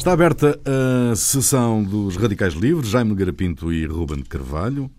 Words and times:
Está 0.00 0.14
aberta 0.14 0.58
a 0.64 1.14
sessão 1.14 1.84
dos 1.84 2.16
Radicais 2.16 2.54
Livres, 2.54 2.88
Jaime 2.88 3.10
Nogueira 3.10 3.34
Pinto 3.34 3.70
e 3.70 3.84
Ruben 3.84 4.22
de 4.22 4.30
Carvalho. 4.30 4.90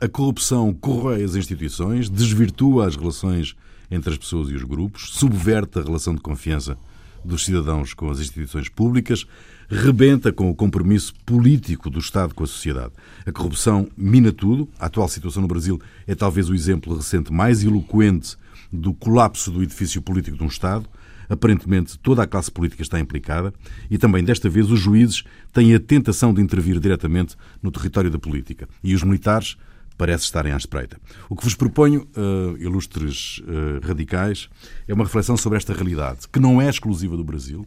A 0.00 0.08
corrupção 0.08 0.72
corrói 0.72 1.22
as 1.22 1.34
instituições, 1.34 2.08
desvirtua 2.08 2.86
as 2.86 2.96
relações 2.96 3.54
entre 3.90 4.10
as 4.10 4.16
pessoas 4.16 4.48
e 4.48 4.54
os 4.54 4.64
grupos, 4.64 5.10
subverte 5.10 5.78
a 5.78 5.82
relação 5.82 6.14
de 6.14 6.22
confiança 6.22 6.78
dos 7.22 7.44
cidadãos 7.44 7.92
com 7.92 8.08
as 8.08 8.18
instituições 8.18 8.70
públicas, 8.70 9.26
rebenta 9.68 10.32
com 10.32 10.48
o 10.48 10.54
compromisso 10.54 11.12
político 11.26 11.90
do 11.90 11.98
Estado 11.98 12.34
com 12.34 12.42
a 12.42 12.46
sociedade. 12.46 12.94
A 13.26 13.30
corrupção 13.30 13.90
mina 13.94 14.32
tudo. 14.32 14.66
A 14.78 14.86
atual 14.86 15.06
situação 15.06 15.42
no 15.42 15.48
Brasil 15.48 15.78
é 16.06 16.14
talvez 16.14 16.48
o 16.48 16.54
exemplo 16.54 16.96
recente 16.96 17.30
mais 17.30 17.62
eloquente 17.62 18.38
do 18.72 18.94
colapso 18.94 19.50
do 19.50 19.62
edifício 19.62 20.00
político 20.00 20.38
de 20.38 20.42
um 20.42 20.46
Estado. 20.46 20.88
Aparentemente, 21.30 21.96
toda 21.96 22.24
a 22.24 22.26
classe 22.26 22.50
política 22.50 22.82
está 22.82 22.98
implicada 22.98 23.54
e 23.88 23.96
também, 23.96 24.24
desta 24.24 24.50
vez, 24.50 24.68
os 24.68 24.80
juízes 24.80 25.22
têm 25.52 25.72
a 25.72 25.78
tentação 25.78 26.34
de 26.34 26.42
intervir 26.42 26.80
diretamente 26.80 27.36
no 27.62 27.70
território 27.70 28.10
da 28.10 28.18
política. 28.18 28.68
E 28.82 28.96
os 28.96 29.04
militares 29.04 29.56
parecem 29.96 30.24
estarem 30.24 30.52
à 30.52 30.56
espreita. 30.56 30.98
O 31.28 31.36
que 31.36 31.44
vos 31.44 31.54
proponho, 31.54 32.08
uh, 32.16 32.56
ilustres 32.58 33.38
uh, 33.40 33.86
radicais, 33.86 34.48
é 34.88 34.94
uma 34.94 35.04
reflexão 35.04 35.36
sobre 35.36 35.58
esta 35.58 35.72
realidade, 35.72 36.26
que 36.26 36.40
não 36.40 36.60
é 36.60 36.68
exclusiva 36.68 37.16
do 37.16 37.22
Brasil. 37.22 37.60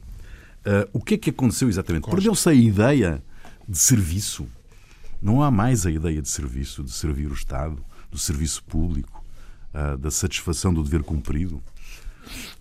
Uh, 0.66 0.90
o 0.92 1.00
que 1.00 1.14
é 1.14 1.18
que 1.18 1.30
aconteceu 1.30 1.70
exatamente? 1.70 2.10
Perdeu-se 2.10 2.50
a 2.50 2.54
ideia 2.54 3.24
de 3.70 3.78
serviço. 3.78 4.46
Não 5.22 5.42
há 5.42 5.50
mais 5.50 5.86
a 5.86 5.92
ideia 5.92 6.22
de 6.22 6.28
serviço, 6.28 6.84
de 6.84 6.92
servir 6.92 7.28
o 7.28 7.34
Estado, 7.34 7.78
do 8.12 8.18
serviço 8.18 8.62
público, 8.64 9.24
da 10.00 10.12
satisfação 10.12 10.72
do 10.74 10.84
dever 10.84 11.02
cumprido. 11.02 11.64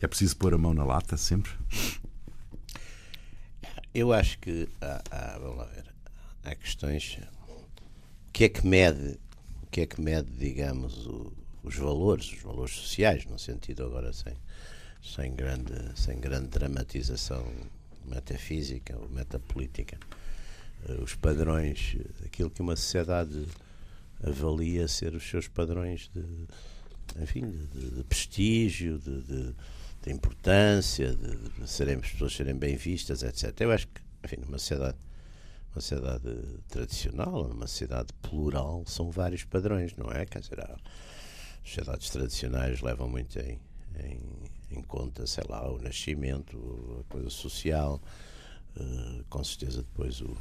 É 0.01 0.07
preciso 0.07 0.37
pôr 0.37 0.55
a 0.55 0.59
mão 0.59 0.75
na 0.75 0.85
lata 0.85 1.17
sempre? 1.17 1.53
Eu 3.95 4.13
acho 4.13 4.39
que 4.39 4.69
há, 4.81 5.03
há, 5.11 5.39
vamos 5.39 5.59
lá 5.59 5.65
ver, 5.65 5.85
há 6.45 6.55
questões. 6.55 7.19
O 8.29 8.33
que 8.33 8.45
é 8.45 8.49
que 8.49 8.67
mede, 8.67 9.19
o 9.63 9.67
que 9.71 9.83
é 9.83 9.87
que 9.87 10.01
mede, 10.01 10.31
digamos, 10.31 11.07
o, 11.07 11.33
os 11.63 11.77
valores, 11.77 12.33
os 12.33 12.43
valores 12.43 12.75
sociais, 12.75 13.27
no 13.27 13.39
sentido 13.39 13.85
agora 13.85 14.13
sem, 14.13 14.35
sem, 15.03 15.35
grande, 15.35 15.75
sem 15.95 16.19
grande 16.19 16.49
dramatização 16.49 17.47
metafísica 18.05 18.97
ou 18.97 19.09
metapolítica. 19.09 19.99
Eh, 20.89 21.01
os 21.03 21.15
padrões, 21.15 21.97
aquilo 22.25 22.51
que 22.51 22.63
uma 22.63 22.77
sociedade 22.77 23.47
avalia 24.23 24.89
ser 24.89 25.15
os 25.15 25.29
seus 25.29 25.49
padrões 25.49 26.11
de, 26.15 26.25
enfim, 27.21 27.51
de, 27.73 27.91
de 27.91 28.05
prestígio, 28.05 28.99
de, 28.99 29.23
de, 29.23 29.55
de 30.03 30.13
importância, 30.13 31.15
de, 31.15 31.69
serem, 31.69 31.97
as 31.97 32.11
pessoas 32.11 32.35
serem 32.35 32.55
bem 32.55 32.77
vistas, 32.77 33.23
etc. 33.23 33.61
Eu 33.61 33.73
acho 33.73 33.87
que, 33.89 34.01
enfim, 34.25 34.37
numa 34.45 34.59
sociedade, 34.59 34.97
uma 35.75 35.81
sociedade 35.81 36.59
tradicional, 36.69 37.49
numa 37.49 37.67
sociedade 37.67 38.13
plural, 38.21 38.85
são 38.87 39.11
vários 39.11 39.45
padrões, 39.45 39.97
não 39.97 40.11
é? 40.11 40.27
Quer 40.27 40.41
dizer, 40.41 40.61
as 40.61 40.81
sociedades 41.65 42.11
tradicionais 42.11 42.81
levam 42.81 43.09
muito 43.09 43.39
em, 43.39 43.59
em, 43.99 44.21
em 44.71 44.83
conta, 44.83 45.27
sei 45.27 45.45
lá, 45.49 45.71
o 45.71 45.81
nascimento, 45.81 47.05
a 47.09 47.13
coisa 47.13 47.31
social, 47.31 48.01
uh, 48.77 49.25
com 49.29 49.43
certeza 49.45 49.83
depois 49.83 50.21
o, 50.21 50.37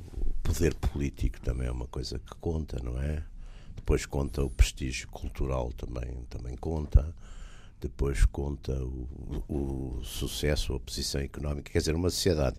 o 0.00 0.32
poder 0.42 0.74
político 0.74 1.40
também 1.40 1.66
é 1.66 1.70
uma 1.70 1.86
coisa 1.86 2.18
que 2.18 2.34
conta, 2.36 2.80
não 2.82 3.00
é? 3.00 3.24
Depois 3.82 4.06
conta 4.06 4.44
o 4.44 4.48
prestígio 4.48 5.08
cultural 5.08 5.72
também, 5.72 6.24
também 6.30 6.56
conta. 6.56 7.12
Depois 7.80 8.24
conta 8.24 8.72
o, 8.72 9.42
o 9.48 10.04
sucesso, 10.04 10.72
a 10.72 10.78
posição 10.78 11.20
económica. 11.20 11.72
Quer 11.72 11.78
dizer, 11.80 11.96
uma 11.96 12.08
sociedade 12.08 12.56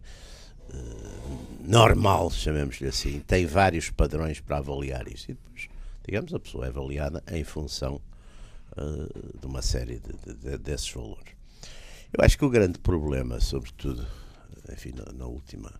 uh, 0.70 1.66
normal, 1.66 2.30
chamemos-lhe 2.30 2.90
assim, 2.90 3.22
tem 3.22 3.46
vários 3.46 3.90
padrões 3.90 4.42
para 4.42 4.58
avaliar 4.58 5.08
isso. 5.08 5.32
E 5.32 5.34
depois, 5.34 5.70
digamos, 6.06 6.34
a 6.34 6.40
pessoa 6.40 6.66
é 6.66 6.68
avaliada 6.68 7.24
em 7.32 7.46
função 7.46 8.02
uh, 8.78 9.40
de 9.40 9.48
uma 9.48 9.62
série 9.62 10.00
de, 10.00 10.34
de, 10.34 10.58
desses 10.58 10.92
valores. 10.92 11.34
Eu 12.12 12.24
acho 12.24 12.38
que 12.38 12.44
o 12.44 12.50
grande 12.50 12.80
problema, 12.80 13.40
sobretudo, 13.40 14.06
enfim, 14.74 14.92
na, 14.92 15.10
na 15.14 15.26
última, 15.26 15.72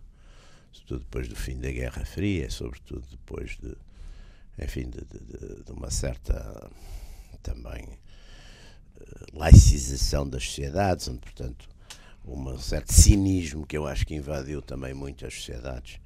sobretudo 0.72 1.00
depois 1.00 1.28
do 1.28 1.36
fim 1.36 1.60
da 1.60 1.70
Guerra 1.70 2.02
Fria, 2.06 2.50
sobretudo 2.50 3.04
depois 3.10 3.58
de 3.58 3.76
enfim, 4.58 4.88
de, 4.88 5.04
de, 5.04 5.64
de 5.64 5.72
uma 5.72 5.90
certa 5.90 6.70
também 7.42 7.84
uh, 7.84 9.38
laicização 9.38 10.28
das 10.28 10.44
sociedades, 10.44 11.08
onde, 11.08 11.20
portanto, 11.20 11.68
um 12.26 12.58
certo 12.58 12.92
cinismo 12.92 13.66
que 13.66 13.76
eu 13.76 13.86
acho 13.86 14.06
que 14.06 14.14
invadiu 14.14 14.62
também 14.62 14.94
muito 14.94 15.26
as 15.26 15.34
sociedades, 15.34 16.00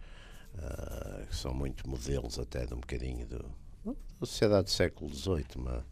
uh, 0.55 1.27
que 1.27 1.37
são 1.37 1.55
muito 1.55 1.89
modelos 1.89 2.39
até 2.39 2.67
de 2.67 2.75
um 2.75 2.81
bocadinho 2.81 3.27
do, 3.27 3.45
da 3.85 4.27
sociedade 4.27 4.65
do 4.65 4.71
século 4.71 5.15
XVIII, 5.15 5.47
uma 5.57 5.85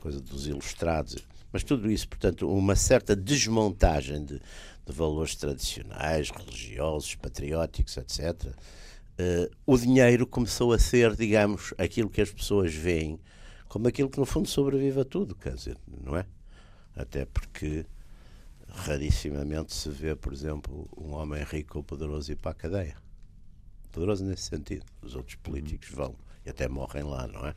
coisa 0.00 0.20
dos 0.20 0.46
ilustrados, 0.46 1.16
mas 1.52 1.62
tudo 1.62 1.90
isso, 1.90 2.08
portanto, 2.08 2.50
uma 2.50 2.74
certa 2.74 3.14
desmontagem 3.14 4.24
de, 4.24 4.40
de 4.86 4.92
valores 4.92 5.34
tradicionais, 5.34 6.30
religiosos, 6.30 7.14
patrióticos, 7.14 7.96
etc., 7.96 8.54
uh, 9.20 9.50
o 9.66 9.76
dinheiro 9.76 10.26
começou 10.26 10.72
a 10.72 10.78
ser, 10.78 11.14
digamos, 11.14 11.74
aquilo 11.78 12.08
que 12.08 12.20
as 12.20 12.30
pessoas 12.30 12.74
veem 12.74 13.20
como 13.68 13.86
aquilo 13.86 14.10
que 14.10 14.18
no 14.18 14.26
fundo 14.26 14.48
sobrevive 14.48 15.00
a 15.00 15.04
tudo, 15.04 15.34
quer 15.34 15.54
dizer, 15.54 15.76
não 16.02 16.16
é? 16.16 16.26
Até 16.96 17.24
porque 17.24 17.86
rarissimamente 18.68 19.72
se 19.72 19.88
vê, 19.88 20.16
por 20.16 20.32
exemplo, 20.32 20.88
um 20.96 21.12
homem 21.12 21.42
rico 21.44 21.78
ou 21.78 21.84
poderoso 21.84 22.32
ir 22.32 22.36
para 22.36 22.50
a 22.50 22.54
cadeia. 22.54 22.96
Poderoso 23.92 24.24
nesse 24.24 24.42
sentido. 24.42 24.84
Os 25.00 25.14
outros 25.14 25.36
políticos 25.36 25.88
vão 25.90 26.16
e 26.44 26.50
até 26.50 26.68
morrem 26.68 27.04
lá, 27.04 27.28
não 27.28 27.46
é? 27.46 27.54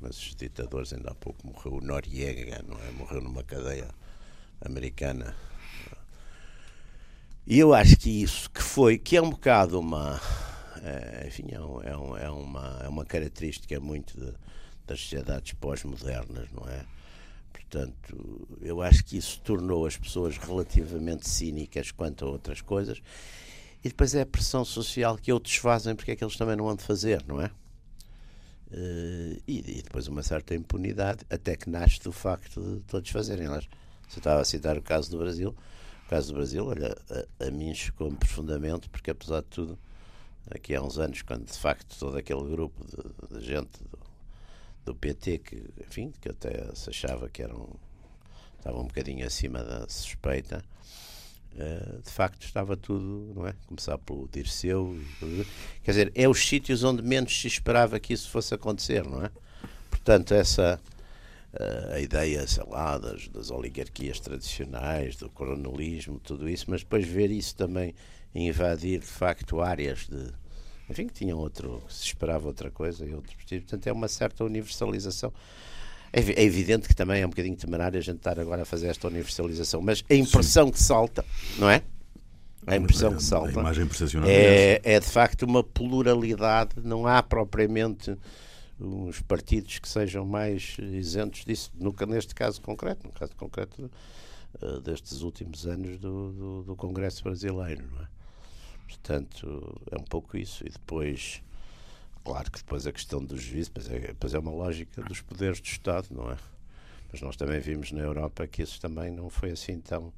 Mas 0.00 0.18
os 0.18 0.34
ditadores, 0.34 0.92
ainda 0.92 1.10
há 1.10 1.14
pouco 1.14 1.46
morreu 1.46 1.74
o 1.74 1.80
Noriega, 1.80 2.62
não 2.66 2.78
é? 2.78 2.90
Morreu 2.92 3.20
numa 3.20 3.42
cadeia 3.42 3.88
americana. 4.60 5.34
E 7.46 7.58
eu 7.58 7.74
acho 7.74 7.96
que 7.96 8.22
isso 8.22 8.50
que 8.50 8.62
foi, 8.62 8.98
que 8.98 9.16
é 9.16 9.22
um 9.22 9.30
bocado 9.30 9.78
uma 9.78 10.20
enfim, 11.26 11.46
é, 11.50 11.60
um, 11.60 11.82
é, 11.82 11.96
um, 11.96 12.16
é, 12.16 12.30
uma, 12.30 12.80
é 12.84 12.88
uma 12.88 13.04
característica 13.04 13.78
muito 13.80 14.18
de, 14.18 14.32
das 14.86 15.00
sociedades 15.00 15.52
pós-modernas, 15.54 16.48
não 16.52 16.68
é? 16.68 16.84
Portanto, 17.52 18.48
eu 18.60 18.80
acho 18.80 19.04
que 19.04 19.16
isso 19.16 19.40
tornou 19.40 19.86
as 19.86 19.96
pessoas 19.96 20.36
relativamente 20.38 21.28
cínicas 21.28 21.90
quanto 21.90 22.24
a 22.24 22.28
outras 22.28 22.60
coisas. 22.60 23.02
E 23.84 23.88
depois 23.88 24.14
é 24.14 24.22
a 24.22 24.26
pressão 24.26 24.64
social 24.64 25.16
que 25.16 25.32
outros 25.32 25.56
fazem 25.56 25.94
porque 25.94 26.12
é 26.12 26.16
que 26.16 26.24
eles 26.24 26.36
também 26.36 26.56
não 26.56 26.64
vão 26.64 26.76
de 26.76 26.84
fazer, 26.84 27.24
não 27.26 27.40
é? 27.40 27.50
Uh, 28.68 29.40
e, 29.46 29.78
e, 29.78 29.82
depois 29.82 30.08
uma 30.08 30.22
certa 30.22 30.54
impunidade, 30.54 31.24
até 31.30 31.56
que 31.56 31.70
nasce 31.70 32.00
do 32.00 32.10
facto 32.12 32.60
de 32.60 32.80
todos 32.80 33.10
fazerem. 33.10 33.46
Você 33.46 34.18
estava 34.18 34.40
a 34.40 34.44
citar 34.44 34.76
o 34.76 34.82
caso 34.82 35.10
do 35.10 35.18
Brasil. 35.18 35.54
O 36.04 36.08
caso 36.08 36.28
do 36.28 36.34
Brasil, 36.34 36.66
olha, 36.66 36.96
a, 37.40 37.46
a 37.46 37.50
mim 37.50 37.74
chocou-me 37.74 38.16
profundamente, 38.16 38.88
porque 38.88 39.10
apesar 39.10 39.40
de 39.40 39.46
tudo, 39.46 39.78
aqui 40.50 40.74
há 40.74 40.82
uns 40.82 40.98
anos, 40.98 41.22
quando 41.22 41.46
de 41.46 41.58
facto 41.58 41.98
todo 41.98 42.16
aquele 42.16 42.44
grupo 42.44 42.84
de, 42.84 43.38
de 43.38 43.44
gente 43.44 43.82
do, 43.84 43.98
do, 44.84 44.94
PT, 44.94 45.38
que, 45.38 45.64
enfim, 45.80 46.12
que 46.20 46.28
até 46.28 46.74
se 46.74 46.90
achava 46.90 47.28
que 47.28 47.42
eram, 47.42 47.68
estava 48.58 48.78
um 48.78 48.86
bocadinho 48.86 49.26
acima 49.26 49.62
da 49.62 49.88
suspeita, 49.88 50.64
uh, 51.54 52.02
de 52.02 52.10
facto 52.10 52.44
estava 52.44 52.76
tudo, 52.76 53.32
não 53.34 53.46
é? 53.46 53.54
Começar 53.66 53.98
pelo 53.98 54.28
Dirceu, 54.28 54.98
quer 55.82 55.90
dizer, 55.90 56.12
é 56.14 56.28
os 56.28 56.46
sítios 56.46 56.84
onde 56.84 57.02
menos 57.02 57.38
se 57.38 57.48
esperava 57.48 57.98
que 57.98 58.12
isso 58.12 58.30
fosse 58.30 58.54
acontecer, 58.54 59.04
não 59.04 59.24
é? 59.24 59.30
Portanto, 59.90 60.32
essa 60.32 60.80
uh, 61.54 61.94
a 61.94 62.00
ideia, 62.00 62.46
sei 62.46 62.64
lá, 62.68 62.98
das, 62.98 63.28
das 63.28 63.50
oligarquias 63.50 64.20
tradicionais, 64.20 65.16
do 65.16 65.28
coronelismo, 65.28 66.20
tudo 66.20 66.48
isso, 66.48 66.66
mas 66.68 66.82
depois 66.82 67.06
ver 67.06 67.30
isso 67.30 67.56
também 67.56 67.94
invadir 68.34 69.00
de 69.00 69.06
facto 69.06 69.60
áreas 69.60 70.06
de 70.08 70.32
enfim 70.88 71.06
que 71.06 71.14
tinham 71.14 71.38
outro 71.38 71.82
se 71.88 72.04
esperava 72.04 72.46
outra 72.46 72.70
coisa 72.70 73.04
e 73.04 73.14
outros 73.14 73.36
portanto 73.36 73.86
é 73.86 73.92
uma 73.92 74.08
certa 74.08 74.44
universalização. 74.44 75.32
É, 76.12 76.20
é 76.20 76.44
evidente 76.44 76.88
que 76.88 76.94
também 76.94 77.20
é 77.22 77.26
um 77.26 77.30
bocadinho 77.30 77.56
temerário 77.56 77.98
a 77.98 78.02
gente 78.02 78.18
estar 78.18 78.38
agora 78.38 78.62
a 78.62 78.64
fazer 78.64 78.86
esta 78.86 79.08
universalização 79.08 79.82
mas 79.82 80.04
a 80.08 80.14
impressão 80.14 80.66
Sim. 80.66 80.72
que 80.72 80.80
salta 80.80 81.24
não 81.58 81.68
é? 81.68 81.82
A 82.66 82.74
impressão 82.74 83.14
que 83.14 83.22
salta 83.22 83.60
é, 84.26 84.80
é 84.82 84.98
de 84.98 85.06
facto 85.06 85.42
uma 85.42 85.62
pluralidade. 85.62 86.74
Não 86.82 87.06
há 87.06 87.22
propriamente 87.22 88.16
uns 88.80 89.20
partidos 89.20 89.78
que 89.78 89.88
sejam 89.88 90.26
mais 90.26 90.76
isentos 90.78 91.44
disso 91.44 91.70
nunca 91.74 92.04
neste 92.04 92.34
caso 92.34 92.60
concreto 92.60 93.06
no 93.06 93.12
caso 93.12 93.34
concreto 93.36 93.90
uh, 94.60 94.80
destes 94.80 95.22
últimos 95.22 95.66
anos 95.66 95.98
do, 95.98 96.32
do, 96.32 96.62
do 96.62 96.76
Congresso 96.76 97.22
brasileiro 97.24 97.84
não 97.90 98.02
é 98.02 98.15
Portanto, 98.86 99.80
é 99.90 99.96
um 99.96 100.04
pouco 100.04 100.36
isso. 100.36 100.64
E 100.66 100.70
depois, 100.70 101.42
claro 102.24 102.50
que 102.50 102.58
depois 102.58 102.86
a 102.86 102.92
questão 102.92 103.24
dos 103.24 103.42
juízes, 103.42 103.68
depois 103.68 103.90
é, 103.90 103.98
depois 104.08 104.34
é 104.34 104.38
uma 104.38 104.52
lógica 104.52 105.02
dos 105.02 105.20
poderes 105.20 105.60
do 105.60 105.66
Estado, 105.66 106.08
não 106.10 106.30
é? 106.30 106.36
Mas 107.10 107.20
nós 107.20 107.36
também 107.36 107.60
vimos 107.60 107.92
na 107.92 108.00
Europa 108.00 108.46
que 108.46 108.62
isso 108.62 108.80
também 108.80 109.10
não 109.10 109.30
foi 109.30 109.50
assim 109.50 109.80
tão 109.80 110.12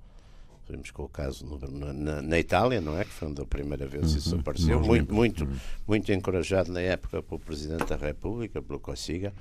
Vimos 0.68 0.90
com 0.90 1.04
o 1.04 1.08
caso 1.08 1.46
no, 1.46 1.58
na, 1.94 2.20
na, 2.20 2.38
Itália, 2.38 2.78
não 2.78 2.98
é? 2.98 3.04
Que 3.04 3.10
foi 3.10 3.28
onde 3.28 3.40
a 3.40 3.46
primeira 3.46 3.86
vez 3.86 4.12
isso 4.12 4.34
uhum. 4.34 4.40
apareceu. 4.40 4.78
Muito, 4.78 5.14
muito, 5.14 5.44
uhum. 5.44 5.56
muito 5.86 6.12
encorajado 6.12 6.70
na 6.70 6.80
época 6.80 7.22
pelo 7.22 7.40
Presidente 7.40 7.86
da 7.86 7.96
República, 7.96 8.60
pelo 8.60 8.78
Cossiga, 8.78 9.32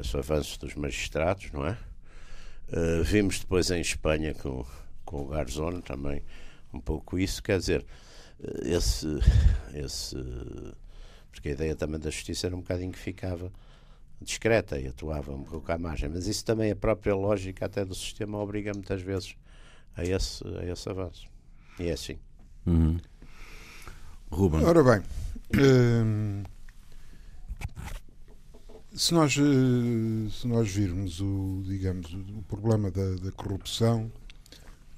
os 0.00 0.14
avanços 0.14 0.58
dos 0.58 0.74
magistrados, 0.74 1.50
não 1.50 1.66
é? 1.66 1.78
Uh, 2.68 3.02
vimos 3.02 3.40
depois 3.40 3.70
em 3.70 3.80
Espanha 3.80 4.34
com, 4.34 4.66
com 5.02 5.22
o 5.22 5.26
Garzón 5.28 5.80
também 5.80 6.22
um 6.74 6.80
pouco 6.80 7.18
isso. 7.18 7.42
Quer 7.42 7.58
dizer, 7.58 7.86
esse, 8.62 9.06
esse. 9.74 10.16
Porque 11.30 11.50
a 11.50 11.52
ideia 11.52 11.76
também 11.76 12.00
da 12.00 12.10
justiça 12.10 12.46
era 12.46 12.56
um 12.56 12.60
bocadinho 12.60 12.92
que 12.92 12.98
ficava 12.98 13.52
discreta 14.20 14.78
e 14.78 14.88
atuava 14.88 15.32
um 15.32 15.44
pouco 15.44 15.70
à 15.70 15.78
margem. 15.78 16.08
Mas 16.08 16.26
isso 16.26 16.44
também, 16.44 16.70
a 16.70 16.76
própria 16.76 17.14
lógica 17.14 17.66
até 17.66 17.84
do 17.84 17.94
sistema, 17.94 18.38
obriga 18.38 18.72
muitas 18.72 19.02
vezes 19.02 19.36
a 19.96 20.04
esse, 20.04 20.44
a 20.58 20.64
esse 20.64 20.88
avanço. 20.88 21.28
E 21.78 21.88
é 21.88 21.92
assim. 21.92 22.18
Uhum. 22.66 22.98
Ruben. 24.30 24.62
Ora 24.62 24.82
bem, 24.82 25.02
hum, 25.58 26.42
se, 28.94 29.14
nós, 29.14 29.36
eh, 29.38 30.30
se 30.30 30.46
nós 30.46 30.70
virmos 30.70 31.20
o, 31.20 31.62
digamos, 31.64 32.12
o 32.12 32.42
problema 32.46 32.90
da, 32.90 33.14
da 33.14 33.32
corrupção, 33.32 34.12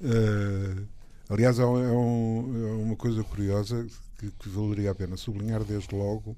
uh, 0.00 0.86
aliás, 1.30 1.58
é, 1.58 1.64
um, 1.64 1.72
é, 1.78 2.82
uma 2.82 2.96
coisa 2.96 3.22
curiosa 3.24 3.86
que, 4.18 4.30
que, 4.32 4.48
valeria 4.48 4.90
a 4.90 4.94
pena 4.94 5.16
sublinhar 5.16 5.64
desde 5.64 5.94
logo, 5.94 6.36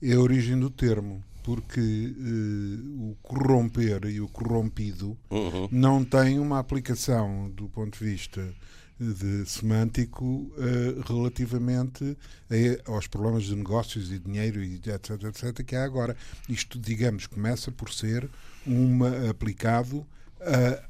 é 0.00 0.12
a 0.12 0.20
origem 0.20 0.58
do 0.58 0.70
termo 0.70 1.24
porque 1.42 1.80
uh, 1.80 3.10
o 3.10 3.16
corromper 3.22 4.04
e 4.04 4.20
o 4.20 4.28
corrompido 4.28 5.16
uhum. 5.30 5.66
não 5.72 6.04
têm 6.04 6.38
uma 6.38 6.58
aplicação 6.58 7.50
do 7.50 7.70
ponto 7.70 7.98
de 7.98 8.04
vista 8.04 8.54
de 9.00 9.46
semântico 9.46 10.24
uh, 10.26 11.00
relativamente 11.06 12.18
a, 12.50 12.90
aos 12.90 13.06
problemas 13.06 13.44
de 13.44 13.56
negócios 13.56 14.12
e 14.12 14.18
dinheiro 14.18 14.62
e 14.62 14.74
etc, 14.74 15.10
etc 15.24 15.64
que 15.64 15.74
há 15.74 15.84
agora. 15.84 16.14
Isto, 16.48 16.78
digamos, 16.78 17.26
começa 17.26 17.72
por 17.72 17.90
ser 17.92 18.28
uma 18.66 19.30
aplicado 19.30 20.06
a, 20.40 20.82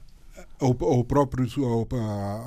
ao, 0.61 0.77
ao, 0.81 1.05
próprio, 1.05 1.49
ao, 1.65 1.87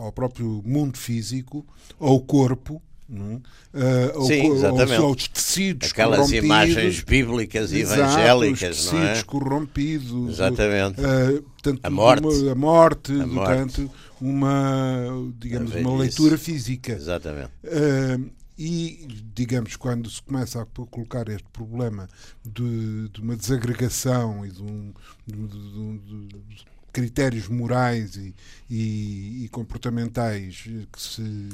ao 0.06 0.12
próprio 0.12 0.62
mundo 0.66 0.98
físico, 0.98 1.66
ao 2.00 2.20
corpo, 2.22 2.82
Uh, 3.14 4.26
Sim, 4.26 4.48
ou, 4.48 4.56
exatamente. 4.56 5.02
Ou, 5.02 5.12
os 5.12 5.28
tecidos 5.28 5.92
Aquelas 5.92 6.32
imagens 6.32 7.02
bíblicas 7.04 7.74
e 7.74 7.82
evangélicas, 7.82 8.86
os 8.86 8.94
não 8.94 9.04
é? 9.04 9.24
corrompidos. 9.24 10.30
Exatamente. 10.30 11.02
Uh, 11.02 11.42
portanto, 11.42 11.80
a 11.84 11.90
morte. 11.90 12.24
Uma, 12.26 12.52
a 12.52 12.56
morte, 12.56 13.12
a 13.12 13.28
portanto, 13.28 13.82
morte. 13.82 13.92
uma, 14.22 15.32
digamos, 15.38 15.76
uma 15.76 15.98
leitura 15.98 16.38
física. 16.38 16.94
Exatamente. 16.94 17.52
Uh, 17.66 18.32
e, 18.58 19.08
digamos, 19.34 19.76
quando 19.76 20.10
se 20.10 20.22
começa 20.22 20.62
a 20.62 20.66
colocar 20.66 21.28
este 21.30 21.48
problema 21.52 22.08
de, 22.46 23.10
de 23.10 23.22
uma 23.22 23.36
desagregação 23.36 24.46
e 24.46 24.52
de, 24.52 24.62
um, 24.62 24.94
de, 25.26 25.48
de 25.48 26.66
critérios 26.92 27.48
morais 27.48 28.16
e, 28.16 28.34
e, 28.70 29.46
e 29.46 29.50
comportamentais 29.50 30.64
que 30.92 31.02
se, 31.02 31.50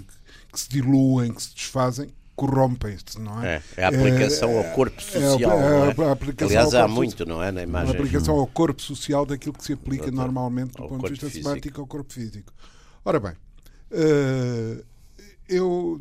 que 0.52 0.60
se 0.60 0.70
diluem, 0.70 1.34
que 1.34 1.44
se 1.44 1.54
desfazem, 1.54 2.10
corrompem-se, 2.38 3.20
não 3.20 3.44
é? 3.44 3.56
É, 3.56 3.64
é 3.78 3.84
a 3.86 3.88
aplicação 3.88 4.52
é, 4.52 4.58
ao 4.58 4.76
corpo 4.76 5.02
social. 5.02 5.60
É, 5.60 5.90
é, 5.90 6.02
é? 6.02 6.06
a 6.08 6.12
aplicação 6.12 6.58
Aliás, 6.58 6.74
há 6.76 6.88
muito, 6.88 7.26
não 7.26 7.42
é? 7.42 7.52
Na 7.52 7.64
imagem. 7.64 7.90
A 7.90 7.98
aplicação 7.98 8.36
ao 8.36 8.46
corpo 8.46 8.82
social 8.82 9.26
daquilo 9.26 9.54
que 9.54 9.64
se 9.64 9.74
aplica 9.74 10.04
Doutor, 10.04 10.18
normalmente 10.18 10.74
do 10.74 10.88
ponto 10.88 11.04
de 11.04 11.10
vista 11.10 11.26
físico. 11.26 11.44
semântico 11.44 11.82
ao 11.82 11.88
corpo 11.88 12.14
físico. 12.14 12.54
Ora 13.04 13.20
bem, 13.20 13.32
uh, 13.32 14.86
eu 15.50 16.00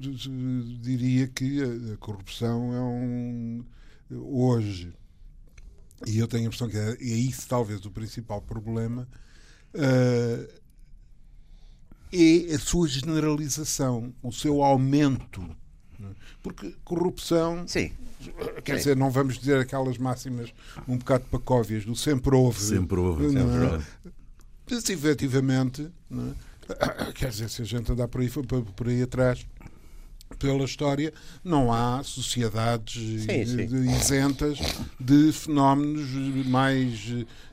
diria 0.83 1.27
que 1.29 1.63
a 1.93 1.97
corrupção 1.97 2.75
é 2.75 2.81
um. 2.81 3.65
Hoje, 4.11 4.93
e 6.07 6.19
eu 6.19 6.29
tenho 6.29 6.45
a 6.45 6.47
impressão 6.47 6.69
que 6.69 6.77
é, 6.77 6.97
é 7.01 7.05
isso 7.05 7.49
talvez 7.49 7.85
o 7.87 7.91
principal 7.91 8.43
problema, 8.43 9.09
uh, 9.77 10.57
é 12.13 12.55
a 12.55 12.59
sua 12.59 12.89
generalização, 12.89 14.13
o 14.23 14.33
seu 14.33 14.63
aumento. 14.63 15.43
É? 16.01 16.05
Porque 16.43 16.75
corrupção. 16.85 17.67
Sim. 17.67 17.93
Quer 18.65 18.73
Sim. 18.73 18.79
dizer, 18.79 18.97
não 18.97 19.11
vamos 19.11 19.39
dizer 19.39 19.61
aquelas 19.61 19.99
máximas 19.99 20.53
um 20.89 20.97
bocado 20.97 21.25
pacóvias 21.31 21.85
do 21.85 21.95
sempre 21.95 22.35
houve. 22.35 22.61
Sempre 22.61 22.99
houve. 22.99 23.29
Sempre 23.29 23.65
houve. 23.65 23.87
Mas 24.69 24.91
efetivamente, 24.91 25.89
é? 26.11 27.13
quer 27.15 27.31
dizer, 27.31 27.49
se 27.49 27.63
a 27.63 27.65
gente 27.65 27.91
andar 27.93 28.09
por 28.09 28.21
aí, 28.21 28.31
por 28.75 28.89
aí 28.89 29.03
atrás, 29.03 29.47
pela 30.39 30.65
história, 30.65 31.13
não 31.43 31.73
há 31.73 32.03
sociedades 32.03 33.23
sim, 33.23 33.47
sim. 33.47 33.91
isentas 33.91 34.59
de 35.01 35.33
fenómenos 35.33 36.11
mais 36.47 37.09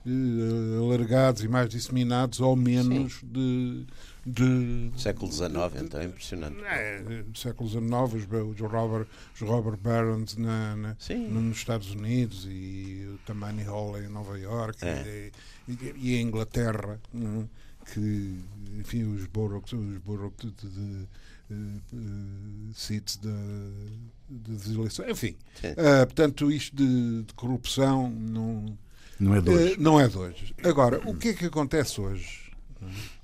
uh, 0.05 0.83
alargados 0.83 1.43
e 1.43 1.47
mais 1.47 1.69
disseminados 1.69 2.39
ou 2.39 2.55
menos 2.55 3.13
sim. 3.13 3.27
de, 3.31 3.85
de. 4.25 4.91
Século 5.01 5.31
XIX, 5.31 5.51
então, 5.81 6.01
é 6.01 6.05
impressionante. 6.05 6.57
É, 6.65 7.23
século 7.35 7.69
XIX, 7.69 7.83
os, 7.91 8.61
os, 8.61 8.71
Robert, 8.71 9.07
os 9.33 9.41
Robert 9.41 9.77
Barons 9.77 10.35
na, 10.35 10.75
na 10.75 10.97
nos 11.29 11.57
Estados 11.57 11.91
Unidos 11.91 12.47
e 12.49 13.07
o 13.13 13.17
Tammany 13.25 13.63
Hall 13.63 13.97
em 13.99 14.09
Nova 14.09 14.37
York 14.37 14.83
é. 14.83 15.31
e, 15.67 15.71
e, 15.71 15.93
e, 15.97 16.17
a 16.17 16.21
Inglaterra, 16.21 16.99
não? 17.13 17.47
que, 17.91 18.39
enfim, 18.79 19.03
os 19.03 19.25
Borough, 19.27 19.63
os 19.63 19.71
de, 19.71 20.51
de, 20.51 21.07
de 21.53 21.95
uh, 21.95 22.73
seats 22.73 23.17
das 23.17 24.67
eleições. 24.67 25.09
Enfim, 25.09 25.35
uh, 25.63 26.05
portanto, 26.05 26.51
isto 26.51 26.75
de, 26.75 27.23
de, 27.23 27.33
corrupção 27.33 28.09
não, 28.09 28.77
não 29.19 29.35
é 29.35 29.41
de 29.41 29.49
hoje. 29.49 29.73
Uh, 29.73 29.81
não 29.81 29.99
é 29.99 30.07
de 30.07 30.17
hoje. 30.17 30.55
Agora, 30.63 31.01
o 31.05 31.15
que 31.15 31.29
é 31.29 31.33
que 31.33 31.45
acontece 31.45 32.01
hoje 32.01 32.51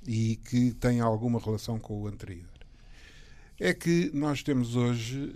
e 0.08 0.38
que 0.38 0.72
tem 0.72 1.00
alguma 1.00 1.40
relação 1.40 1.80
com 1.80 2.02
o 2.02 2.08
anterior? 2.08 2.48
É 3.60 3.74
que 3.74 4.10
nós 4.14 4.42
temos 4.42 4.76
hoje 4.76 5.34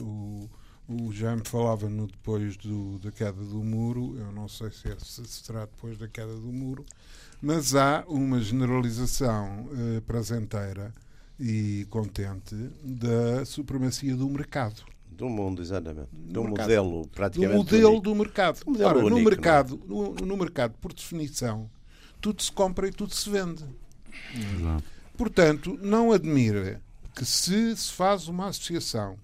o 0.00 0.48
o 0.88 1.12
Jaime 1.12 1.42
falava 1.44 1.86
no 1.86 2.06
depois 2.06 2.56
do, 2.56 2.98
da 2.98 3.12
queda 3.12 3.44
do 3.44 3.62
muro, 3.62 4.16
eu 4.18 4.32
não 4.32 4.48
sei 4.48 4.70
se, 4.70 4.88
é, 4.88 4.96
se 4.98 5.22
será 5.26 5.66
depois 5.66 5.98
da 5.98 6.08
queda 6.08 6.32
do 6.32 6.50
muro, 6.50 6.84
mas 7.42 7.74
há 7.74 8.04
uma 8.08 8.40
generalização 8.40 9.66
uh, 9.66 10.00
prazenteira 10.02 10.94
e 11.38 11.86
contente 11.90 12.54
da 12.82 13.44
supremacia 13.44 14.16
do 14.16 14.28
mercado. 14.28 14.82
Do 15.10 15.28
mundo, 15.28 15.62
exatamente. 15.62 16.08
Do, 16.12 16.42
do 16.42 16.48
modelo, 16.48 17.06
praticamente. 17.08 17.52
Do 17.52 17.58
modelo 17.58 17.88
único. 17.90 18.02
do 18.02 18.14
mercado. 18.14 18.60
Modelo 18.66 18.88
Ora, 18.88 18.98
único, 18.98 19.10
no, 19.10 19.18
é? 19.18 19.24
mercado 19.24 19.80
no, 19.86 20.14
no, 20.14 20.36
mercado, 20.36 20.74
por 20.80 20.92
definição, 20.92 21.68
tudo 22.20 22.42
se 22.42 22.52
compra 22.52 22.86
e 22.86 22.92
tudo 22.92 23.14
se 23.14 23.28
vende. 23.28 23.64
Exato. 24.34 24.84
Portanto, 25.16 25.78
não 25.82 26.12
admira 26.12 26.80
que 27.14 27.24
se 27.24 27.76
se 27.76 27.92
faz 27.92 28.28
uma 28.28 28.46
associação, 28.46 29.18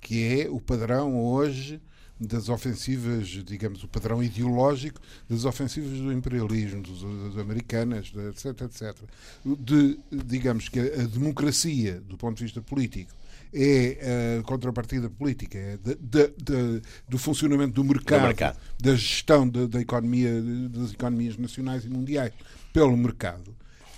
que 0.00 0.40
é 0.40 0.48
o 0.48 0.60
padrão 0.60 1.22
hoje 1.22 1.80
das 2.18 2.48
ofensivas, 2.48 3.26
digamos, 3.44 3.82
o 3.82 3.88
padrão 3.88 4.22
ideológico 4.22 5.00
das 5.28 5.44
ofensivas 5.44 5.98
do 5.98 6.12
imperialismo, 6.12 6.82
dos, 6.82 7.02
das 7.02 7.38
americanas, 7.42 8.12
etc, 8.30 8.62
etc. 8.62 8.96
De, 9.44 9.98
digamos 10.10 10.68
que 10.68 10.78
a 10.78 11.06
democracia, 11.06 12.00
do 12.00 12.16
ponto 12.16 12.38
de 12.38 12.44
vista 12.44 12.62
político, 12.62 13.12
é 13.52 14.38
a 14.40 14.42
contrapartida 14.42 15.08
política, 15.08 15.58
é 15.58 15.76
de, 15.76 15.94
de, 15.96 16.28
de, 16.28 16.82
do 17.08 17.18
funcionamento 17.18 17.74
do 17.74 17.84
mercado, 17.84 18.20
do 18.20 18.26
mercado. 18.26 18.58
da 18.80 18.96
gestão 18.96 19.48
da, 19.48 19.66
da 19.66 19.80
economia, 19.80 20.30
das 20.70 20.92
economias 20.92 21.36
nacionais 21.36 21.84
e 21.84 21.88
mundiais 21.88 22.32
pelo 22.72 22.96
mercado. 22.96 23.54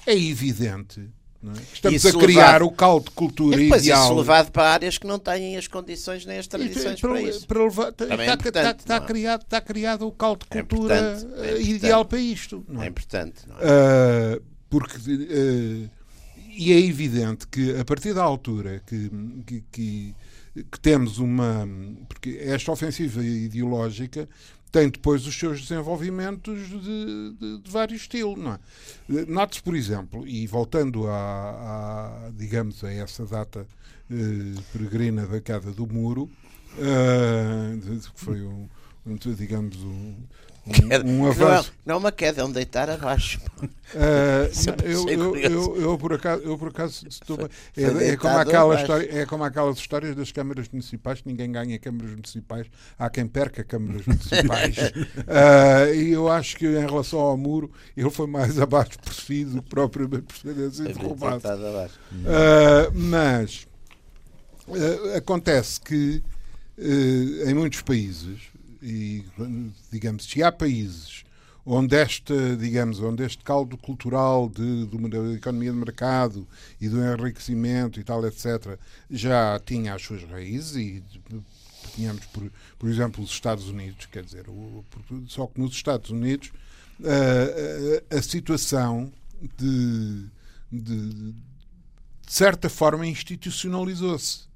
É 0.07 0.17
evidente 0.17 1.09
é? 1.53 1.63
Estamos 1.73 2.05
isso 2.05 2.17
a 2.17 2.21
criar 2.21 2.47
levado, 2.47 2.67
o 2.67 2.71
caldo 2.71 3.05
de 3.07 3.11
cultura 3.11 3.57
e 3.57 3.65
depois 3.65 3.83
ideal. 3.83 4.05
isso 4.05 4.15
levado 4.15 4.51
para 4.51 4.71
áreas 4.71 4.99
que 4.99 5.07
não 5.07 5.19
têm 5.19 5.57
as 5.57 5.69
condições 5.69 6.27
nem 6.27 6.39
as 6.39 6.47
tradições 6.47 7.01
para, 7.01 7.11
para, 7.11 7.23
isso. 7.23 7.47
Para 7.47 7.63
levar, 7.63 7.89
está, 7.89 8.05
é 8.05 8.35
está, 8.35 8.71
está, 8.71 9.01
criado, 9.01 9.43
está 9.43 9.61
criado 9.61 10.07
o 10.07 10.13
caldo 10.13 10.47
de 10.51 10.59
é 10.59 10.63
cultura 10.63 11.19
é 11.39 11.51
é 11.51 11.63
ideal 11.63 12.05
para 12.05 12.19
isto. 12.19 12.65
Não 12.69 12.83
é? 12.83 12.87
é 12.87 12.89
importante. 12.89 13.45
Uh, 13.47 14.43
porque 14.69 14.97
uh, 14.97 15.91
e 16.57 16.73
é 16.73 16.81
evidente 16.81 17.47
que 17.47 17.79
a 17.79 17.85
partir 17.85 18.15
da 18.15 18.23
altura 18.23 18.83
que, 18.87 19.11
que, 19.47 19.65
que, 19.71 20.15
que 20.71 20.81
temos 20.81 21.19
uma. 21.19 21.69
Porque 22.09 22.39
esta 22.41 22.73
ofensiva 22.73 23.23
ideológica 23.23 24.29
tem 24.73 24.89
depois 24.89 25.27
os 25.27 25.39
seus 25.39 25.61
desenvolvimentos 25.61 26.69
de, 26.69 27.33
de, 27.39 27.59
de 27.63 27.71
vários 27.71 28.03
estilos. 28.03 28.39
Não 28.39 28.53
é? 28.53 29.47
Por 29.63 29.77
exemplo, 29.77 30.27
e 30.27 30.47
voltando 30.47 31.07
a, 31.07 32.27
a, 32.27 32.31
digamos, 32.31 32.83
a 32.83 32.93
essa 32.93 33.25
data 33.27 33.67
eh, 34.11 34.61
peregrina 34.73 35.27
da 35.27 35.41
queda 35.41 35.73
do 35.73 35.87
muro, 35.87 36.31
eh, 36.79 37.79
que 37.81 38.21
foi 38.21 38.43
um, 38.43 38.69
digamos, 39.37 39.77
um, 39.79 40.15
um, 40.67 41.21
um 41.23 41.27
avanço. 41.27 41.43
Não 41.45 41.57
é, 41.59 41.65
não 41.87 41.95
é, 41.95 41.99
uma 41.99 42.13
queda, 42.13 42.43
é 42.43 42.45
um 42.45 42.51
deitar 42.51 42.91
abaixo. 42.91 43.41
Uh, 43.95 44.51
eu, 44.85 45.09
eu, 45.09 45.37
eu, 45.37 45.81
eu, 45.81 45.99
por 45.99 46.13
acaso, 46.13 46.43
eu 46.43 46.59
por 46.59 46.69
acaso 46.69 47.07
estou, 47.07 47.39
é, 47.77 48.09
é, 48.09 48.17
como 48.17 48.37
aquela 48.37 48.75
história, 48.75 49.21
é 49.21 49.25
como 49.25 49.45
aquelas 49.45 49.79
histórias 49.79 50.17
das 50.17 50.33
câmaras 50.33 50.69
municipais 50.69 51.21
que 51.21 51.29
ninguém 51.29 51.53
ganha 51.53 51.79
câmaras 51.79 52.11
municipais, 52.11 52.67
há 52.99 53.09
quem 53.09 53.29
perca 53.29 53.63
câmaras 53.63 54.05
municipais. 54.05 54.77
uh, 54.77 55.95
e 55.95 56.11
eu 56.11 56.29
acho 56.29 56.57
que 56.57 56.67
em 56.67 56.85
relação 56.85 57.21
ao 57.21 57.37
muro, 57.37 57.71
ele 57.97 58.11
foi 58.11 58.27
mais 58.27 58.59
abaixo 58.59 58.99
por 58.99 59.15
si 59.15 59.45
do 59.45 59.63
que 59.63 59.69
propriamente 59.69 60.23
por 60.23 60.53
ter 60.53 60.71
sido 60.73 60.99
roubado. 60.99 61.43
Uh, 61.47 62.93
mas 62.93 63.69
acontece 65.17 65.81
que 65.81 66.25
em 67.47 67.55
muitos 67.55 67.83
países 67.83 68.51
e 68.83 69.25
digamos, 69.91 70.25
se 70.25 70.43
há 70.43 70.53
países 70.53 71.25
onde 71.67 72.01
este, 72.01 72.57
digamos, 72.57 73.01
onde 73.01 73.25
este 73.25 73.43
caldo 73.43 73.77
cultural 73.77 74.49
de, 74.49 74.87
de, 74.87 75.09
da 75.09 75.33
economia 75.35 75.73
de 75.73 75.77
mercado 75.77 76.47
e 76.81 76.89
do 76.89 77.03
enriquecimento 77.03 77.99
e 77.99 78.05
tal, 78.05 78.25
etc., 78.25 78.79
já 79.11 79.59
tinha 79.59 79.95
as 79.95 80.03
suas 80.03 80.23
raízes 80.23 80.77
e 80.77 81.03
tínhamos, 81.97 82.25
por, 82.27 82.53
por 82.79 82.89
exemplo, 82.89 83.25
os 83.25 83.31
Estados 83.31 83.69
Unidos, 83.69 84.07
quer 84.07 84.23
dizer, 84.23 84.49
o, 84.49 84.85
só 85.27 85.49
que 85.49 85.61
nos 85.61 85.73
Estados 85.73 86.11
Unidos 86.11 86.53
a, 87.05 88.15
a, 88.15 88.19
a 88.19 88.23
situação 88.23 89.13
de, 89.59 90.27
de, 90.71 91.11
de 91.13 91.35
certa 92.29 92.71
forma 92.71 93.05
institucionalizou-se. 93.07 94.47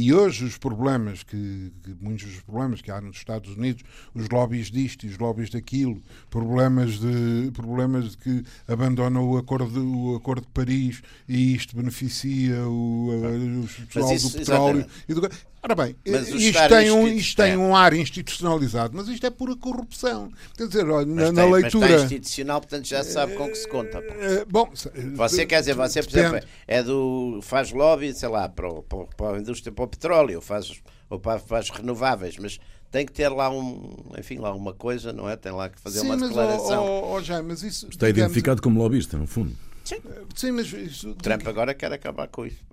E 0.00 0.14
hoje 0.14 0.46
os 0.46 0.56
problemas 0.56 1.22
que, 1.22 1.70
que, 1.82 1.94
muitos 2.00 2.26
dos 2.26 2.40
problemas 2.40 2.80
que 2.80 2.90
há 2.90 3.02
nos 3.02 3.18
Estados 3.18 3.54
Unidos, 3.54 3.82
os 4.14 4.30
lobbies 4.30 4.70
disto 4.70 5.04
e 5.04 5.10
os 5.10 5.18
lobbies 5.18 5.50
daquilo, 5.50 6.00
problemas 6.30 6.98
de 6.98 7.50
problemas 7.52 8.12
de 8.12 8.16
que 8.16 8.44
abandonam 8.66 9.28
o 9.28 9.36
acordo 9.36 9.86
o 9.86 10.16
acordo 10.16 10.40
de 10.40 10.52
Paris 10.54 11.02
e 11.28 11.54
isto 11.54 11.76
beneficia 11.76 12.66
o, 12.66 13.10
o 13.10 13.86
pessoal 13.92 14.16
do 14.16 14.30
petróleo 14.30 14.86
e 15.06 15.12
do, 15.12 15.20
Ora 15.62 15.74
bem, 15.74 15.94
isto, 16.06 16.68
tem 16.70 16.90
um, 16.90 17.06
isto 17.06 17.36
tem 17.36 17.54
um 17.54 17.76
ar 17.76 17.92
institucionalizado, 17.92 18.96
mas 18.96 19.08
isto 19.08 19.26
é 19.26 19.30
pura 19.30 19.54
corrupção. 19.54 20.32
Quer 20.56 20.66
dizer, 20.68 20.88
olha, 20.88 21.04
na, 21.04 21.30
na, 21.30 21.44
leitura. 21.44 21.86
Mas 21.86 21.90
está 21.90 22.04
institucional, 22.06 22.60
portanto 22.62 22.86
já 22.86 23.04
sabe 23.04 23.34
com 23.34 23.46
que 23.46 23.56
se 23.56 23.68
conta. 23.68 23.98
Uh, 23.98 24.46
bom, 24.48 24.70
você 25.14 25.44
quer 25.44 25.60
dizer, 25.60 25.74
você, 25.74 26.02
por 26.02 26.18
exemplo, 26.18 26.48
é 26.66 26.82
do. 26.82 27.40
faz 27.42 27.72
lobby, 27.72 28.14
sei 28.14 28.30
lá, 28.30 28.48
para, 28.48 28.72
para, 28.82 29.04
para 29.04 29.36
a 29.36 29.38
indústria, 29.38 29.70
para 29.70 29.84
o 29.84 29.88
petróleo, 29.88 30.40
faz, 30.40 30.80
ou 31.10 31.20
para, 31.20 31.38
para 31.40 31.58
as 31.58 31.68
renováveis, 31.68 32.38
mas 32.38 32.58
tem 32.90 33.04
que 33.04 33.12
ter 33.12 33.28
lá 33.28 33.50
um, 33.50 33.96
enfim, 34.18 34.38
lá 34.38 34.54
uma 34.54 34.72
coisa, 34.72 35.12
não 35.12 35.28
é? 35.28 35.36
Tem 35.36 35.52
lá 35.52 35.68
que 35.68 35.78
fazer 35.78 36.00
Sim, 36.00 36.06
uma 36.06 36.16
declaração. 36.16 36.84
Mas, 36.84 36.90
oh, 36.90 37.14
oh, 37.16 37.22
já, 37.22 37.42
mas 37.42 37.62
isso, 37.62 37.86
Está 37.86 38.06
digamos, 38.06 38.30
identificado 38.30 38.62
como 38.62 38.80
lobbyista, 38.80 39.18
no 39.18 39.26
fundo. 39.26 39.54
Sim, 39.84 40.00
Sim 40.34 40.52
mas 40.52 40.72
isso, 40.72 41.14
Trump 41.16 41.46
agora 41.46 41.74
quer 41.74 41.92
acabar 41.92 42.28
com 42.28 42.46
isso. 42.46 42.70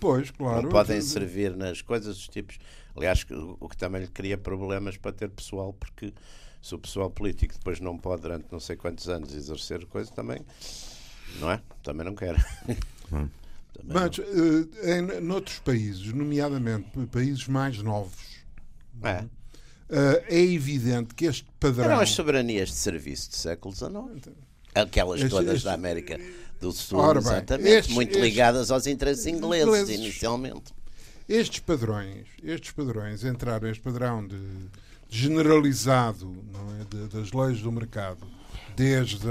Pois, 0.00 0.30
claro. 0.30 0.62
Não 0.62 0.68
podem 0.68 1.00
servir 1.00 1.56
nas 1.56 1.82
coisas 1.82 2.16
dos 2.16 2.28
tipos. 2.28 2.58
Aliás, 2.96 3.24
o 3.60 3.68
que 3.68 3.76
também 3.76 4.02
lhe 4.02 4.08
cria 4.08 4.36
problemas 4.36 4.96
para 4.96 5.12
ter 5.12 5.30
pessoal, 5.30 5.72
porque 5.72 6.12
se 6.60 6.74
o 6.74 6.78
pessoal 6.78 7.10
político 7.10 7.54
depois 7.54 7.80
não 7.80 7.96
pode, 7.96 8.22
durante 8.22 8.46
não 8.50 8.60
sei 8.60 8.76
quantos 8.76 9.08
anos, 9.08 9.34
exercer 9.34 9.86
coisa, 9.86 10.10
também. 10.12 10.40
Não 11.40 11.50
é? 11.50 11.60
Também 11.82 12.04
não 12.04 12.14
quer. 12.14 12.36
Hum. 13.10 13.26
Mas, 13.84 14.18
uh, 14.18 14.68
em 14.84 15.20
noutros 15.22 15.60
países, 15.60 16.12
nomeadamente 16.12 16.90
países 17.06 17.48
mais 17.48 17.78
novos, 17.78 18.38
é. 19.02 19.22
Uh, 19.22 20.22
é 20.26 20.40
evidente 20.42 21.14
que 21.14 21.24
este 21.24 21.46
padrão. 21.58 21.86
Eram 21.86 22.00
as 22.00 22.10
soberanias 22.10 22.68
de 22.68 22.74
serviço 22.74 23.30
do 23.30 23.36
século 23.36 23.74
XIX. 23.74 23.92
Então, 24.14 24.34
Aquelas 24.74 25.20
este, 25.20 25.30
todas 25.30 25.54
este, 25.54 25.64
da 25.64 25.72
América 25.72 26.20
do 26.60 26.72
Sul, 26.72 26.98
Ora 26.98 27.20
bem, 27.20 27.30
exatamente, 27.30 27.68
estes, 27.68 27.94
muito 27.94 28.10
estes, 28.10 28.22
ligadas 28.22 28.70
aos 28.70 28.86
interesses 28.86 29.26
ingleses, 29.26 29.66
ingleses, 29.66 29.94
inicialmente. 29.94 30.74
Estes 31.28 31.60
padrões, 31.60 32.26
estes 32.42 32.72
padrões 32.72 33.24
entraram, 33.24 33.68
este 33.68 33.82
padrão 33.82 34.26
de, 34.26 34.38
de 35.08 35.18
generalizado 35.18 36.34
é, 36.80 36.96
de, 36.96 37.08
das 37.08 37.32
leis 37.32 37.60
do 37.60 37.70
mercado, 37.70 38.26
desde 38.74 39.26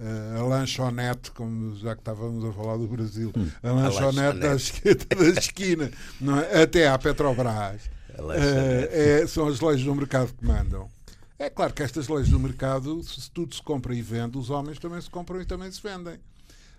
a, 0.00 0.38
a, 0.38 0.42
lanchonete, 0.42 1.30
como 1.30 1.76
já 1.76 1.94
que 1.94 2.00
estávamos 2.00 2.44
a 2.44 2.52
falar 2.52 2.76
do 2.76 2.86
Brasil, 2.88 3.32
hum, 3.36 3.48
a 3.62 3.70
lanchonete. 3.70 4.38
Da, 4.38 5.40
esquina, 5.40 5.90
é, 6.52 6.62
até 6.62 6.88
à 6.88 6.98
Petrobras, 6.98 7.82
é, 8.34 9.20
é, 9.22 9.26
são 9.26 9.46
as 9.46 9.60
leis 9.60 9.82
do 9.82 9.94
mercado 9.94 10.32
que 10.34 10.44
mandam. 10.44 10.88
É 11.38 11.48
claro 11.48 11.72
que 11.72 11.84
estas 11.84 12.08
leis 12.08 12.28
do 12.28 12.40
mercado, 12.40 13.00
se 13.04 13.30
tudo 13.30 13.54
se 13.54 13.62
compra 13.62 13.94
e 13.94 14.02
vende, 14.02 14.36
os 14.36 14.50
homens 14.50 14.78
também 14.80 15.00
se 15.00 15.08
compram 15.08 15.40
e 15.40 15.44
também 15.44 15.70
se 15.70 15.80
vendem. 15.80 16.18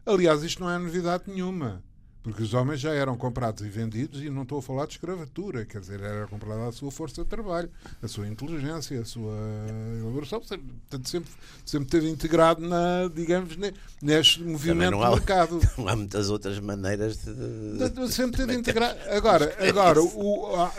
Aliás, 0.06 0.44
isto 0.44 0.62
não 0.62 0.70
é 0.70 0.78
novidade 0.78 1.24
nenhuma. 1.28 1.82
Porque 2.22 2.44
os 2.44 2.54
homens 2.54 2.82
já 2.82 2.94
eram 2.94 3.16
comprados 3.16 3.66
e 3.66 3.70
vendidos, 3.70 4.22
e 4.22 4.30
não 4.30 4.42
estou 4.42 4.60
a 4.60 4.62
falar 4.62 4.86
de 4.86 4.96
escravatura, 4.96 5.66
quer 5.66 5.80
dizer, 5.80 6.02
era 6.02 6.28
comprada 6.28 6.68
a 6.68 6.72
sua 6.74 6.92
força 6.92 7.24
de 7.24 7.30
trabalho, 7.30 7.70
a 8.04 8.08
sua 8.10 8.28
inteligência, 8.28 9.00
a 9.00 9.06
sua 9.06 9.34
elaboração, 9.98 10.42
portanto, 10.42 11.08
sempre, 11.08 11.32
sempre 11.66 11.90
teve 11.90 12.10
integrado 12.10 12.60
na, 12.60 13.10
digamos, 13.16 13.58
neste 14.02 14.44
movimento 14.44 15.02
há, 15.02 15.10
do 15.10 15.16
mercado. 15.16 15.62
Não 15.78 15.88
há 15.88 15.96
muitas 15.96 16.30
outras 16.30 16.60
maneiras 16.60 17.24
de. 17.24 18.12
Sempre 18.12 18.36
teve 18.46 18.54
integrado. 18.54 19.00
Agora, 19.10 19.56
agora 19.66 20.02
o, 20.02 20.56
há, 20.58 20.74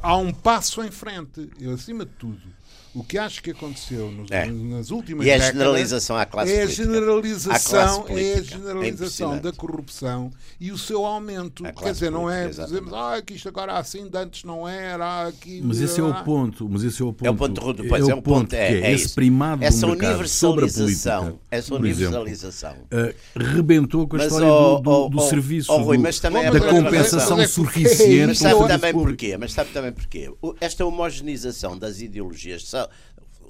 há 0.00 0.16
um 0.16 0.32
passo 0.32 0.82
em 0.82 0.90
frente, 0.90 1.50
acima 1.74 2.06
de 2.06 2.12
tudo 2.12 2.56
o 2.96 3.04
que 3.04 3.18
acho 3.18 3.42
que 3.42 3.50
aconteceu 3.50 4.10
nos, 4.10 4.30
é. 4.30 4.46
nas 4.46 4.90
últimas 4.90 5.26
e 5.26 5.30
décadas. 5.30 5.46
E 5.46 5.50
a 5.50 5.52
generalização 5.52 6.16
à 6.16 6.24
classe 6.24 6.52
é 6.52 6.62
a 6.62 6.66
generalização, 6.66 8.02
política. 8.02 8.28
É 8.30 8.38
a 8.38 8.42
generalização 8.42 9.34
é 9.34 9.40
da 9.40 9.52
corrupção 9.52 10.30
e 10.58 10.72
o 10.72 10.78
seu 10.78 11.04
aumento. 11.04 11.62
Quer 11.62 11.92
dizer, 11.92 12.10
não 12.10 12.30
é 12.30 12.48
dizemos 12.48 12.92
ah, 12.94 13.20
que 13.24 13.34
isto 13.34 13.48
agora 13.48 13.74
assim, 13.74 14.08
antes 14.14 14.44
não 14.44 14.66
era. 14.66 15.26
Aqui, 15.26 15.60
mas 15.62 15.80
esse 15.80 16.00
é 16.00 16.02
o 16.02 16.24
ponto. 16.24 16.68
Mas 16.68 16.84
esse 16.84 17.02
é 17.02 17.04
o 17.04 17.12
ponto. 17.12 17.26
É 17.26 17.30
o 17.30 17.34
ponto, 17.34 17.60
rudo, 17.60 17.84
pois, 17.86 18.08
é, 18.08 18.10
é 18.10 18.14
o 18.14 18.22
ponto. 18.22 18.54
É, 18.54 18.72
é, 18.72 18.80
é 18.80 18.92
esse 18.92 19.14
primado 19.14 19.62
essa 19.62 19.86
universalização, 19.86 21.24
política, 21.24 21.46
essa 21.50 21.74
universalização 21.74 22.76
exemplo, 22.90 23.14
uh, 23.36 23.54
rebentou 23.54 24.08
com 24.08 24.16
a 24.16 24.18
mas, 24.18 24.26
história 24.26 24.48
oh, 24.48 24.76
do, 24.76 24.82
do, 24.82 25.08
do 25.10 25.18
oh, 25.18 25.28
serviço, 25.28 25.72
oh, 25.72 25.82
Rui, 25.82 25.98
mas 25.98 26.18
também 26.18 26.50
da 26.50 26.60
compensação 26.60 27.46
suficiente. 27.46 28.26
Mas 28.28 28.38
sabe 28.38 28.66
também 28.66 28.92
porquê? 28.92 29.36
Mas 29.36 29.52
sabe 29.52 29.70
também 29.70 29.92
porquê? 29.92 30.32
Esta 30.60 30.84
homogeneização 30.84 31.78
das 31.78 32.00
ideologias 32.00 32.66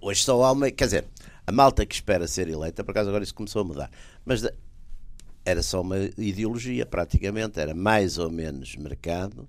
Hoje 0.01 0.23
só 0.23 0.43
há 0.43 0.53
uma. 0.53 0.71
Quer 0.71 0.85
dizer, 0.85 1.05
a 1.47 1.53
malta 1.53 1.87
que 1.87 1.95
espera 1.95 2.27
ser 2.27 2.49
eleita, 2.49 2.83
por 2.83 2.91
acaso 2.91 3.09
agora 3.09 3.25
isso 3.25 3.35
começou 3.35 3.63
a 3.63 3.65
mudar, 3.65 3.91
mas 4.25 4.43
era 5.45 5.63
só 5.63 5.81
uma 5.81 5.97
ideologia, 6.19 6.85
praticamente. 6.85 7.61
Era 7.61 7.75
mais 7.75 8.19
ou 8.19 8.31
menos 8.31 8.75
mercado, 8.77 9.49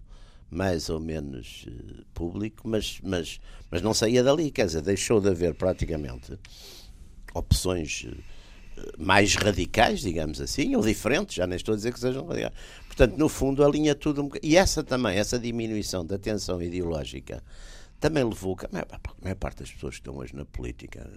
mais 0.50 0.90
ou 0.90 1.00
menos 1.00 1.66
uh, 1.68 2.06
público, 2.14 2.68
mas, 2.68 3.00
mas, 3.04 3.40
mas 3.70 3.82
não 3.82 3.94
saía 3.94 4.24
dali. 4.24 4.52
Quer 4.52 4.68
dizer, 4.68 4.82
deixou 4.82 5.20
de 5.20 5.30
haver 5.30 5.56
praticamente 5.56 6.38
opções. 7.34 8.04
Uh, 8.04 8.38
mais 8.96 9.34
radicais, 9.34 10.02
digamos 10.02 10.40
assim, 10.40 10.76
ou 10.76 10.84
diferentes, 10.84 11.36
já 11.36 11.48
nem 11.48 11.56
estou 11.56 11.74
a 11.74 11.76
dizer 11.76 11.92
que 11.92 12.00
sejam 12.00 12.28
radicais. 12.28 12.54
Portanto, 12.86 13.18
no 13.18 13.28
fundo, 13.28 13.64
alinha 13.66 13.96
tudo 13.96 14.24
um 14.24 14.30
E 14.42 14.56
essa 14.56 14.84
também, 14.84 15.18
essa 15.18 15.40
diminuição 15.40 16.06
da 16.06 16.20
tensão 16.20 16.62
ideológica 16.62 17.44
também 18.00 18.24
levou 18.24 18.56
que 18.56 18.66
a 18.66 18.70
maior, 18.72 18.88
a 18.92 19.00
maior 19.24 19.36
parte 19.36 19.60
das 19.60 19.72
pessoas 19.72 19.96
que 19.96 20.02
estão 20.02 20.18
hoje 20.18 20.36
na 20.36 20.46
política 20.46 21.10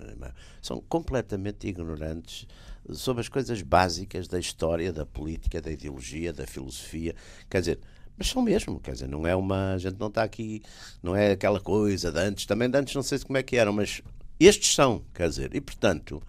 são 0.63 0.81
completamente 0.89 1.69
ignorantes 1.69 2.47
sobre 2.93 3.21
as 3.21 3.29
coisas 3.29 3.61
básicas 3.63 4.27
da 4.27 4.39
história, 4.39 4.93
da 4.93 5.05
política, 5.05 5.61
da 5.61 5.71
ideologia, 5.71 6.33
da 6.33 6.47
filosofia. 6.47 7.15
Quer 7.49 7.61
dizer, 7.61 7.81
mas 8.17 8.29
são 8.29 8.43
mesmo, 8.43 8.81
quer 8.81 8.93
dizer, 8.93 9.09
não 9.09 9.27
é 9.27 9.35
uma. 9.35 9.75
A 9.75 9.79
gente 9.79 9.99
não 9.99 10.09
está 10.09 10.23
aqui, 10.23 10.63
não 11.03 11.15
é 11.15 11.33
aquela 11.33 11.61
coisa 11.61 12.11
de 12.11 12.19
antes, 12.19 12.47
também 12.47 12.69
de 12.69 12.77
antes 12.77 12.95
não 12.95 13.03
sei 13.03 13.19
como 13.19 13.39
é 13.39 13.43
que 13.43 13.57
eram, 13.57 13.73
mas 13.73 14.03
estes 14.39 14.75
são, 14.75 15.03
quer 15.15 15.29
dizer, 15.29 15.55
e 15.55 15.61
portanto, 15.61 16.23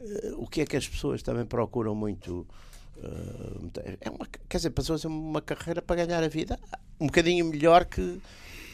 uh, 0.00 0.42
o 0.42 0.46
que 0.46 0.60
é 0.60 0.66
que 0.66 0.76
as 0.76 0.88
pessoas 0.88 1.22
também 1.22 1.44
procuram 1.44 1.94
muito. 1.94 2.46
Uh, 2.96 3.70
é 4.00 4.10
uma, 4.10 4.26
quer 4.48 4.56
dizer, 4.56 4.70
para 4.70 4.82
fazer 4.82 5.06
uma 5.06 5.40
carreira 5.40 5.80
para 5.80 6.04
ganhar 6.04 6.22
a 6.22 6.28
vida 6.28 6.58
um 7.00 7.06
bocadinho 7.06 7.44
melhor 7.44 7.84
que 7.84 8.20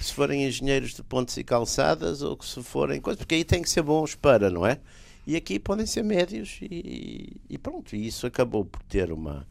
se 0.04 0.12
forem 0.12 0.44
engenheiros 0.44 0.94
de 0.94 1.02
pontes 1.02 1.36
e 1.36 1.44
calçadas 1.44 2.22
ou 2.22 2.36
que 2.36 2.46
se 2.46 2.62
forem 2.62 3.00
coisas, 3.00 3.18
porque 3.18 3.34
aí 3.34 3.44
tem 3.44 3.62
que 3.62 3.70
ser 3.70 3.82
bons 3.82 4.14
para, 4.14 4.50
não 4.50 4.66
é? 4.66 4.78
E 5.26 5.36
aqui 5.36 5.58
podem 5.58 5.86
ser 5.86 6.02
médios 6.02 6.58
e, 6.60 7.36
e 7.48 7.58
pronto, 7.58 7.96
e 7.96 8.06
isso 8.06 8.26
acabou 8.26 8.64
por 8.64 8.82
ter 8.82 9.10
uma 9.10 9.46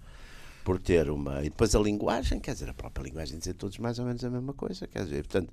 por 0.64 0.80
ter 0.80 1.10
uma 1.10 1.42
e 1.42 1.46
depois 1.46 1.76
a 1.76 1.80
linguagem, 1.80 2.40
quer 2.40 2.54
dizer, 2.54 2.70
a 2.70 2.74
própria 2.74 3.04
linguagem 3.04 3.38
dizer 3.38 3.54
todos 3.56 3.78
mais 3.80 4.00
ou 4.00 4.06
menos 4.06 4.24
a 4.24 4.30
mesma 4.30 4.54
coisa, 4.54 4.88
quer 4.88 5.04
dizer, 5.04 5.26
portanto, 5.26 5.50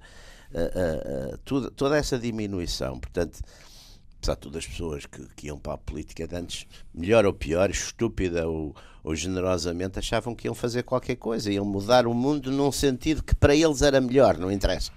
uh, 0.52 1.35
uh, 1.35 1.38
tudo, 1.45 1.71
toda 1.71 1.97
essa 1.97 2.16
diminuição, 2.16 2.99
portanto, 3.00 3.40
apesar 4.20 4.34
de 4.34 4.40
todas 4.40 4.58
as 4.58 4.66
pessoas 4.66 5.06
que, 5.06 5.26
que, 5.34 5.46
iam 5.46 5.58
para 5.58 5.72
a 5.72 5.78
política 5.78 6.28
de 6.28 6.36
antes, 6.36 6.66
melhor 6.94 7.24
ou 7.24 7.32
pior, 7.32 7.70
estúpida 7.70 8.46
ou, 8.46 8.76
ou, 9.02 9.16
generosamente, 9.16 9.98
achavam 9.98 10.34
que 10.34 10.46
iam 10.46 10.54
fazer 10.54 10.82
qualquer 10.82 11.16
coisa, 11.16 11.50
iam 11.50 11.64
mudar 11.64 12.06
o 12.06 12.12
mundo 12.12 12.52
num 12.52 12.70
sentido 12.70 13.22
que 13.22 13.34
para 13.34 13.56
eles 13.56 13.80
era 13.80 14.00
melhor, 14.00 14.36
não 14.36 14.52
interessa. 14.52 14.92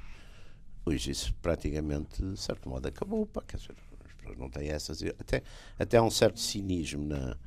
Hoje 0.85 1.11
isso 1.11 1.33
praticamente, 1.41 2.21
de 2.21 2.37
certo 2.37 2.67
modo, 2.67 2.85
acabou. 2.85 3.25
Pá, 3.25 3.41
quer 3.47 3.55
dizer, 3.55 3.73
as 4.05 4.13
pessoas 4.13 4.37
não 4.37 4.49
têm 4.49 4.67
essas. 4.67 5.01
Até, 5.17 5.41
até 5.79 5.97
há 5.97 6.03
um 6.03 6.11
certo 6.11 6.41
cinismo 6.41 7.05
na, 7.07 7.37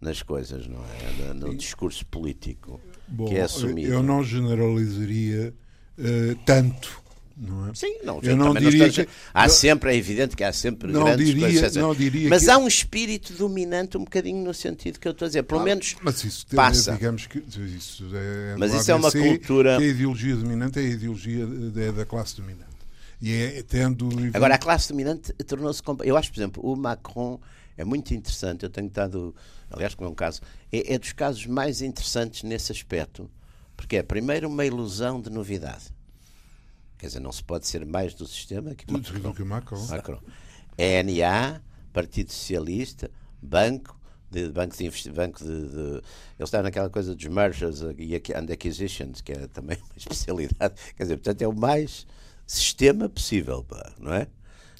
nas 0.00 0.22
coisas, 0.22 0.68
não 0.68 0.78
é? 0.78 1.34
No, 1.34 1.48
no 1.48 1.56
discurso 1.56 2.06
político 2.06 2.80
Bom, 3.08 3.26
que 3.26 3.34
é 3.34 3.42
assumido. 3.42 3.92
Eu 3.92 4.04
não 4.04 4.22
generalizaria 4.22 5.52
uh, 5.98 6.36
tanto 6.44 7.02
não 7.36 7.68
é? 7.68 7.74
Sim, 7.74 7.98
não, 8.02 8.18
eu 8.22 8.34
não 8.34 8.54
diria 8.54 8.88
que... 8.90 9.06
Há 9.34 9.46
sempre, 9.48 9.92
é 9.92 9.96
evidente 9.96 10.34
que 10.34 10.42
há 10.42 10.52
sempre 10.52 10.90
não 10.90 11.04
grandes 11.04 11.26
diria, 11.26 11.48
coisas. 11.48 11.76
Não 11.76 11.94
diria 11.94 12.30
mas 12.30 12.44
que... 12.44 12.50
há 12.50 12.56
um 12.56 12.66
espírito 12.66 13.34
dominante 13.34 13.98
um 13.98 14.04
bocadinho 14.04 14.42
no 14.42 14.54
sentido 14.54 14.98
que 14.98 15.06
eu 15.06 15.12
estou 15.12 15.26
a 15.26 15.28
dizer. 15.28 15.42
Pelo 15.42 15.60
ah, 15.60 15.64
menos 15.64 15.96
mas 16.00 16.24
isso, 16.24 16.46
passa. 16.46 16.92
Digamos 16.92 17.26
que 17.26 17.38
isso 17.38 18.08
é, 18.14 18.56
mas 18.56 18.72
isso 18.72 18.90
é 18.90 18.94
uma 18.94 19.12
cultura. 19.12 19.76
a 19.76 19.84
ideologia 19.84 20.34
dominante 20.34 20.78
é 20.78 20.82
a 20.82 20.86
ideologia 20.86 21.46
da, 21.46 21.90
da 21.92 22.06
classe 22.06 22.36
dominante. 22.36 22.64
E 23.20 23.32
é 23.32 23.62
tendo. 23.62 24.08
Agora, 24.32 24.54
a 24.54 24.58
classe 24.58 24.88
dominante 24.88 25.32
tornou-se. 25.46 25.82
Eu 26.04 26.16
acho, 26.16 26.32
por 26.32 26.38
exemplo, 26.38 26.62
o 26.64 26.74
Macron 26.74 27.38
é 27.76 27.84
muito 27.84 28.14
interessante. 28.14 28.62
Eu 28.62 28.70
tenho 28.70 28.88
estado. 28.88 29.34
Aliás, 29.70 29.94
como 29.94 30.08
é 30.08 30.12
um 30.12 30.14
caso. 30.14 30.40
É, 30.72 30.94
é 30.94 30.98
dos 30.98 31.12
casos 31.12 31.44
mais 31.46 31.82
interessantes 31.82 32.42
nesse 32.42 32.72
aspecto. 32.72 33.30
Porque 33.76 33.96
é, 33.96 34.02
primeiro, 34.02 34.48
uma 34.48 34.64
ilusão 34.64 35.20
de 35.20 35.28
novidade 35.28 35.95
Quer 36.98 37.06
dizer, 37.06 37.20
não 37.20 37.32
se 37.32 37.42
pode 37.42 37.66
ser 37.66 37.84
mais 37.84 38.14
do 38.14 38.26
sistema 38.26 38.74
que 38.74 38.90
Macron. 38.90 39.32
Que 39.32 39.44
Macron. 39.44 39.86
Macron. 39.86 40.20
ENA, 40.78 41.62
Partido 41.92 42.32
Socialista, 42.32 43.10
Banco, 43.40 43.96
de 44.30 44.48
banco 44.50 44.76
de 44.76 45.10
banco 45.12 45.44
de, 45.44 45.68
de, 45.68 45.78
ele 45.78 46.02
está 46.40 46.62
naquela 46.62 46.90
coisa 46.90 47.14
dos 47.14 47.26
mergers 47.26 47.80
and 47.82 48.52
acquisitions 48.52 49.20
que 49.20 49.32
é 49.32 49.46
também 49.46 49.78
uma 49.78 49.86
especialidade 49.96 50.74
quer 50.96 51.04
dizer 51.04 51.16
portanto 51.16 51.42
é 51.42 51.48
o 51.48 51.54
mais 51.54 52.06
sistema 52.46 53.08
possível 53.08 53.64
não 54.00 54.12
é? 54.12 54.26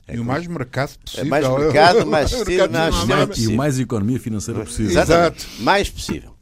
é 0.09 0.17
e 0.17 0.19
o 0.19 0.25
mais 0.27 0.47
mercado 0.47 0.99
possível. 0.99 1.27
É 1.27 1.29
mais 1.29 1.49
mercado, 1.49 2.07
mais 2.07 2.31
sistema, 2.31 2.69
mais 2.69 2.95
sistema 2.95 3.33
E 3.37 3.47
o 3.47 3.57
mais 3.57 3.79
economia 3.81 4.21
financeira 4.21 4.65
possível. 4.65 5.01
Exato. 5.01 5.47
Mais 5.61 5.91
possível. 5.91 6.37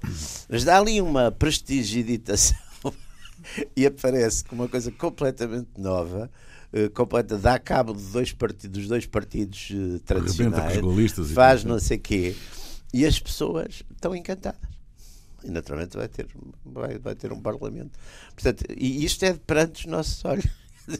Mas 0.49 0.64
dá 0.64 0.78
ali 0.78 1.00
uma 1.00 1.31
prestidigitação 1.31 2.57
e 3.77 3.87
aparece 3.87 4.45
com 4.45 4.55
uma 4.55 4.69
coisa 4.69 4.91
completamente 4.91 5.71
nova. 5.79 6.31
Uh, 6.73 6.91
completa, 6.91 7.39
dá 7.39 7.57
cabo 7.57 7.95
de 7.95 8.03
dois 8.07 8.33
partidos, 8.33 8.81
dos 8.81 8.89
dois 8.89 9.07
partidos 9.07 9.71
uh, 9.71 10.01
tradicionais, 10.01 10.77
faz 11.33 11.63
não 11.63 11.79
sei 11.79 11.99
quê, 11.99 12.35
e 12.93 13.07
as 13.07 13.17
pessoas 13.21 13.85
estão 13.93 14.15
encantadas. 14.15 14.75
E 15.45 15.51
naturalmente 15.51 15.97
vai 15.97 16.09
ter, 16.09 16.27
vai, 16.65 16.99
vai 16.99 17.15
ter 17.15 17.33
um 17.33 17.41
parlamento. 17.41 17.97
Portanto, 18.35 18.65
e 18.77 19.05
isto 19.05 19.25
é 19.25 19.35
perante 19.35 19.85
os 19.85 19.93
nossos 19.93 20.25
olhos. 20.25 20.47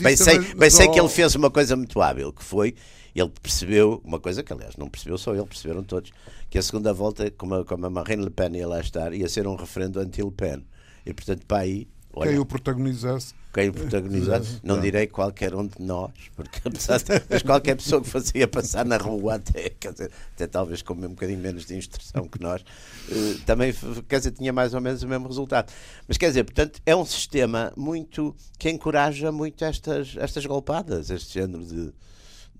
Bem 0.00 0.16
sei, 0.16 0.38
bem 0.54 0.70
sei 0.70 0.88
que 0.88 0.98
ele 0.98 1.10
fez 1.10 1.34
uma 1.34 1.50
coisa 1.50 1.76
muito 1.76 2.00
hábil, 2.00 2.32
que 2.32 2.42
foi, 2.42 2.74
ele 3.14 3.30
percebeu, 3.42 4.00
uma 4.02 4.18
coisa 4.18 4.42
que 4.42 4.50
aliás 4.50 4.76
não 4.76 4.88
percebeu 4.88 5.18
só 5.18 5.34
ele, 5.34 5.44
perceberam 5.44 5.84
todos, 5.84 6.10
que 6.48 6.58
a 6.58 6.62
segunda 6.62 6.90
volta, 6.92 7.30
como 7.32 7.54
a, 7.54 7.64
como 7.66 7.84
a 7.84 7.90
Marine 7.90 8.24
Le 8.24 8.30
Pen 8.30 8.56
ia 8.56 8.66
lá 8.66 8.80
estar, 8.80 9.12
ia 9.12 9.28
ser 9.28 9.46
um 9.46 9.56
referendo 9.56 10.00
anti-Le 10.00 10.30
Pen. 10.30 10.64
E 11.04 11.12
portanto, 11.12 11.44
para 11.46 11.62
aí. 11.62 11.88
Olha, 12.12 12.30
quem 12.30 12.38
o 12.38 12.44
protagonizasse. 12.44 13.34
Quem 13.52 13.70
o 13.70 13.72
protagonizasse, 13.72 14.60
não 14.62 14.80
direi 14.80 15.06
qualquer 15.06 15.54
um 15.54 15.66
de 15.66 15.80
nós, 15.80 16.12
porque 16.36 16.60
apesar 16.64 16.98
de, 16.98 17.04
mas 17.28 17.42
qualquer 17.42 17.76
pessoa 17.76 18.02
que 18.02 18.08
fazia 18.08 18.46
passar 18.46 18.84
na 18.84 18.96
rua, 18.96 19.36
até, 19.36 19.70
quer 19.70 19.92
dizer, 19.92 20.10
até 20.34 20.46
talvez 20.46 20.82
com 20.82 20.94
um 20.94 21.08
bocadinho 21.08 21.38
menos 21.38 21.64
de 21.64 21.74
instrução 21.74 22.28
que 22.28 22.40
nós, 22.40 22.62
eh, 23.10 23.36
também 23.46 23.74
quer 24.08 24.18
dizer, 24.18 24.32
tinha 24.32 24.52
mais 24.52 24.74
ou 24.74 24.80
menos 24.80 25.02
o 25.02 25.08
mesmo 25.08 25.26
resultado. 25.26 25.72
Mas 26.06 26.16
quer 26.16 26.28
dizer, 26.28 26.44
portanto, 26.44 26.80
é 26.84 26.94
um 26.94 27.04
sistema 27.04 27.72
muito 27.76 28.34
que 28.58 28.68
encoraja 28.70 29.32
muito 29.32 29.64
estas, 29.64 30.14
estas 30.18 30.44
golpadas, 30.46 31.10
este 31.10 31.34
género 31.34 31.64
de. 31.64 31.92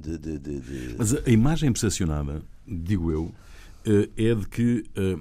De, 0.00 0.16
de, 0.16 0.38
de, 0.38 0.60
de... 0.60 0.94
Mas 0.96 1.12
a 1.12 1.28
imagem 1.28 1.72
percepcionada, 1.72 2.40
digo 2.64 3.10
eu, 3.10 3.34
eh, 3.84 4.08
é 4.16 4.34
de 4.34 4.46
que 4.46 4.84
uh, 4.96 5.20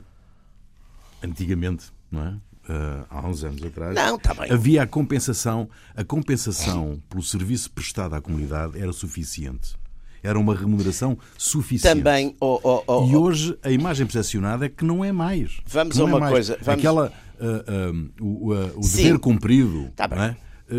antigamente, 1.23 1.91
não 2.11 2.23
é? 2.23 2.37
Uh, 2.69 3.05
há 3.09 3.27
uns 3.27 3.43
anos 3.43 3.63
atrás, 3.63 3.95
não, 3.95 4.17
tá 4.17 4.33
bem. 4.33 4.51
havia 4.51 4.83
a 4.83 4.87
compensação, 4.87 5.69
a 5.95 6.03
compensação 6.03 7.01
pelo 7.09 7.23
serviço 7.23 7.71
prestado 7.71 8.15
à 8.15 8.21
comunidade 8.21 8.79
era 8.79 8.91
suficiente. 8.93 9.75
Era 10.23 10.37
uma 10.37 10.55
remuneração 10.55 11.17
suficiente. 11.37 11.95
Também, 11.95 12.35
oh, 12.41 12.59
oh, 12.63 12.83
oh, 12.87 13.07
e 13.07 13.15
hoje 13.15 13.57
a 13.63 13.71
imagem 13.71 14.05
percepcionada 14.05 14.65
é 14.65 14.69
que 14.69 14.83
não 14.83 15.05
é 15.05 15.11
mais. 15.11 15.59
Vamos 15.65 15.99
a 15.99 16.03
uma 16.03 16.27
é 16.27 16.29
coisa. 16.29 16.57
Vamos... 16.61 16.79
Aquela, 16.79 17.13
uh, 17.39 18.23
uh, 18.23 18.25
o, 18.25 18.79
o 18.79 18.81
dever 18.81 19.19
cumprido. 19.19 19.91
Tá 19.95 20.07
bem. 20.07 20.19
É? 20.19 20.35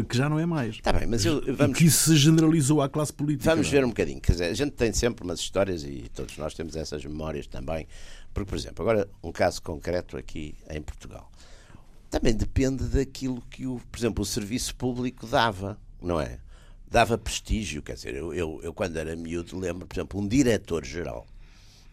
que 0.07 0.15
já 0.15 0.29
não 0.29 0.39
é 0.39 0.45
mais. 0.45 0.75
Está 0.75 0.93
bem, 0.93 1.07
mas 1.07 1.25
eu, 1.25 1.41
vamos... 1.55 1.79
que 1.79 1.91
se 1.91 2.15
generalizou 2.15 2.83
à 2.83 2.91
classe 2.91 3.11
política. 3.11 3.49
Vamos 3.49 3.71
ver 3.71 3.83
um 3.87 3.89
bocadinho. 3.89 4.21
Quer 4.21 4.33
dizer, 4.33 4.45
a 4.45 4.53
gente 4.53 4.73
tem 4.73 4.93
sempre 4.93 5.25
umas 5.25 5.41
histórias 5.41 5.83
e 5.83 6.11
todos 6.15 6.37
nós 6.37 6.53
temos 6.53 6.77
essas 6.77 7.03
memórias 7.07 7.47
também. 7.47 7.89
Porque, 8.35 8.51
por 8.51 8.59
exemplo, 8.59 8.83
agora 8.83 9.09
um 9.23 9.33
caso 9.33 9.63
concreto 9.63 10.19
aqui 10.19 10.55
em 10.69 10.83
Portugal 10.83 11.31
também 12.11 12.35
depende 12.35 12.85
daquilo 12.85 13.43
que, 13.51 13.67
o, 13.67 13.81
por 13.91 13.99
exemplo, 13.99 14.23
o 14.23 14.27
serviço 14.27 14.75
público 14.75 15.27
dava, 15.27 15.79
não 16.01 16.21
é? 16.21 16.39
Dava 16.91 17.19
prestígio, 17.19 17.83
quer 17.83 17.95
dizer, 17.95 18.15
eu, 18.15 18.33
eu, 18.33 18.61
eu 18.63 18.73
quando 18.73 18.97
era 18.97 19.15
miúdo 19.15 19.59
lembro, 19.59 19.87
por 19.87 19.95
exemplo, 19.95 20.21
um 20.21 20.27
diretor-geral 20.27 21.27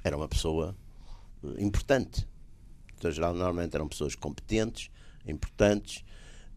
era 0.04 0.16
uma 0.16 0.28
pessoa 0.28 0.76
eh, 1.44 1.64
importante. 1.64 2.28
Diretor-geral 2.90 3.34
normalmente 3.34 3.76
eram 3.76 3.88
pessoas 3.90 4.16
competentes, 4.16 4.90
importantes, 5.28 6.06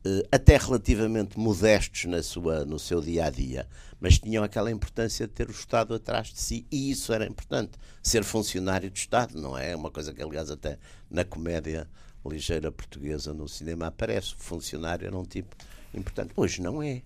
eh, 0.05 0.23
até 0.31 0.57
relativamente 0.57 1.39
modestos 1.39 2.05
na 2.05 2.23
sua, 2.23 2.65
no 2.65 2.79
seu 2.79 3.01
dia 3.01 3.25
a 3.25 3.31
dia, 3.31 3.67
mas 3.99 4.19
tinham 4.19 4.45
aquela 4.45 4.71
importância 4.71 5.27
de 5.27 5.33
ter 5.33 5.49
o 5.49 5.51
Estado 5.51 5.95
atrás 5.95 6.29
de 6.29 6.39
si, 6.41 6.67
e 6.71 6.91
isso 6.91 7.13
era 7.13 7.27
importante. 7.27 7.73
Ser 8.03 8.23
funcionário 8.23 8.91
do 8.91 8.97
Estado, 8.97 9.41
não 9.41 9.59
é? 9.59 9.75
Uma 9.75 9.91
coisa 9.91 10.15
que, 10.15 10.23
aliás, 10.23 10.51
até 10.51 10.79
na 11.11 11.25
comédia 11.25 11.89
ligeira 12.29 12.71
portuguesa 12.71 13.33
no 13.33 13.49
cinema 13.49 13.87
aparece. 13.87 14.35
O 14.35 14.39
funcionário 14.39 15.07
era 15.07 15.17
um 15.17 15.25
tipo 15.25 15.57
importante. 15.95 16.33
Hoje 16.37 16.61
não 16.61 16.83
é. 16.83 17.03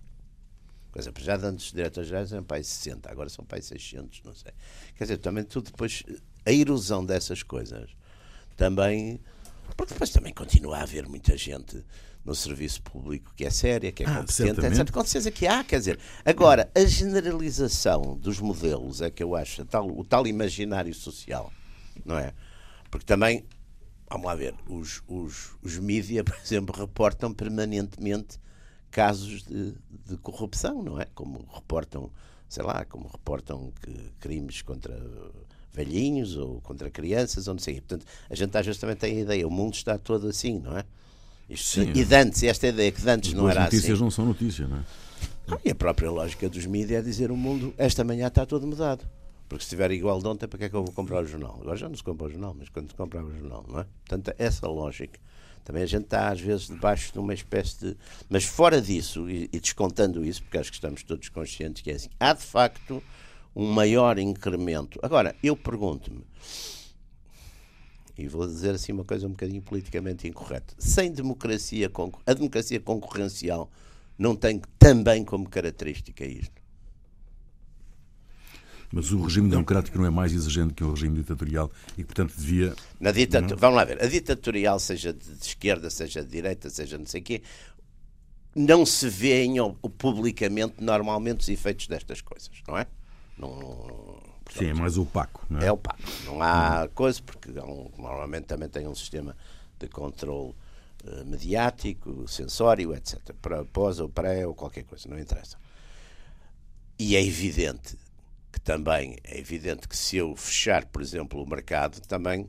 Por 0.91 0.99
exemplo, 0.99 1.23
já 1.23 1.35
antes 1.35 1.67
os 1.67 1.71
diretores 1.71 2.07
gerais 2.07 2.31
eram 2.31 2.43
para 2.43 2.61
60, 2.61 3.09
agora 3.11 3.27
são 3.27 3.43
para 3.43 3.59
600, 3.59 4.21
não 4.23 4.35
sei. 4.35 4.51
Quer 4.95 5.05
dizer, 5.05 5.17
também 5.17 5.43
tudo 5.43 5.71
depois. 5.71 6.03
A 6.45 6.51
erosão 6.51 7.05
dessas 7.05 7.41
coisas 7.41 7.89
também. 8.55 9.19
Porque 9.75 9.93
depois 9.93 10.11
também 10.11 10.33
continua 10.33 10.77
a 10.77 10.83
haver 10.83 11.07
muita 11.07 11.35
gente 11.35 11.83
no 12.23 12.33
serviço 12.33 12.81
público 12.81 13.33
que 13.35 13.45
é 13.45 13.49
séria, 13.49 13.91
que 13.91 14.03
é 14.03 14.05
ah, 14.05 14.17
competente, 14.17 14.33
certamente. 14.33 14.81
etc. 14.81 14.91
Com 14.93 15.03
certeza 15.03 15.31
que 15.31 15.47
há, 15.47 15.63
quer 15.63 15.79
dizer. 15.79 15.99
Agora, 16.23 16.69
a 16.75 16.85
generalização 16.85 18.17
dos 18.17 18.39
modelos 18.39 19.01
é 19.01 19.09
que 19.09 19.23
eu 19.23 19.35
acho 19.35 19.65
tal, 19.65 19.87
o 19.89 20.03
tal 20.03 20.25
imaginário 20.27 20.93
social, 20.93 21.51
não 22.05 22.17
é? 22.17 22.33
Porque 22.89 23.05
também 23.05 23.45
vamos 24.13 24.27
lá 24.27 24.35
ver, 24.35 24.53
os, 24.67 25.01
os, 25.07 25.51
os 25.61 25.77
mídia, 25.79 26.23
por 26.23 26.35
exemplo, 26.43 26.75
reportam 26.77 27.33
permanentemente 27.33 28.39
casos 28.91 29.43
de, 29.43 29.73
de 30.05 30.17
corrupção, 30.17 30.83
não 30.83 31.01
é? 31.01 31.07
Como 31.15 31.47
reportam, 31.51 32.11
sei 32.47 32.63
lá, 32.63 32.85
como 32.85 33.07
reportam 33.07 33.73
que, 33.81 33.91
crimes 34.19 34.61
contra 34.61 34.95
velhinhos 35.73 36.37
ou 36.37 36.61
contra 36.61 36.91
crianças, 36.91 37.47
ou 37.47 37.55
não 37.55 37.59
sei. 37.59 37.75
Portanto, 37.75 38.05
a 38.29 38.35
gente 38.35 38.55
às 38.55 38.65
vezes 38.65 38.79
também 38.79 38.95
tem 38.95 39.17
a 39.17 39.21
ideia, 39.21 39.47
o 39.47 39.51
mundo 39.51 39.73
está 39.73 39.97
todo 39.97 40.27
assim, 40.27 40.59
não 40.59 40.77
é? 40.77 40.85
Isto, 41.49 41.81
Sim, 41.81 41.91
e 41.95 42.05
Dantes, 42.05 42.43
esta 42.43 42.67
ideia 42.67 42.91
que 42.91 43.01
Dantes 43.01 43.33
não 43.33 43.49
era 43.49 43.61
assim. 43.61 43.67
As 43.67 43.73
notícias 43.73 43.99
não 43.99 44.11
são 44.11 44.25
notícias, 44.25 44.69
não 44.69 44.77
é? 44.77 44.83
Não, 45.47 45.59
e 45.65 45.71
a 45.71 45.75
própria 45.75 46.09
lógica 46.09 46.47
dos 46.47 46.65
mídias 46.65 46.99
é 46.99 47.01
dizer 47.01 47.31
o 47.31 47.35
mundo, 47.35 47.73
esta 47.77 48.03
manhã 48.03 48.27
está 48.27 48.45
todo 48.45 48.65
mudado. 48.67 49.05
Porque 49.53 49.65
se 49.65 49.67
estiver 49.67 49.91
igual 49.91 50.19
de 50.19 50.27
ontem, 50.27 50.47
para 50.47 50.57
que 50.57 50.65
é 50.65 50.69
que 50.69 50.75
eu 50.75 50.83
vou 50.83 50.91
comprar 50.91 51.23
o 51.23 51.27
jornal? 51.27 51.59
Agora 51.61 51.77
já 51.77 51.87
não 51.87 51.95
se 51.95 52.01
compra 52.01 52.25
o 52.25 52.29
jornal, 52.31 52.55
mas 52.57 52.69
quando 52.69 52.89
se 52.89 52.95
comprava 52.95 53.27
o 53.27 53.37
jornal, 53.37 53.63
não 53.69 53.81
é? 53.81 53.83
Portanto, 53.83 54.33
essa 54.39 54.67
lógica. 54.67 55.19
Também 55.63 55.83
a 55.83 55.85
gente 55.85 56.05
está, 56.05 56.29
às 56.29 56.41
vezes, 56.41 56.65
debaixo 56.65 57.13
de 57.13 57.19
uma 57.19 57.35
espécie 57.35 57.79
de. 57.79 57.97
Mas 58.27 58.45
fora 58.45 58.81
disso, 58.81 59.29
e, 59.29 59.47
e 59.53 59.59
descontando 59.59 60.25
isso, 60.25 60.41
porque 60.41 60.57
acho 60.57 60.71
que 60.71 60.77
estamos 60.77 61.03
todos 61.03 61.29
conscientes 61.29 61.83
que 61.83 61.91
é 61.91 61.93
assim, 61.93 62.09
há 62.19 62.33
de 62.33 62.41
facto 62.41 63.03
um 63.55 63.71
maior 63.71 64.17
incremento. 64.17 64.99
Agora, 65.03 65.35
eu 65.43 65.55
pergunto-me, 65.55 66.25
e 68.17 68.27
vou 68.27 68.47
dizer 68.47 68.73
assim 68.73 68.91
uma 68.91 69.05
coisa 69.05 69.27
um 69.27 69.33
bocadinho 69.33 69.61
politicamente 69.61 70.27
incorreta: 70.27 70.73
sem 70.79 71.11
democracia, 71.11 71.91
a 72.25 72.33
democracia 72.33 72.79
concorrencial 72.79 73.69
não 74.17 74.35
tem 74.35 74.59
também 74.79 75.23
como 75.23 75.47
característica 75.47 76.25
isto? 76.25 76.62
Mas 78.95 79.11
o 79.11 79.23
regime 79.23 79.49
democrático 79.49 79.97
não 79.97 80.05
é 80.05 80.11
mais 80.11 80.31
exigente 80.33 80.75
que 80.75 80.83
o 80.83 80.91
regime 80.91 81.15
ditatorial 81.15 81.71
e, 81.97 82.03
portanto, 82.03 82.35
devia. 82.37 82.75
Na 82.99 83.11
ditator... 83.11 83.57
Vamos 83.57 83.75
lá 83.75 83.85
ver. 83.85 83.99
A 83.99 84.05
ditatorial, 84.05 84.77
seja 84.77 85.11
de 85.11 85.31
esquerda, 85.41 85.89
seja 85.89 86.23
de 86.23 86.29
direita, 86.29 86.69
seja 86.69 86.95
não 86.95 87.05
sei 87.07 87.19
o 87.19 87.23
quê, 87.23 87.41
não 88.55 88.85
se 88.85 89.09
vêem 89.09 89.55
publicamente 89.97 90.75
normalmente 90.79 91.39
os 91.39 91.49
efeitos 91.49 91.87
destas 91.87 92.21
coisas, 92.21 92.51
não 92.67 92.77
é? 92.77 92.85
Não, 93.35 93.49
portanto, 94.45 94.59
Sim, 94.59 94.67
é 94.67 94.73
mais 94.75 94.95
opaco. 94.95 95.43
Não 95.49 95.59
é? 95.59 95.65
é 95.65 95.71
opaco. 95.71 96.03
Não 96.25 96.39
há 96.39 96.87
coisa, 96.93 97.19
porque 97.25 97.49
normalmente 97.51 98.45
também 98.45 98.69
tem 98.69 98.87
um 98.87 98.93
sistema 98.93 99.35
de 99.79 99.87
controle 99.87 100.53
uh, 101.03 101.25
mediático, 101.25 102.27
sensório, 102.27 102.93
etc. 102.93 103.33
Para 103.41 103.65
pós 103.65 103.99
ou 103.99 104.07
pré 104.07 104.45
ou 104.45 104.53
qualquer 104.53 104.83
coisa, 104.83 105.09
não 105.09 105.17
interessa. 105.17 105.57
E 106.99 107.15
é 107.15 107.25
evidente 107.25 107.97
que 108.53 108.61
também 108.61 109.17
é 109.23 109.39
evidente 109.39 109.87
que 109.87 109.97
se 109.97 110.15
eu 110.15 110.35
fechar, 110.35 110.85
por 110.85 111.01
exemplo, 111.01 111.41
o 111.41 111.49
mercado, 111.49 111.99
também 112.01 112.47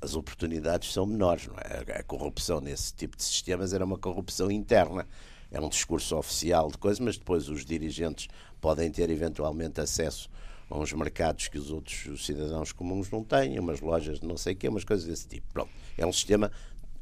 as 0.00 0.16
oportunidades 0.16 0.92
são 0.92 1.06
menores. 1.06 1.48
É? 1.86 2.00
A 2.00 2.02
corrupção 2.02 2.60
nesse 2.60 2.92
tipo 2.92 3.16
de 3.16 3.22
sistemas 3.22 3.72
era 3.72 3.84
uma 3.84 3.96
corrupção 3.96 4.50
interna. 4.50 5.06
É 5.52 5.60
um 5.60 5.68
discurso 5.68 6.16
oficial 6.16 6.68
de 6.68 6.78
coisas, 6.78 6.98
mas 6.98 7.16
depois 7.16 7.48
os 7.48 7.64
dirigentes 7.64 8.26
podem 8.60 8.90
ter 8.90 9.08
eventualmente 9.08 9.80
acesso 9.80 10.28
a 10.68 10.76
uns 10.76 10.92
mercados 10.92 11.46
que 11.46 11.58
os 11.58 11.70
outros 11.70 12.06
os 12.06 12.26
cidadãos 12.26 12.72
comuns 12.72 13.08
não 13.10 13.22
têm, 13.22 13.58
umas 13.58 13.80
lojas 13.80 14.18
de 14.18 14.26
não 14.26 14.36
sei 14.36 14.54
o 14.54 14.56
quê, 14.56 14.68
umas 14.68 14.84
coisas 14.84 15.06
desse 15.06 15.28
tipo. 15.28 15.46
Pronto. 15.52 15.70
É 15.96 16.04
um 16.04 16.12
sistema 16.12 16.50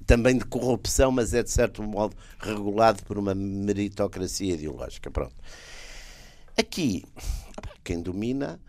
também 0.06 0.36
de 0.36 0.44
corrupção, 0.44 1.10
mas 1.10 1.32
é 1.32 1.42
de 1.42 1.50
certo 1.50 1.82
modo 1.82 2.14
regulado 2.38 3.02
por 3.04 3.16
uma 3.16 3.34
meritocracia 3.34 4.52
ideológica. 4.52 5.10
Pronto. 5.10 5.34
Aqui, 6.58 7.04
quem 7.88 8.02
domina 8.02 8.60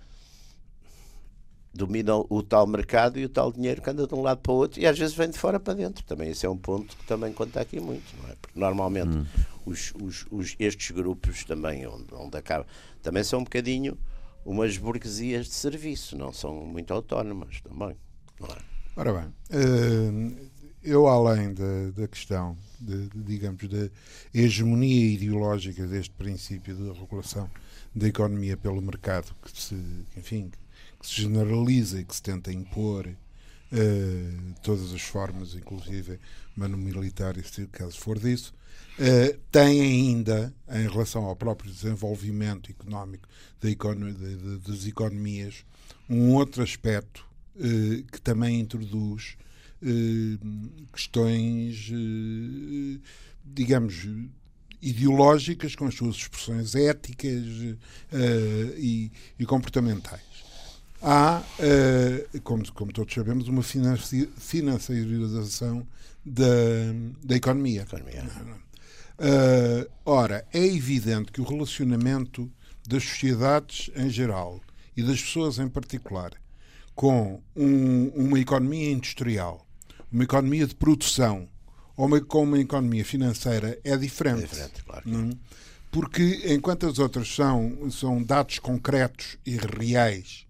domina 1.74 2.16
o 2.30 2.42
tal 2.42 2.66
mercado 2.66 3.20
e 3.20 3.26
o 3.26 3.30
tal 3.30 3.52
dinheiro 3.52 3.82
que 3.82 3.90
anda 3.90 4.08
de 4.08 4.16
um 4.16 4.22
lado 4.22 4.40
para 4.40 4.52
o 4.54 4.56
outro 4.56 4.80
e 4.80 4.88
às 4.88 4.98
vezes 4.98 5.14
vem 5.14 5.30
de 5.30 5.38
fora 5.38 5.60
para 5.60 5.74
dentro. 5.74 6.04
Também 6.06 6.30
esse 6.32 6.46
é 6.46 6.50
um 6.50 6.58
ponto 6.58 6.96
que 6.96 7.06
também 7.06 7.34
conta 7.34 7.60
aqui 7.60 7.82
muito, 7.82 8.16
não 8.18 8.30
é? 8.30 8.36
Porque 8.42 8.58
normalmente 8.58 9.18
hum. 9.18 9.26
os, 9.66 9.94
os, 10.02 10.26
os, 10.32 10.56
estes 10.58 10.92
grupos 10.92 11.44
também, 11.44 11.86
onde, 11.86 12.14
onde 12.14 12.38
acaba, 12.38 12.66
também 13.04 13.24
são 13.24 13.42
um 13.42 13.44
bocadinho 13.44 13.98
umas 14.46 14.78
burguesias 14.78 15.48
de 15.48 15.54
serviço, 15.54 16.18
não 16.18 16.32
são 16.32 16.66
muito 16.66 16.94
autónomas 16.94 17.60
também, 17.60 17.98
não 18.40 18.48
é? 18.48 18.58
Ora 18.96 19.14
bem, 19.14 19.34
eh, 19.52 20.50
eu 20.82 21.08
além 21.08 21.54
da, 21.54 21.92
da 21.92 22.08
questão, 22.08 22.58
de, 22.80 23.10
de, 23.10 23.24
digamos, 23.24 23.68
da 23.68 23.90
hegemonia 24.34 25.14
ideológica 25.14 25.86
deste 25.86 26.12
princípio 26.16 26.74
de 26.74 27.00
regulação 27.00 27.50
da 27.94 28.08
economia 28.08 28.56
pelo 28.56 28.82
mercado, 28.82 29.36
que 29.44 29.62
se, 29.62 29.76
enfim, 30.16 30.52
que 31.00 31.08
se 31.08 31.22
generaliza 31.22 32.00
e 32.00 32.06
que 32.06 32.16
se 32.16 32.22
tenta 32.22 32.52
impor 32.52 33.08
uh, 33.08 34.54
todas 34.62 34.94
as 34.94 35.02
formas, 35.02 35.56
inclusive 35.56 36.20
mano 36.56 36.78
militar, 36.78 37.36
se 37.44 37.68
caso 37.68 37.98
for 37.98 38.20
disso, 38.20 38.54
uh, 39.00 39.38
tem 39.52 39.82
ainda, 39.82 40.54
em 40.70 40.88
relação 40.88 41.26
ao 41.26 41.36
próprio 41.36 41.72
desenvolvimento 41.72 42.70
económico 42.70 43.28
da 43.62 43.70
econo 43.70 44.14
de, 44.14 44.36
de, 44.36 44.58
das 44.60 44.86
economias, 44.86 45.66
um 46.10 46.34
outro 46.34 46.62
aspecto 46.62 47.26
uh, 47.56 48.04
que 48.12 48.22
também 48.22 48.60
introduz 48.60 49.38
questões, 50.92 51.90
digamos, 53.46 54.06
ideológicas, 54.82 55.76
com 55.76 55.86
as 55.86 55.96
suas 55.96 56.16
expressões 56.16 56.76
éticas 56.76 57.44
e, 58.78 59.12
e 59.38 59.46
comportamentais 59.46 60.30
há, 61.02 61.42
uh, 61.60 62.42
como, 62.42 62.70
como 62.74 62.92
todos 62.92 63.14
sabemos, 63.14 63.48
uma 63.48 63.64
financiarização 63.64 65.88
da, 66.26 66.46
da 67.24 67.36
economia. 67.36 67.82
economia. 67.82 68.26
Uh, 69.18 69.90
ora, 70.06 70.46
é 70.54 70.66
evidente 70.66 71.32
que 71.32 71.42
o 71.42 71.44
relacionamento 71.44 72.52
das 72.88 73.04
sociedades 73.04 73.92
em 73.96 74.10
geral 74.10 74.62
e 74.96 75.04
das 75.04 75.22
pessoas 75.22 75.60
em 75.60 75.68
particular 75.68 76.32
com 76.96 77.42
um, 77.56 78.08
uma 78.10 78.40
economia 78.40 78.92
industrial, 78.92 79.66
uma 80.12 80.24
economia 80.24 80.68
de 80.68 80.76
produção 80.76 81.48
ou 82.00 82.06
uma, 82.06 82.22
com 82.22 82.44
uma 82.44 82.58
economia 82.58 83.04
financeira 83.04 83.78
é 83.84 83.98
diferente. 83.98 84.44
É 84.44 84.48
diferente 84.48 84.84
claro. 84.86 85.04
Não? 85.06 85.38
Porque 85.92 86.44
enquanto 86.46 86.88
as 86.88 86.98
outras 86.98 87.28
são, 87.28 87.92
são 87.92 88.24
dados 88.24 88.58
concretos 88.58 89.38
e 89.46 89.58
reais 89.58 90.48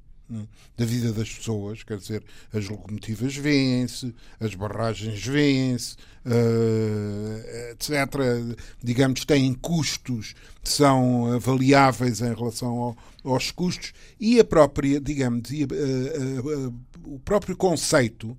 da 0.77 0.85
vida 0.85 1.11
das 1.11 1.27
pessoas, 1.27 1.81
quer 1.81 1.97
dizer, 1.97 2.23
as 2.53 2.69
locomotivas 2.69 3.35
vêm-se, 3.35 4.13
as 4.39 4.53
barragens 4.53 5.25
vêm-se, 5.25 5.95
uh, 6.23 7.71
etc. 7.71 7.89
Digamos, 8.83 9.25
têm 9.25 9.51
custos, 9.55 10.35
são 10.63 11.33
avaliáveis 11.33 12.21
em 12.21 12.31
relação 12.31 12.77
ao, 12.77 12.97
aos 13.23 13.49
custos 13.49 13.91
e 14.19 14.39
a 14.39 14.43
própria, 14.43 15.01
digamos, 15.01 15.49
uh, 15.49 16.67
uh, 16.67 16.75
o 17.05 17.19
próprio 17.21 17.57
conceito 17.57 18.37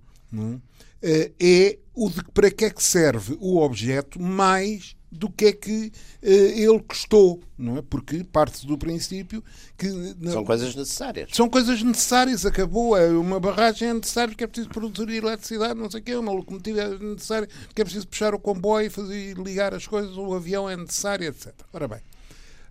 é 1.03 1.79
o 1.95 2.09
de 2.09 2.23
para 2.33 2.51
que 2.51 2.65
é 2.65 2.71
que 2.71 2.83
serve 2.83 3.37
o 3.41 3.59
objeto 3.59 4.21
mais 4.21 4.97
do 5.11 5.29
que 5.29 5.47
é 5.47 5.53
que 5.53 5.93
uh, 6.23 6.29
ele 6.29 6.81
custou, 6.81 7.43
não 7.59 7.79
é? 7.79 7.83
Porque 7.83 8.23
parte 8.23 8.65
do 8.65 8.79
princípio 8.79 9.43
que 9.77 9.89
são 10.31 10.45
coisas 10.45 10.75
necessárias. 10.75 11.31
São 11.33 11.49
coisas 11.49 11.83
necessárias, 11.83 12.47
acabou. 12.47 12.97
É 12.97 13.09
uma 13.09 13.41
barragem 13.41 13.89
é 13.89 13.95
necessária 13.95 14.29
porque 14.29 14.45
é 14.45 14.47
preciso 14.47 14.69
produzir 14.69 15.11
eletricidade, 15.11 15.79
não 15.79 15.91
sei 15.91 16.01
o 16.01 16.03
quê, 16.05 16.15
uma 16.15 16.33
locomotiva 16.33 16.81
é 16.81 16.99
necessária 16.99 17.49
porque 17.67 17.83
é 17.83 17.85
preciso 17.85 18.07
puxar 18.07 18.35
o 18.35 18.39
comboio 18.39 18.87
e 18.87 18.91
fazer 18.91 19.37
ligar 19.37 19.75
as 19.75 19.87
coisas, 19.87 20.17
o 20.17 20.33
avião 20.33 20.71
é 20.71 20.77
necessário, 20.77 21.27
etc. 21.27 21.53
Ora 21.73 21.89
bem, 21.89 22.01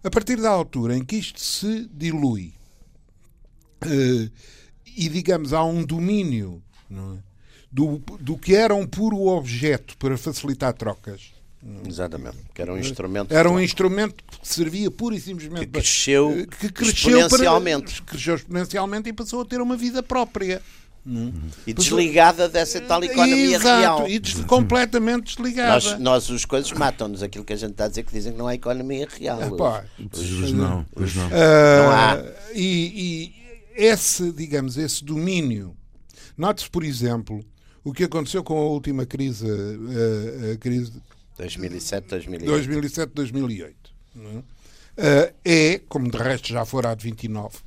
a 0.01 0.09
partir 0.09 0.37
da 0.37 0.49
altura 0.49 0.95
em 0.95 1.03
que 1.03 1.17
isto 1.17 1.41
se 1.41 1.89
dilui 1.93 2.53
uh, 3.83 4.31
e 4.85 5.09
digamos 5.09 5.51
há 5.51 5.63
um 5.63 5.83
domínio 5.83 6.63
é? 6.89 7.28
Do, 7.71 8.01
do 8.19 8.38
que 8.38 8.55
era 8.55 8.73
um 8.73 8.86
puro 8.86 9.27
objeto 9.27 9.97
para 9.97 10.17
facilitar 10.17 10.73
trocas 10.73 11.39
Exatamente, 11.86 12.38
que 12.53 12.62
era 12.62 12.73
um 12.73 12.77
instrumento. 12.77 13.34
Era 13.34 13.49
um 13.49 13.60
instrumento 13.60 14.23
que 14.23 14.47
servia 14.47 14.89
pura 14.89 15.15
e 15.15 15.19
simplesmente 15.19 15.65
que 15.65 15.71
cresceu, 15.73 16.47
para, 16.47 16.58
que 16.58 16.71
cresceu 16.71 17.19
exponencialmente. 17.19 18.01
Para, 18.01 18.05
cresceu 18.05 18.36
exponencialmente 18.36 19.10
e 19.10 19.13
passou 19.13 19.41
a 19.41 19.45
ter 19.45 19.60
uma 19.60 19.75
vida 19.75 20.01
própria. 20.01 20.62
Hum. 21.05 21.34
E 21.67 21.73
desligada 21.73 22.47
dessa 22.47 22.79
tal 22.82 23.03
economia 23.03 23.58
Exato, 23.58 23.79
real. 23.79 24.10
E 24.10 24.19
des 24.19 24.36
completamente 24.45 25.36
desligada. 25.36 25.73
Nós, 25.73 25.99
nós 25.99 26.32
as 26.32 26.45
coisas 26.45 26.71
matam-nos 26.71 27.21
aquilo 27.21 27.43
que 27.43 27.53
a 27.53 27.58
gente 27.58 27.71
está 27.71 27.86
a 27.86 27.88
dizer 27.89 28.03
que 28.03 28.13
dizem 28.13 28.32
que 28.32 28.38
não 28.38 28.47
há 28.47 28.55
economia 28.55 29.08
real. 29.10 29.41
É, 29.41 29.49
pá, 29.49 29.84
hoje, 30.15 30.53
não, 30.53 30.86
hoje 30.95 31.17
não. 31.17 31.27
Uh, 31.27 31.29
não 31.29 31.91
há. 31.91 32.23
E, 32.53 33.34
e 33.75 33.84
esse, 33.84 34.32
digamos, 34.32 34.77
esse 34.77 35.03
domínio. 35.03 35.75
Note-se, 36.38 36.69
por 36.69 36.86
exemplo, 36.86 37.43
o 37.83 37.93
que 37.93 38.03
aconteceu 38.03 38.43
com 38.43 38.57
a 38.57 38.65
última 38.65 39.05
crise, 39.05 39.45
a, 39.45 40.53
a 40.53 40.57
crise 40.57 40.93
2007, 41.37 42.07
2008. 42.07 42.45
2007, 42.45 43.11
2008. 43.13 43.93
É? 44.97 45.33
é, 45.45 45.79
como 45.87 46.11
de 46.11 46.17
resto 46.17 46.49
já 46.49 46.65
fora 46.65 46.91
a 46.91 46.95
de 46.95 47.05
29, 47.05 47.57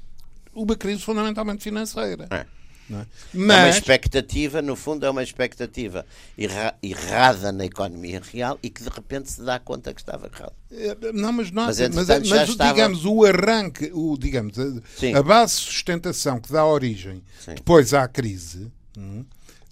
uma 0.54 0.76
crise 0.76 1.00
fundamentalmente 1.02 1.62
financeira. 1.62 2.26
É. 2.30 2.46
É? 2.90 3.06
Mas... 3.32 3.58
é 3.58 3.62
uma 3.62 3.68
expectativa, 3.70 4.60
no 4.60 4.76
fundo, 4.76 5.06
é 5.06 5.10
uma 5.10 5.22
expectativa 5.22 6.04
erra 6.36 6.74
errada 6.82 7.52
na 7.52 7.64
economia 7.64 8.20
real 8.20 8.58
e 8.62 8.68
que 8.68 8.82
de 8.82 8.88
repente 8.90 9.30
se 9.30 9.42
dá 9.42 9.58
conta 9.58 9.94
que 9.94 10.00
estava 10.00 10.26
errado. 10.26 10.52
É, 10.70 11.12
não, 11.12 11.32
mas, 11.32 11.50
não, 11.50 11.66
mas, 11.66 11.78
mas, 11.78 12.08
mas 12.08 12.48
estava... 12.48 12.72
digamos, 12.72 13.04
o 13.06 13.24
arranque, 13.24 13.90
o, 13.94 14.18
digamos, 14.18 14.58
a, 14.58 15.18
a, 15.18 15.22
base 15.22 15.56
de 15.56 15.62
sustentação 15.62 16.40
que 16.40 16.52
dá 16.52 16.66
origem 16.66 17.22
Sim. 17.40 17.54
depois 17.54 17.94
à 17.94 18.06
crise 18.08 18.70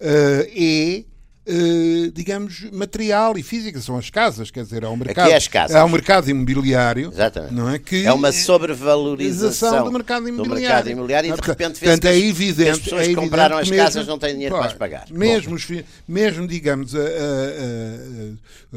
uh, 0.01 0.43
é 0.55 1.03
Uh, 1.51 2.11
digamos, 2.13 2.69
material 2.71 3.37
e 3.37 3.43
física, 3.43 3.81
são 3.81 3.97
as 3.97 4.09
casas, 4.09 4.49
quer 4.49 4.63
dizer, 4.63 4.83
é 4.83 4.87
um 4.87 4.95
mercado, 4.95 5.25
Aqui 5.25 5.33
é, 5.33 5.35
as 5.35 5.47
casas. 5.47 5.75
é 5.75 5.83
um 5.83 5.89
mercado 5.89 6.29
imobiliário, 6.29 7.09
Exatamente. 7.11 7.53
não 7.53 7.69
é 7.69 7.77
que 7.77 8.05
é 8.05 8.13
uma 8.13 8.31
sobrevalorização 8.31 9.83
do 9.83 9.91
mercado 9.91 10.29
imobiliário, 10.29 10.47
do 10.47 10.61
mercado 10.61 10.89
imobiliário 10.89 11.33
e 11.33 11.41
de 11.41 11.47
repente 11.47 11.79
vê 11.79 11.87
Portanto, 11.87 12.05
é 12.05 12.17
evidente, 12.17 12.69
as 12.69 12.79
pessoas 12.79 13.01
é 13.01 13.07
que 13.09 13.15
compraram 13.15 13.57
as 13.57 13.69
mesmo, 13.69 13.83
casas 13.83 14.07
não 14.07 14.17
têm 14.17 14.33
dinheiro 14.33 14.55
pá, 14.55 14.61
para 14.61 14.71
as 14.71 14.77
pagar. 14.77 15.05
Mesmo, 15.11 15.55
os, 15.55 15.67
mesmo 16.07 16.47
digamos, 16.47 16.95
a, 16.95 16.99
a, 16.99 17.03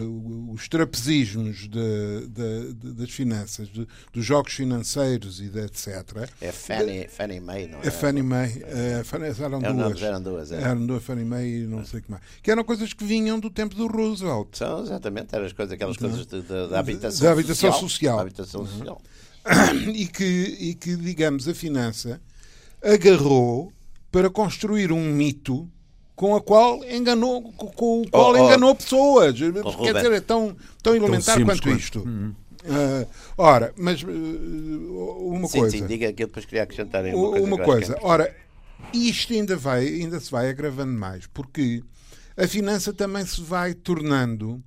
a, 0.00 0.52
os 0.52 0.68
trapezismos 0.68 1.68
de, 1.68 2.26
de, 2.28 2.72
de, 2.74 2.92
das 2.92 3.10
finanças, 3.10 3.68
dos 4.12 4.24
jogos 4.24 4.52
financeiros 4.52 5.40
e 5.40 5.48
de 5.48 5.60
etc. 5.60 6.28
É 6.40 6.50
Fannie, 6.50 7.08
Fannie 7.08 7.40
Mae, 7.40 7.68
não 7.68 7.78
é? 7.78 7.86
É 7.86 7.90
Fannie 7.90 8.22
Mae, 8.22 8.64
é, 8.64 9.02
eram, 9.44 9.60
duas, 9.60 10.02
eram 10.02 10.22
duas, 10.22 10.52
é. 10.52 10.60
eram 10.60 10.86
duas 10.86 11.02
Fannie 11.04 11.24
Mae 11.24 11.46
e 11.46 11.66
não 11.66 11.84
sei 11.84 12.00
o 12.00 12.02
que 12.02 12.10
mais. 12.10 12.22
Que 12.42 12.50
eram 12.50 12.63
coisas 12.64 12.92
que 12.92 13.04
vinham 13.04 13.38
do 13.38 13.50
tempo 13.50 13.74
do 13.74 13.86
Roosevelt. 13.86 14.48
São, 14.56 14.82
exatamente, 14.82 15.34
eram 15.34 15.46
as 15.46 15.52
coisas, 15.52 15.72
aquelas 15.72 15.96
coisas 15.96 16.26
da 16.26 16.78
habitação, 16.78 17.26
da 17.26 17.32
habitação 17.32 17.72
social. 17.72 17.88
social. 17.88 18.18
Habitação 18.20 18.60
uhum. 18.62 18.66
social. 18.66 19.02
E, 19.92 20.06
que, 20.06 20.24
e 20.24 20.74
que, 20.74 20.96
digamos, 20.96 21.46
a 21.46 21.54
finança 21.54 22.18
agarrou 22.82 23.70
para 24.10 24.30
construir 24.30 24.90
um 24.90 25.12
mito 25.12 25.68
com 26.16 26.34
a 26.34 26.40
qual 26.40 26.82
enganou, 26.84 27.42
com 27.52 27.66
o 27.66 28.08
qual 28.10 28.32
oh, 28.32 28.32
oh, 28.32 28.36
enganou 28.38 28.74
pessoas. 28.74 29.34
Oh, 29.64 29.82
Quer 29.82 29.94
dizer, 29.94 30.12
é 30.12 30.20
tão, 30.20 30.56
tão 30.82 30.94
elementar 30.94 31.36
tão 31.36 31.44
quanto 31.44 31.68
isto. 31.70 32.00
Uhum. 32.00 32.34
Uh, 32.64 33.06
ora, 33.36 33.74
mas 33.76 34.02
uh, 34.02 34.06
uma 34.06 35.46
sim, 35.46 35.58
coisa. 35.58 35.76
Sim, 35.76 35.86
diga 35.86 36.08
aquilo 36.08 36.28
depois 36.28 36.46
queria 36.46 36.62
acrescentar 36.62 37.04
uma 37.04 37.12
coisa. 37.12 37.46
Uma 37.46 37.58
coisa. 37.58 37.98
Ora, 38.00 38.34
isto 38.92 39.32
ainda, 39.32 39.56
vai, 39.56 39.86
ainda 39.86 40.18
se 40.18 40.30
vai 40.30 40.48
agravando 40.48 40.92
mais, 40.92 41.26
porque 41.26 41.82
a 42.36 42.46
finança 42.46 42.92
também 42.92 43.24
se 43.24 43.40
vai 43.40 43.74
tornando 43.74 44.62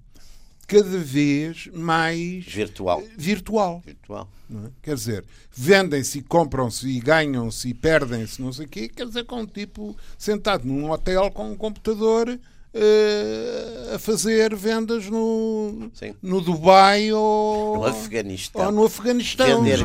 cada 0.67 0.97
vez 0.97 1.69
mais 1.73 2.45
virtual. 2.45 3.01
virtual. 3.17 3.81
virtual. 3.85 4.29
É? 4.53 4.69
Quer 4.81 4.95
dizer, 4.95 5.25
vendem-se, 5.51 6.21
compram-se 6.21 6.87
e 6.87 6.99
ganham-se 6.99 7.69
e 7.69 7.73
perdem-se, 7.73 8.41
não 8.41 8.51
sei 8.51 8.65
o 8.65 8.69
quê. 8.69 8.89
Quer 8.89 9.05
dizer, 9.07 9.25
com 9.25 9.41
um 9.41 9.45
tipo 9.45 9.95
sentado 10.17 10.65
num 10.65 10.91
hotel 10.91 11.31
com 11.31 11.51
um 11.51 11.55
computador 11.55 12.29
uh, 12.29 13.95
a 13.95 13.99
fazer 13.99 14.55
vendas 14.55 15.09
no, 15.09 15.89
no 16.21 16.41
Dubai 16.41 17.11
ou 17.13 17.77
no 17.77 17.85
Afeganistão. 17.85 18.65
Ou 18.65 18.71
no 18.71 18.85
Afeganistão. 18.85 19.63
Vender, 19.63 19.83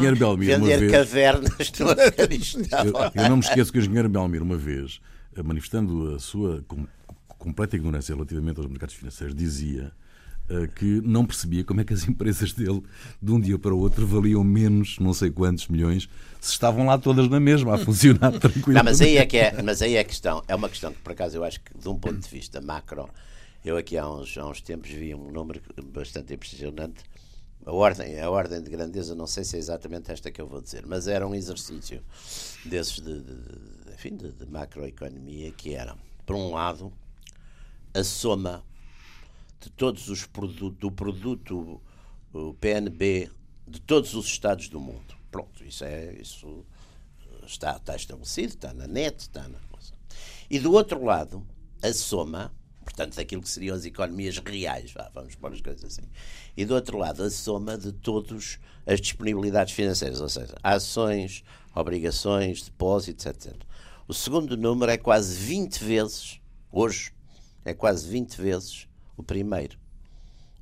vender 0.59 0.91
cavernas 0.91 1.73
no 1.79 1.91
Afeganistão. 1.91 2.87
Eu, 2.87 3.23
eu, 3.23 3.29
não 3.29 3.37
me 3.37 3.43
esqueço 3.43 3.73
que 3.73 3.79
o 3.79 3.81
engenheiro 3.81 4.09
Belmiro, 4.09 4.45
uma 4.45 4.57
vez, 4.57 5.01
manifestando 5.45 6.15
a 6.17 6.19
sua 6.19 6.65
completa 7.43 7.75
ignorância 7.75 8.15
relativamente 8.15 8.59
aos 8.59 8.69
mercados 8.69 8.95
financeiros, 8.95 9.35
dizia 9.35 9.93
eh, 10.49 10.69
que 10.77 11.01
não 11.01 11.27
percebia 11.27 11.65
como 11.65 11.81
é 11.81 11.85
que 11.85 11.93
as 11.93 12.07
empresas 12.09 12.53
dele, 12.53 12.83
de 13.21 13.33
um 13.33 13.41
dia 13.41 13.59
para 13.59 13.75
o 13.75 13.81
outro, 13.81 14.07
valiam 14.07 14.45
menos 14.45 14.99
não 15.01 15.13
sei 15.13 15.31
quantos 15.31 15.67
milhões, 15.67 16.09
se 16.41 16.53
estavam 16.53 16.87
lá 16.87 16.97
todas 16.97 17.29
na 17.29 17.41
mesma, 17.41 17.75
a 17.75 17.79
funcionar 17.79 18.31
tranquilamente. 18.39 18.75
Não, 18.75 18.85
mas 18.85 19.01
aí 19.01 19.17
é 19.17 19.27
que 19.27 19.39
é, 19.39 19.61
mas 19.61 19.83
aí 19.83 19.97
é 19.97 20.01
a 20.01 20.05
questão. 20.05 20.43
É 20.47 20.55
uma 20.55 20.69
questão 20.69 20.93
que, 20.93 21.01
por 21.01 21.13
acaso, 21.13 21.37
eu 21.37 21.45
acho 21.45 21.61
que, 21.61 21.77
de 21.77 21.89
um 21.89 21.99
ponto 21.99 22.19
de 22.19 22.29
vista 22.29 22.61
macro, 22.61 23.09
eu 23.65 23.77
aqui 23.77 23.99
há 23.99 24.09
uns, 24.09 24.39
há 24.39 24.47
uns 24.47 24.61
tempos 24.61 24.91
vi 24.91 25.15
um 25.15 25.33
número 25.33 25.61
bastante 25.93 26.35
impressionante. 26.35 27.03
A 27.65 27.73
ordem, 27.73 28.21
a 28.21 28.29
ordem 28.29 28.61
de 28.61 28.71
grandeza, 28.71 29.15
não 29.15 29.27
sei 29.27 29.45
se 29.45 29.57
é 29.57 29.59
exatamente 29.59 30.11
esta 30.11 30.31
que 30.33 30.41
eu 30.41 30.49
vou 30.49 30.61
dizer, 30.61 30.85
mas 30.85 31.07
era 31.07 31.27
um 31.27 31.35
exercício 31.35 32.03
desses 32.65 32.97
de, 33.01 33.21
de, 33.21 33.35
de 33.35 34.11
de, 34.11 34.33
de 34.33 34.47
macroeconomia 34.51 35.53
que 35.53 35.75
era, 35.75 35.97
por 36.27 36.35
um 36.35 36.53
lado, 36.53 36.93
a 37.95 38.05
soma 38.05 38.65
de 39.61 39.71
todos 39.71 40.09
os 40.09 40.27
produtos, 40.27 40.79
do 40.79 40.91
produto 40.91 41.81
PNB 42.61 43.31
de 43.67 43.81
todos 43.81 44.15
os 44.15 44.27
Estados 44.27 44.69
do 44.69 44.81
mundo. 44.81 45.15
Pronto, 45.31 45.65
isso, 45.65 45.85
é, 45.85 46.15
isso 46.21 46.65
está, 47.47 47.77
está 47.77 47.97
estabelecido, 47.97 48.55
está 48.55 48.75
na 48.75 48.87
net, 48.87 49.21
está 49.21 49.49
na 49.49 49.59
coisa. 49.71 49.93
E 50.51 50.59
do 50.59 50.73
outro 50.73 51.05
lado, 51.05 51.47
a 51.83 51.93
soma, 51.93 52.53
portanto, 52.85 53.17
daquilo 53.17 53.43
que 53.43 53.49
seriam 53.49 53.77
as 53.77 53.85
economias 53.85 54.39
reais, 54.39 54.93
vá, 54.93 55.11
vamos 55.15 55.35
pôr 55.35 55.53
as 55.53 55.61
coisas 55.61 55.85
assim. 55.85 56.09
E 56.57 56.65
do 56.65 56.75
outro 56.75 56.99
lado, 56.99 57.23
a 57.23 57.31
soma 57.31 57.79
de 57.79 57.93
todas 57.93 58.59
as 58.87 59.01
disponibilidades 59.01 59.75
financeiras, 59.75 60.21
ou 60.21 60.29
seja, 60.29 60.55
ações, 60.63 61.45
obrigações, 61.75 62.63
depósitos, 62.63 63.25
etc. 63.27 63.55
O 64.07 64.13
segundo 64.13 64.57
número 64.57 64.91
é 64.91 64.99
quase 64.99 65.35
20 65.35 65.85
vezes, 65.85 66.41
hoje, 66.71 67.13
é 67.65 67.75
quase 67.75 68.09
20 68.09 68.37
vezes 68.41 68.87
o 69.17 69.23
primeiro. 69.23 69.79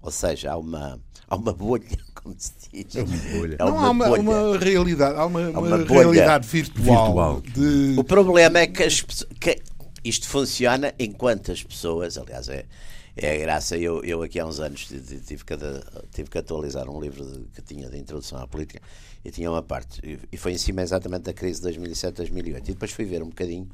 Ou 0.02 0.10
seja, 0.10 0.52
há 0.52 0.56
uma, 0.56 0.98
há 1.28 1.36
uma 1.36 1.52
bolha, 1.52 1.84
como 2.14 2.34
se 2.38 2.52
diz. 2.72 2.96
É 2.96 3.02
uma 3.02 3.16
bolha. 3.38 3.56
Há 3.58 3.64
uma 3.66 3.72
Não 3.72 3.84
há 3.84 3.90
uma, 3.90 4.08
bolha. 4.08 4.22
uma 4.22 4.58
realidade, 4.58 5.18
há 5.18 5.26
uma, 5.26 5.46
há 5.46 5.50
uma, 5.50 5.60
uma 5.60 5.76
realidade 5.76 6.46
virtual. 6.46 7.06
virtual. 7.06 7.40
De... 7.42 7.94
O 7.98 8.04
problema 8.04 8.60
é 8.60 8.66
que, 8.66 8.82
as, 8.82 9.02
que 9.02 9.60
isto 10.02 10.28
funciona 10.28 10.94
enquanto 10.98 11.52
as 11.52 11.62
pessoas, 11.62 12.16
aliás, 12.16 12.48
é, 12.48 12.64
é 13.16 13.34
a 13.34 13.38
graça. 13.38 13.76
Eu, 13.76 14.02
eu 14.04 14.22
aqui 14.22 14.40
há 14.40 14.46
uns 14.46 14.58
anos 14.58 14.86
tive 14.86 15.44
que, 15.44 15.54
tive 16.12 16.30
que 16.30 16.38
atualizar 16.38 16.88
um 16.88 16.98
livro 17.00 17.24
de, 17.24 17.44
que 17.54 17.62
tinha 17.62 17.88
de 17.90 17.98
introdução 17.98 18.38
à 18.38 18.46
política 18.46 18.80
e 19.22 19.30
tinha 19.30 19.50
uma 19.50 19.62
parte, 19.62 20.00
e 20.32 20.36
foi 20.38 20.52
em 20.52 20.58
cima 20.58 20.80
exatamente 20.80 21.24
da 21.24 21.34
crise 21.34 21.60
de 21.60 21.68
2007-2008. 21.78 22.56
E 22.56 22.60
depois 22.72 22.90
fui 22.90 23.04
ver 23.04 23.22
um 23.22 23.28
bocadinho 23.28 23.68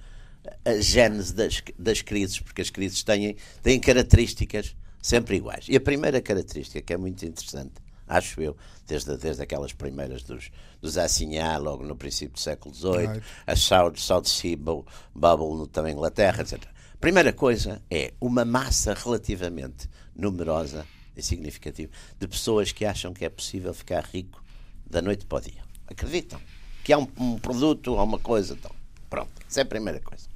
a 0.64 0.80
gênese 0.80 1.34
das, 1.34 1.62
das 1.78 2.02
crises, 2.02 2.40
porque 2.40 2.62
as 2.62 2.70
crises 2.70 3.02
têm, 3.02 3.36
têm 3.62 3.80
características 3.80 4.76
sempre 5.00 5.36
iguais. 5.36 5.66
E 5.68 5.76
a 5.76 5.80
primeira 5.80 6.20
característica, 6.20 6.80
que 6.80 6.92
é 6.92 6.96
muito 6.96 7.24
interessante, 7.24 7.74
acho 8.08 8.40
eu, 8.40 8.56
desde, 8.86 9.16
desde 9.16 9.42
aquelas 9.42 9.72
primeiras 9.72 10.22
dos, 10.22 10.50
dos 10.80 10.98
Assinhá, 10.98 11.56
logo 11.58 11.84
no 11.84 11.96
princípio 11.96 12.34
do 12.34 12.40
século 12.40 12.74
XVIII, 12.74 13.06
right. 13.06 13.22
a 13.46 13.56
South, 13.56 13.94
South 13.96 14.24
Sea 14.24 14.56
Bubble 14.56 15.56
no, 15.56 15.66
também 15.66 15.92
Inglaterra, 15.92 16.42
etc. 16.42 16.64
Primeira 17.00 17.32
coisa 17.32 17.82
é 17.90 18.14
uma 18.20 18.44
massa 18.44 18.94
relativamente 18.94 19.88
numerosa 20.14 20.86
e 21.16 21.22
significativa 21.22 21.90
de 22.18 22.28
pessoas 22.28 22.72
que 22.72 22.84
acham 22.84 23.12
que 23.12 23.24
é 23.24 23.28
possível 23.28 23.72
ficar 23.74 24.04
rico 24.04 24.42
da 24.88 25.02
noite 25.02 25.26
para 25.26 25.38
o 25.38 25.40
dia. 25.40 25.62
Acreditam 25.86 26.40
que 26.82 26.92
há 26.92 26.98
um, 26.98 27.08
um 27.18 27.38
produto, 27.38 27.98
há 27.98 28.02
uma 28.02 28.18
coisa. 28.18 28.54
Então. 28.54 28.70
Pronto, 29.08 29.30
essa 29.48 29.60
é 29.60 29.62
a 29.62 29.66
primeira 29.66 30.00
coisa. 30.00 30.28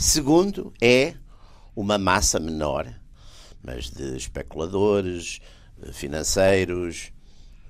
Segundo, 0.00 0.72
é 0.80 1.12
uma 1.76 1.98
massa 1.98 2.40
menor, 2.40 2.90
mas 3.62 3.90
de 3.90 4.16
especuladores, 4.16 5.40
eh, 5.82 5.92
financeiros, 5.92 7.12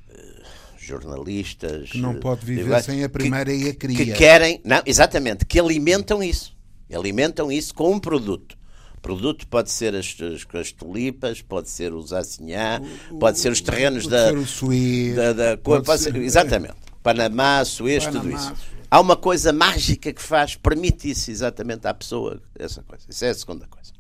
eh, 0.09 0.43
jornalistas. 0.79 1.91
Que 1.91 1.99
não 1.99 2.15
pode 2.15 2.47
viver 2.47 2.81
sem 2.85 3.03
a 3.03 3.09
primeira 3.09 3.51
que, 3.51 3.65
e 3.65 3.69
a 3.69 3.75
cria. 3.75 3.97
Que 3.97 4.13
querem, 4.13 4.61
não, 4.65 4.81
exatamente, 4.87 5.45
que 5.45 5.59
alimentam 5.59 6.23
isso. 6.23 6.57
Alimentam 6.95 7.51
isso 7.51 7.75
com 7.75 7.91
um 7.91 7.99
produto. 7.99 8.57
O 8.97 9.01
produto 9.01 9.45
pode 9.49 9.73
ser 9.73 9.97
as, 9.97 10.17
as, 10.21 10.47
as 10.55 10.71
tulipas, 10.71 11.43
pode 11.43 11.69
ser 11.69 11.93
os 11.93 12.13
assinhá, 12.13 12.81
pode 13.19 13.41
ser 13.41 13.51
os 13.51 13.61
terrenos 13.61 14.05
pode 14.05 14.15
da, 14.15 14.29
ser 14.29 14.39
o 14.39 14.47
Suez, 14.47 15.17
da, 15.17 15.33
da, 15.33 15.57
pode 15.57 15.85
pode 15.85 16.01
ser, 16.01 16.15
exatamente. 16.15 16.75
Panamá, 17.03 17.65
Suez, 17.65 18.05
Panamá, 18.05 18.23
tudo 18.23 18.37
isso 18.37 18.80
há 18.91 19.01
uma 19.01 19.17
coisa 19.17 19.53
mágica 19.53 20.13
que 20.13 20.21
faz, 20.21 20.57
permite 20.57 21.11
isso 21.11 21.31
exatamente 21.31 21.87
à 21.87 21.95
pessoa, 21.95 22.43
essa 22.59 22.83
coisa. 22.83 23.05
Isso 23.09 23.25
é 23.25 23.31
a 23.31 23.35
segunda 23.35 23.67
coisa. 23.67 23.93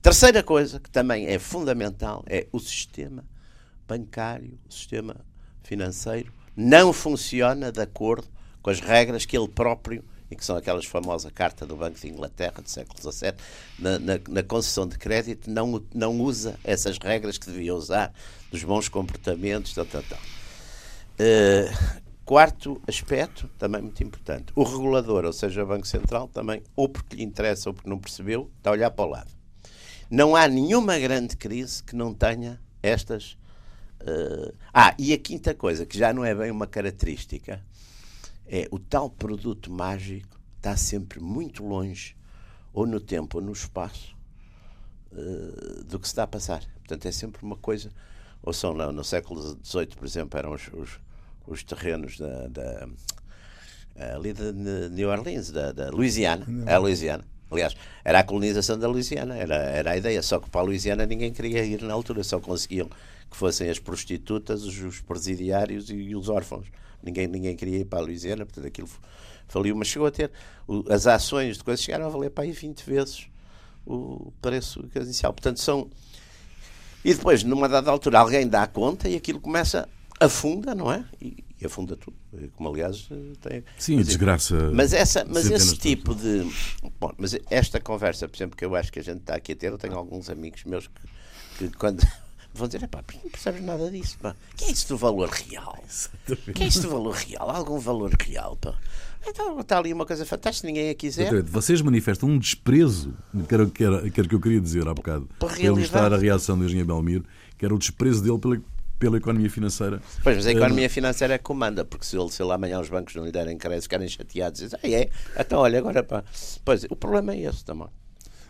Terceira 0.00 0.42
coisa, 0.42 0.80
que 0.80 0.90
também 0.90 1.26
é 1.26 1.38
fundamental, 1.38 2.24
é 2.26 2.46
o 2.52 2.58
sistema 2.58 3.24
bancário, 3.86 4.58
o 4.68 4.72
sistema 4.72 5.16
financeiro, 5.62 6.32
não 6.56 6.92
funciona 6.92 7.70
de 7.70 7.80
acordo 7.80 8.26
com 8.62 8.70
as 8.70 8.80
regras 8.80 9.24
que 9.24 9.36
ele 9.36 9.48
próprio, 9.48 10.04
e 10.30 10.36
que 10.36 10.44
são 10.44 10.56
aquelas 10.56 10.84
famosas 10.84 11.32
carta 11.32 11.64
do 11.64 11.76
Banco 11.76 11.98
de 11.98 12.08
Inglaterra 12.08 12.60
do 12.60 12.68
século 12.68 13.00
XVII, 13.00 13.32
na, 13.78 13.98
na, 13.98 14.20
na, 14.28 14.42
concessão 14.42 14.86
de 14.86 14.98
crédito, 14.98 15.50
não, 15.50 15.82
não 15.94 16.20
usa 16.20 16.58
essas 16.62 16.98
regras 16.98 17.38
que 17.38 17.50
devia 17.50 17.74
usar, 17.74 18.12
dos 18.50 18.62
bons 18.62 18.88
comportamentos, 18.88 19.72
tal, 19.72 19.86
tal, 19.86 20.02
tal. 20.02 20.18
Uh, 21.18 22.02
Quarto 22.28 22.78
aspecto, 22.86 23.48
também 23.56 23.80
muito 23.80 24.04
importante, 24.04 24.52
o 24.54 24.62
regulador, 24.62 25.24
ou 25.24 25.32
seja, 25.32 25.64
o 25.64 25.66
Banco 25.66 25.86
Central, 25.86 26.28
também, 26.28 26.62
ou 26.76 26.86
porque 26.86 27.16
lhe 27.16 27.22
interessa 27.22 27.70
ou 27.70 27.74
porque 27.74 27.88
não 27.88 27.98
percebeu, 27.98 28.50
está 28.58 28.68
a 28.68 28.74
olhar 28.74 28.90
para 28.90 29.06
o 29.06 29.08
lado. 29.08 29.30
Não 30.10 30.36
há 30.36 30.46
nenhuma 30.46 30.98
grande 30.98 31.38
crise 31.38 31.82
que 31.82 31.96
não 31.96 32.12
tenha 32.12 32.60
estas. 32.82 33.32
Uh... 34.02 34.54
Ah, 34.74 34.94
e 34.98 35.14
a 35.14 35.18
quinta 35.18 35.54
coisa, 35.54 35.86
que 35.86 35.96
já 35.96 36.12
não 36.12 36.22
é 36.22 36.34
bem 36.34 36.50
uma 36.50 36.66
característica, 36.66 37.64
é 38.46 38.68
o 38.70 38.78
tal 38.78 39.08
produto 39.08 39.72
mágico 39.72 40.38
está 40.58 40.76
sempre 40.76 41.20
muito 41.20 41.64
longe, 41.64 42.14
ou 42.74 42.86
no 42.86 43.00
tempo 43.00 43.38
ou 43.38 43.42
no 43.42 43.52
espaço, 43.52 44.14
uh, 45.12 45.82
do 45.82 45.98
que 45.98 46.06
se 46.06 46.12
está 46.12 46.24
a 46.24 46.26
passar. 46.26 46.62
Portanto, 46.80 47.06
é 47.06 47.10
sempre 47.10 47.42
uma 47.42 47.56
coisa. 47.56 47.90
Ou 48.42 48.52
são, 48.52 48.74
no 48.74 49.02
século 49.02 49.58
XVIII, 49.64 49.96
por 49.96 50.04
exemplo, 50.04 50.38
eram 50.38 50.52
os, 50.52 50.68
os 50.74 51.07
os 51.48 51.62
terrenos 51.62 52.18
da, 52.18 52.48
da 52.48 52.88
ali 54.14 54.32
de 54.32 54.52
New 54.90 55.08
Orleans, 55.08 55.50
da, 55.50 55.72
da 55.72 55.90
Louisiana, 55.90 56.46
a 56.66 56.78
Louisiana. 56.78 57.24
Aliás, 57.50 57.74
era 58.04 58.20
a 58.20 58.22
colonização 58.22 58.78
da 58.78 58.86
Louisiana, 58.86 59.36
era, 59.36 59.56
era 59.56 59.90
a 59.92 59.96
ideia. 59.96 60.22
Só 60.22 60.38
que 60.38 60.50
para 60.50 60.60
a 60.60 60.64
Louisiana 60.64 61.06
ninguém 61.06 61.32
queria 61.32 61.64
ir 61.64 61.82
na 61.82 61.94
altura, 61.94 62.22
só 62.22 62.38
conseguiam 62.38 62.88
que 63.30 63.36
fossem 63.36 63.68
as 63.68 63.78
prostitutas, 63.78 64.62
os, 64.64 64.78
os 64.80 65.00
presidiários 65.00 65.90
e, 65.90 65.94
e, 65.94 66.16
os 66.16 66.28
órfãos. 66.28 66.66
Ninguém, 67.02 67.26
ninguém 67.26 67.56
queria 67.56 67.78
ir 67.78 67.84
para 67.84 68.00
a 68.00 68.02
Louisiana, 68.02 68.44
portanto 68.44 68.66
aquilo 68.66 68.88
faliu, 69.46 69.74
mas 69.76 69.88
chegou 69.88 70.08
a 70.08 70.10
ter. 70.10 70.30
O, 70.66 70.84
as 70.92 71.06
ações 71.06 71.56
de 71.56 71.64
coisas 71.64 71.84
chegaram 71.84 72.06
a 72.06 72.08
valer 72.08 72.30
para 72.30 72.44
aí 72.44 72.52
20 72.52 72.82
vezes 72.82 73.26
o 73.86 74.32
preço 74.42 74.84
inicial. 74.94 75.32
Portanto, 75.32 75.60
são. 75.60 75.88
E 77.04 77.14
depois, 77.14 77.42
numa 77.42 77.68
dada 77.68 77.90
altura, 77.90 78.18
alguém 78.18 78.46
dá 78.46 78.66
conta 78.66 79.08
e 79.08 79.16
aquilo 79.16 79.40
começa 79.40 79.88
afunda, 80.20 80.74
não 80.74 80.90
é? 80.90 81.04
E, 81.20 81.44
e 81.60 81.66
afunda 81.66 81.96
tudo. 81.96 82.16
Como 82.56 82.68
aliás 82.68 83.08
tem. 83.40 83.64
Sim, 83.78 83.96
mas, 83.96 84.06
desgraça. 84.06 84.70
Mas, 84.72 84.92
essa, 84.92 85.24
mas 85.24 85.50
esse 85.50 85.76
tipo 85.76 86.14
de. 86.14 86.50
Bom, 87.00 87.12
mas 87.16 87.36
esta 87.50 87.80
conversa, 87.80 88.28
por 88.28 88.36
exemplo, 88.36 88.56
que 88.56 88.64
eu 88.64 88.74
acho 88.74 88.92
que 88.92 88.98
a 88.98 89.02
gente 89.02 89.20
está 89.20 89.34
aqui 89.34 89.52
a 89.52 89.56
ter, 89.56 89.72
eu 89.72 89.78
tenho 89.78 89.94
alguns 89.94 90.28
amigos 90.28 90.64
meus 90.64 90.86
que, 90.88 91.68
que 91.68 91.76
quando. 91.76 92.04
Vão 92.54 92.66
dizer, 92.66 92.88
pá, 92.88 93.04
não 93.22 93.30
percebes 93.30 93.62
nada 93.62 93.88
disso, 93.90 94.18
pá. 94.20 94.34
Que 94.56 94.64
é 94.64 94.70
isso 94.72 94.88
do 94.88 94.96
valor 94.96 95.28
real? 95.28 95.78
Exatamente. 95.86 96.52
Que 96.54 96.64
é 96.64 96.66
isso 96.66 96.80
do 96.80 96.88
valor 96.88 97.14
real? 97.14 97.50
Algum 97.50 97.78
valor 97.78 98.10
real, 98.18 98.56
pá? 98.56 98.76
Então 99.24 99.60
está 99.60 99.78
ali 99.78 99.92
uma 99.92 100.06
coisa 100.06 100.24
fantástica, 100.24 100.66
ninguém 100.66 100.90
a 100.90 100.94
quiser. 100.94 101.42
Vocês 101.42 101.82
manifestam 101.82 102.28
um 102.30 102.38
desprezo, 102.38 103.14
que 103.46 103.54
era, 103.54 103.66
que 103.66 103.84
era, 103.84 104.10
que 104.10 104.20
era 104.20 104.28
que 104.28 104.34
eu 104.34 104.40
queria 104.40 104.60
dizer 104.60 104.88
há 104.88 104.94
bocado, 104.94 105.28
para 105.38 105.60
ilustrar 105.60 106.12
a 106.12 106.16
reação 106.16 106.58
do 106.58 106.64
engenheiro 106.64 106.88
Belmiro, 106.88 107.24
que 107.56 107.64
era 107.64 107.74
o 107.74 107.78
desprezo 107.78 108.22
dele 108.22 108.38
pela 108.38 108.60
pela 108.98 109.16
economia 109.16 109.50
financeira. 109.50 110.02
Pois, 110.22 110.36
mas 110.36 110.46
a 110.46 110.52
economia 110.52 110.86
uh, 110.86 110.90
financeira 110.90 111.34
é 111.34 111.38
que 111.38 111.44
comanda, 111.44 111.84
porque 111.84 112.04
se, 112.04 112.16
ele, 112.16 112.30
se 112.30 112.42
ele 112.42 112.52
amanhã 112.52 112.80
os 112.80 112.88
bancos 112.88 113.14
não 113.14 113.24
lhe 113.24 113.32
derem 113.32 113.56
crédito, 113.56 113.84
ficarem 113.84 114.08
chateados, 114.08 114.60
dizem, 114.60 114.78
ah, 114.82 114.88
é, 114.88 115.10
então 115.38 115.60
olha, 115.60 115.78
agora 115.78 116.02
pá. 116.02 116.24
Pois, 116.64 116.84
o 116.84 116.96
problema 116.96 117.32
é 117.32 117.42
esse 117.42 117.64
também. 117.64 117.88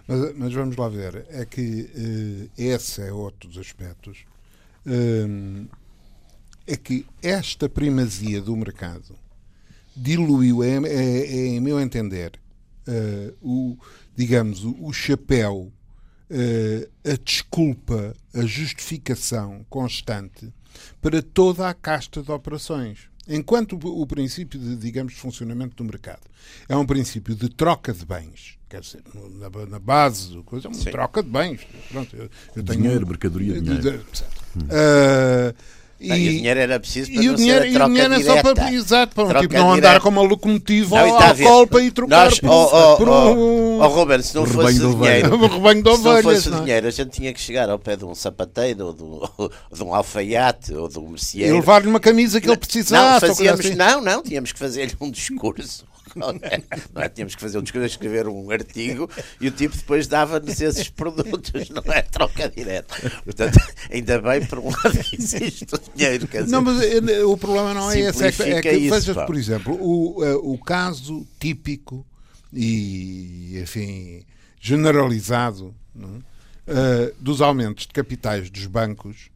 Mas, 0.07 0.35
mas 0.37 0.53
vamos 0.55 0.77
lá 0.77 0.89
ver, 0.89 1.27
é 1.29 1.45
que 1.45 1.91
uh, 1.95 2.51
esse 2.57 3.03
é 3.03 3.13
outro 3.13 3.49
dos 3.49 3.59
aspectos 3.59 4.25
hum, 4.87 5.67
é 6.67 6.77
que 6.77 7.07
esta 7.23 7.69
primazia 7.69 8.41
do 8.41 8.57
mercado 8.57 9.15
diluiu, 9.95 10.63
é, 10.63 10.77
é, 10.77 11.27
é 11.27 11.47
em 11.49 11.61
meu 11.61 11.81
entender, 11.81 12.33
uh, 12.87 13.37
o, 13.43 13.77
digamos, 14.17 14.65
o, 14.65 14.77
o 14.81 14.93
chapéu, 14.93 15.73
a 16.31 17.17
desculpa, 17.25 18.15
a 18.35 18.43
justificação 18.43 19.65
constante 19.69 20.53
para 21.01 21.23
toda 21.23 21.69
a 21.69 21.75
casta 21.75 22.23
de 22.23 22.31
operações. 22.31 23.09
Enquanto 23.27 23.79
o, 23.83 24.03
o 24.03 24.07
princípio 24.07 24.59
de, 24.59 24.77
digamos, 24.77 25.15
funcionamento 25.15 25.77
do 25.77 25.85
mercado 25.85 26.23
é 26.69 26.77
um 26.77 26.87
princípio 26.87 27.35
de 27.35 27.49
troca 27.49 27.93
de 27.93 28.05
bens, 28.07 28.59
quer 28.69 28.81
dizer, 28.81 29.03
na, 29.15 29.67
na 29.67 29.79
base, 29.79 30.41
coisa, 30.45 30.69
é 30.69 30.71
uma 30.71 30.79
Sim. 30.79 30.91
troca 30.91 31.23
de 31.23 31.29
bens. 31.29 31.67
Pronto, 31.91 32.17
eu, 32.17 32.31
eu 32.57 32.65
tenho, 32.65 32.83
dinheiro, 32.83 33.07
mercadoria, 33.07 33.61
dinheiro. 33.61 34.05
Uh, 34.57 35.55
e, 36.01 36.13
e, 36.13 36.13
o 36.13 36.33
dinheiro 36.33 36.61
era 36.61 36.79
preciso 36.79 37.13
para 37.13 37.23
e 37.23 37.29
o 37.29 37.35
dinheiro, 37.35 37.65
ser 37.65 37.69
a 37.69 37.73
troca 37.73 37.91
e 37.91 37.91
o 37.91 37.95
dinheiro 37.95 38.15
direta. 38.15 38.33
é 38.33 38.43
só 38.43 38.55
para, 38.55 38.73
exato, 38.73 39.15
para 39.17 39.25
um 39.25 39.41
tipo 39.41 39.55
não 39.55 39.75
direta. 39.75 39.89
andar 39.89 40.01
com 40.01 40.09
uma 40.11 40.23
locomotiva 40.23 40.97
não, 40.97 41.17
ao, 41.17 41.23
ao 41.23 41.37
colpa 41.37 41.83
e 41.83 41.91
trocar 41.91 42.25
Nós, 42.27 42.39
por, 42.39 42.51
oh, 42.51 42.93
oh, 42.93 42.97
por 42.97 43.09
um... 43.09 43.13
Oh, 43.13 43.79
oh, 43.81 43.89
Ruben, 43.89 44.23
se 44.23 44.35
não 44.37 44.47
fosse 44.47 44.79
dinheiro, 44.79 45.37
rebanho 45.49 45.83
de 45.83 45.89
ovelhas, 45.89 46.21
se 46.21 46.25
não 46.25 46.35
fosse 46.35 46.51
não. 46.51 46.59
É? 46.59 46.61
dinheiro, 46.61 46.87
a 46.87 46.91
gente 46.91 47.11
tinha 47.11 47.33
que 47.33 47.41
chegar 47.41 47.69
ao 47.69 47.81
pé 47.81 47.97
de 47.97 48.05
um 48.05 48.15
sapateiro 48.15 48.87
ou 48.87 48.93
de 48.93 49.03
um, 49.03 49.49
de 49.77 49.83
um 49.83 49.93
alfaiate 49.93 50.73
ou 50.73 50.89
de 50.89 51.01
um 51.01 51.09
merceeiro 51.09 51.57
e 51.57 51.59
levar-lhe 51.59 51.89
uma 51.89 52.01
camisa 52.01 52.41
que 52.41 52.49
ele 52.49 52.57
precisasse. 52.57 53.27
Não, 53.27 53.35
fazíamos, 53.35 53.61
assim. 53.61 53.75
não, 53.75 54.01
não, 54.01 54.23
tínhamos 54.23 54.53
que 54.53 54.59
fazer-lhe 54.59 54.95
um 55.01 55.11
discurso 55.11 55.85
não 56.33 56.41
é? 56.43 56.63
Não 56.93 57.03
é? 57.03 57.09
Tínhamos 57.09 57.35
que 57.35 57.41
fazer 57.41 57.59
um 57.59 57.63
discurso, 57.63 57.87
escrever 57.87 58.27
um 58.27 58.51
artigo 58.51 59.09
e 59.41 59.49
o 59.49 59.51
tipo 59.51 59.77
depois 59.77 60.07
dava-nos 60.07 60.61
esses 60.61 60.89
produtos, 60.89 61.71
não 61.71 61.83
é? 61.93 62.03
Troca 62.03 62.49
direto. 62.49 62.95
Portanto, 63.25 63.59
ainda 63.91 64.21
bem, 64.21 64.45
por 64.47 64.59
um 64.59 64.71
lado, 64.71 64.99
que 64.99 65.17
existe 65.21 65.67
o 65.73 65.97
dinheiro. 65.97 66.27
Quer 66.27 66.43
dizer, 66.45 66.53
não, 66.53 66.63
mas 66.63 66.81
eh, 66.83 67.25
o 67.25 67.37
problema 67.37 67.73
não 67.73 67.91
é 67.91 68.01
esse. 68.01 68.25
É 68.25 68.33
que, 68.33 68.43
é 68.43 68.63
que 68.63 68.73
isso, 68.73 68.95
vejas, 68.95 69.27
por 69.27 69.37
exemplo, 69.37 69.75
o, 69.81 70.25
eh, 70.25 70.35
o 70.35 70.59
caso 70.59 71.27
típico 71.39 72.05
e, 72.53 73.59
enfim, 73.63 74.25
generalizado 74.61 75.75
uh, 75.97 77.15
dos 77.21 77.41
aumentos 77.41 77.87
de 77.87 77.93
capitais 77.93 78.51
dos 78.51 78.67
bancos, 78.67 79.31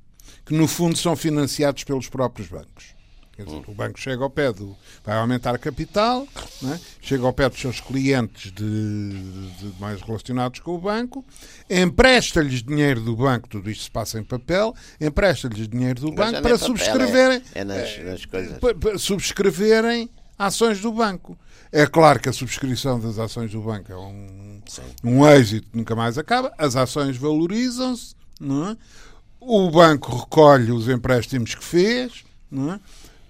que 0.44 0.54
no 0.54 0.66
fundo 0.66 0.96
são 0.96 1.14
financiados 1.14 1.84
pelos 1.84 2.08
próprios 2.08 2.48
bancos. 2.48 2.94
Quer 3.34 3.46
dizer, 3.46 3.62
o 3.66 3.74
banco 3.74 3.98
chega 3.98 4.22
ao 4.22 4.28
pé 4.28 4.52
do. 4.52 4.76
vai 5.04 5.16
aumentar 5.16 5.56
capital, 5.58 6.28
é? 6.64 6.78
chega 7.00 7.24
ao 7.24 7.32
pé 7.32 7.48
dos 7.48 7.58
seus 7.58 7.80
clientes 7.80 8.52
de, 8.52 9.52
de, 9.58 9.80
mais 9.80 10.02
relacionados 10.02 10.60
com 10.60 10.74
o 10.74 10.78
banco, 10.78 11.24
empresta-lhes 11.68 12.62
dinheiro 12.62 13.00
do 13.00 13.16
banco, 13.16 13.48
tudo 13.48 13.70
isto 13.70 13.84
se 13.84 13.90
passa 13.90 14.18
em 14.18 14.22
papel, 14.24 14.74
empresta-lhes 15.00 15.66
dinheiro 15.66 16.00
do 16.00 16.08
Mas 16.08 16.16
banco 16.16 16.32
para 16.32 16.42
papel, 16.42 16.58
subscreverem. 16.58 17.42
É, 17.54 17.60
é 17.60 17.64
nas, 17.64 17.98
nas 18.04 18.24
coisas. 18.26 18.58
Para, 18.58 18.74
para 18.74 18.98
subscreverem 18.98 20.10
ações 20.38 20.80
do 20.80 20.92
banco. 20.92 21.38
É 21.70 21.86
claro 21.86 22.20
que 22.20 22.28
a 22.28 22.32
subscrição 22.32 23.00
das 23.00 23.18
ações 23.18 23.50
do 23.50 23.62
banco 23.62 23.90
é 23.90 23.96
um, 23.96 24.60
um 25.02 25.26
êxito 25.26 25.68
nunca 25.72 25.96
mais 25.96 26.18
acaba, 26.18 26.52
as 26.58 26.76
ações 26.76 27.16
valorizam-se, 27.16 28.14
não 28.38 28.70
é? 28.70 28.76
o 29.44 29.70
banco 29.70 30.16
recolhe 30.16 30.70
os 30.70 30.88
empréstimos 30.88 31.54
que 31.54 31.64
fez, 31.64 32.24
não 32.50 32.74
é? 32.74 32.80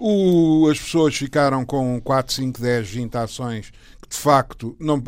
O, 0.04 0.68
as 0.68 0.80
pessoas 0.80 1.14
ficaram 1.14 1.64
com 1.64 2.00
4, 2.00 2.34
5, 2.34 2.60
10, 2.60 2.88
20 2.88 3.14
ações 3.18 3.70
que 4.02 4.08
de 4.08 4.16
facto 4.16 4.76
não, 4.80 5.00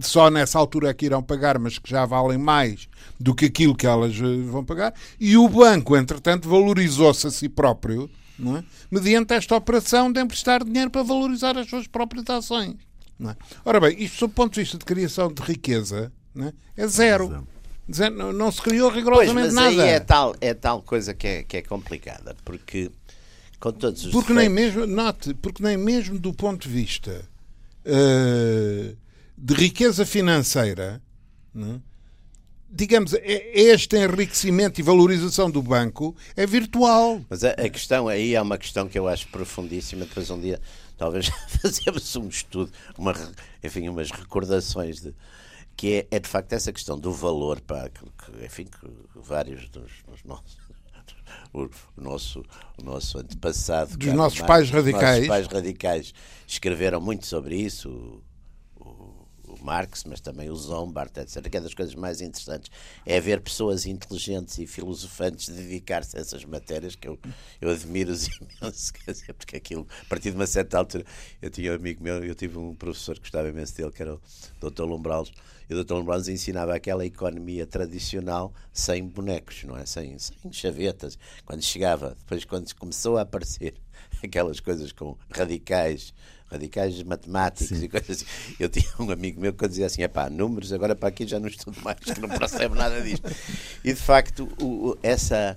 só 0.00 0.28
nessa 0.28 0.58
altura 0.58 0.90
é 0.90 0.94
que 0.94 1.06
irão 1.06 1.22
pagar, 1.22 1.56
mas 1.56 1.78
que 1.78 1.88
já 1.88 2.04
valem 2.04 2.36
mais 2.36 2.88
do 3.18 3.32
que 3.32 3.44
aquilo 3.44 3.76
que 3.76 3.86
elas 3.86 4.16
eh, 4.16 4.42
vão 4.50 4.64
pagar. 4.64 4.92
E 5.20 5.36
o 5.36 5.48
banco, 5.48 5.96
entretanto, 5.96 6.48
valorizou-se 6.48 7.28
a 7.28 7.30
si 7.30 7.48
próprio 7.48 8.10
é? 8.58 8.64
mediante 8.90 9.34
esta 9.34 9.54
operação 9.54 10.10
de 10.10 10.20
emprestar 10.20 10.64
dinheiro 10.64 10.90
para 10.90 11.04
valorizar 11.04 11.56
as 11.56 11.68
suas 11.68 11.86
próprias 11.86 12.28
ações. 12.28 12.74
É? 13.24 13.36
Ora 13.64 13.78
bem, 13.78 14.02
isto, 14.02 14.26
do 14.26 14.32
ponto 14.32 14.54
de 14.54 14.60
vista 14.62 14.76
de 14.76 14.84
criação 14.84 15.32
de 15.32 15.42
riqueza, 15.42 16.10
é? 16.36 16.52
é 16.76 16.86
zero. 16.88 17.46
Não, 18.12 18.32
não 18.32 18.52
se 18.52 18.62
criou 18.62 18.90
rigorosamente 18.90 19.52
pois, 19.52 19.54
mas 19.54 19.76
nada. 19.76 19.82
Aí 19.82 19.90
é 19.90 20.00
tal, 20.00 20.34
é 20.40 20.54
tal 20.54 20.80
coisa 20.82 21.12
que 21.12 21.26
é, 21.26 21.42
que 21.42 21.56
é 21.56 21.62
complicada, 21.62 22.36
porque 22.44 22.90
com 23.60 23.72
todos 23.72 24.06
os 24.06 24.10
porque 24.10 24.32
nem 24.32 24.48
mesmo, 24.48 24.86
note, 24.86 25.34
porque 25.34 25.62
nem 25.62 25.76
mesmo 25.76 26.18
do 26.18 26.32
ponto 26.32 26.66
de 26.66 26.74
vista 26.74 27.24
uh, 27.84 28.96
de 29.36 29.54
riqueza 29.54 30.06
financeira, 30.06 31.00
né, 31.54 31.80
digamos, 32.70 33.12
é, 33.14 33.50
este 33.54 33.96
enriquecimento 33.96 34.80
e 34.80 34.82
valorização 34.82 35.50
do 35.50 35.60
banco 35.60 36.16
é 36.36 36.46
virtual. 36.46 37.20
Mas 37.28 37.44
a, 37.44 37.50
a, 37.50 37.68
questão 37.68 38.08
aí 38.08 38.34
é 38.34 38.40
uma 38.40 38.56
questão 38.56 38.88
que 38.88 38.98
eu 38.98 39.08
acho 39.08 39.28
profundíssima. 39.28 40.04
Depois 40.04 40.30
um 40.30 40.40
dia 40.40 40.60
talvez 40.96 41.30
fazemos 41.60 42.14
um 42.16 42.28
estudo, 42.28 42.72
uma, 42.96 43.14
enfim, 43.62 43.88
umas 43.88 44.10
recordações 44.10 45.00
de 45.00 45.14
que 45.76 46.06
é, 46.10 46.16
é 46.16 46.20
de 46.20 46.28
facto 46.28 46.52
essa 46.52 46.72
questão 46.72 46.98
do 46.98 47.10
valor 47.10 47.60
para 47.60 47.88
que, 47.88 48.04
enfim, 48.44 48.64
que 48.64 48.86
vários 49.14 49.68
dos, 49.70 49.90
dos 50.06 50.22
nossos 50.24 50.59
o, 51.52 51.64
o, 51.64 51.70
nosso, 51.96 52.44
o 52.78 52.84
nosso 52.84 53.18
antepassado. 53.18 53.96
Dos 53.96 54.12
nossos 54.12 54.40
Marx, 54.40 54.52
pais 54.52 54.70
radicais. 54.70 55.16
Nossos 55.16 55.28
pais 55.28 55.46
radicais 55.46 56.14
escreveram 56.46 57.00
muito 57.00 57.26
sobre 57.26 57.56
isso. 57.56 57.88
O, 57.88 58.22
o, 58.82 59.52
o 59.52 59.64
Marx, 59.64 60.04
mas 60.04 60.20
também 60.20 60.48
o 60.50 60.56
Zombart, 60.56 61.16
etc. 61.18 61.48
Que 61.48 61.56
é 61.56 61.60
das 61.60 61.74
coisas 61.74 61.94
mais 61.94 62.20
interessantes 62.20 62.70
é 63.04 63.20
ver 63.20 63.40
pessoas 63.40 63.86
inteligentes 63.86 64.58
e 64.58 64.66
filosofantes 64.66 65.48
dedicar-se 65.48 66.16
a 66.16 66.20
essas 66.20 66.44
matérias 66.44 66.94
que 66.94 67.08
eu, 67.08 67.18
eu 67.60 67.70
admiro-os 67.70 68.28
imenso. 68.62 68.92
Quer 68.92 69.12
dizer, 69.12 69.32
porque 69.34 69.56
aquilo, 69.56 69.86
a 70.02 70.08
partir 70.08 70.30
de 70.30 70.36
uma 70.36 70.46
certa 70.46 70.78
altura, 70.78 71.04
eu 71.42 71.50
tinha 71.50 71.72
um 71.72 71.74
amigo 71.74 72.02
meu, 72.02 72.24
eu 72.24 72.34
tive 72.34 72.58
um 72.58 72.74
professor 72.74 73.14
que 73.14 73.22
gostava 73.22 73.48
imenso 73.48 73.76
dele, 73.76 73.90
que 73.90 74.02
era 74.02 74.14
o 74.14 74.20
Dr. 74.60 74.84
Lombrales 74.84 75.32
e 75.70 75.74
o 75.74 75.84
Dr. 75.84 75.94
Lombrosos 75.94 76.26
ensinava 76.26 76.74
aquela 76.74 77.06
economia 77.06 77.64
tradicional 77.64 78.52
sem 78.72 79.06
bonecos, 79.06 79.62
não 79.62 79.76
é? 79.76 79.86
Sem, 79.86 80.18
sem 80.18 80.52
chavetas. 80.52 81.16
Quando 81.46 81.62
chegava, 81.62 82.16
depois 82.18 82.44
quando 82.44 82.74
começou 82.74 83.16
a 83.16 83.22
aparecer 83.22 83.74
aquelas 84.20 84.58
coisas 84.58 84.90
com 84.90 85.16
radicais, 85.30 86.12
radicais 86.50 87.00
matemáticos 87.04 87.78
Sim. 87.78 87.84
e 87.84 87.88
coisas 87.88 88.10
assim. 88.10 88.56
Eu 88.58 88.68
tinha 88.68 88.92
um 88.98 89.12
amigo 89.12 89.40
meu 89.40 89.52
que 89.52 89.68
dizia 89.68 89.86
assim: 89.86 90.02
é 90.02 90.08
pá, 90.08 90.28
números, 90.28 90.72
agora 90.72 90.96
para 90.96 91.08
aqui 91.08 91.24
já 91.24 91.38
não 91.38 91.46
estudo 91.46 91.80
mais, 91.82 92.00
que 92.00 92.20
não 92.20 92.28
percebo 92.28 92.74
nada 92.74 93.00
disto. 93.00 93.30
E 93.84 93.94
de 93.94 94.00
facto, 94.00 94.48
o, 94.60 94.98
essa, 95.02 95.56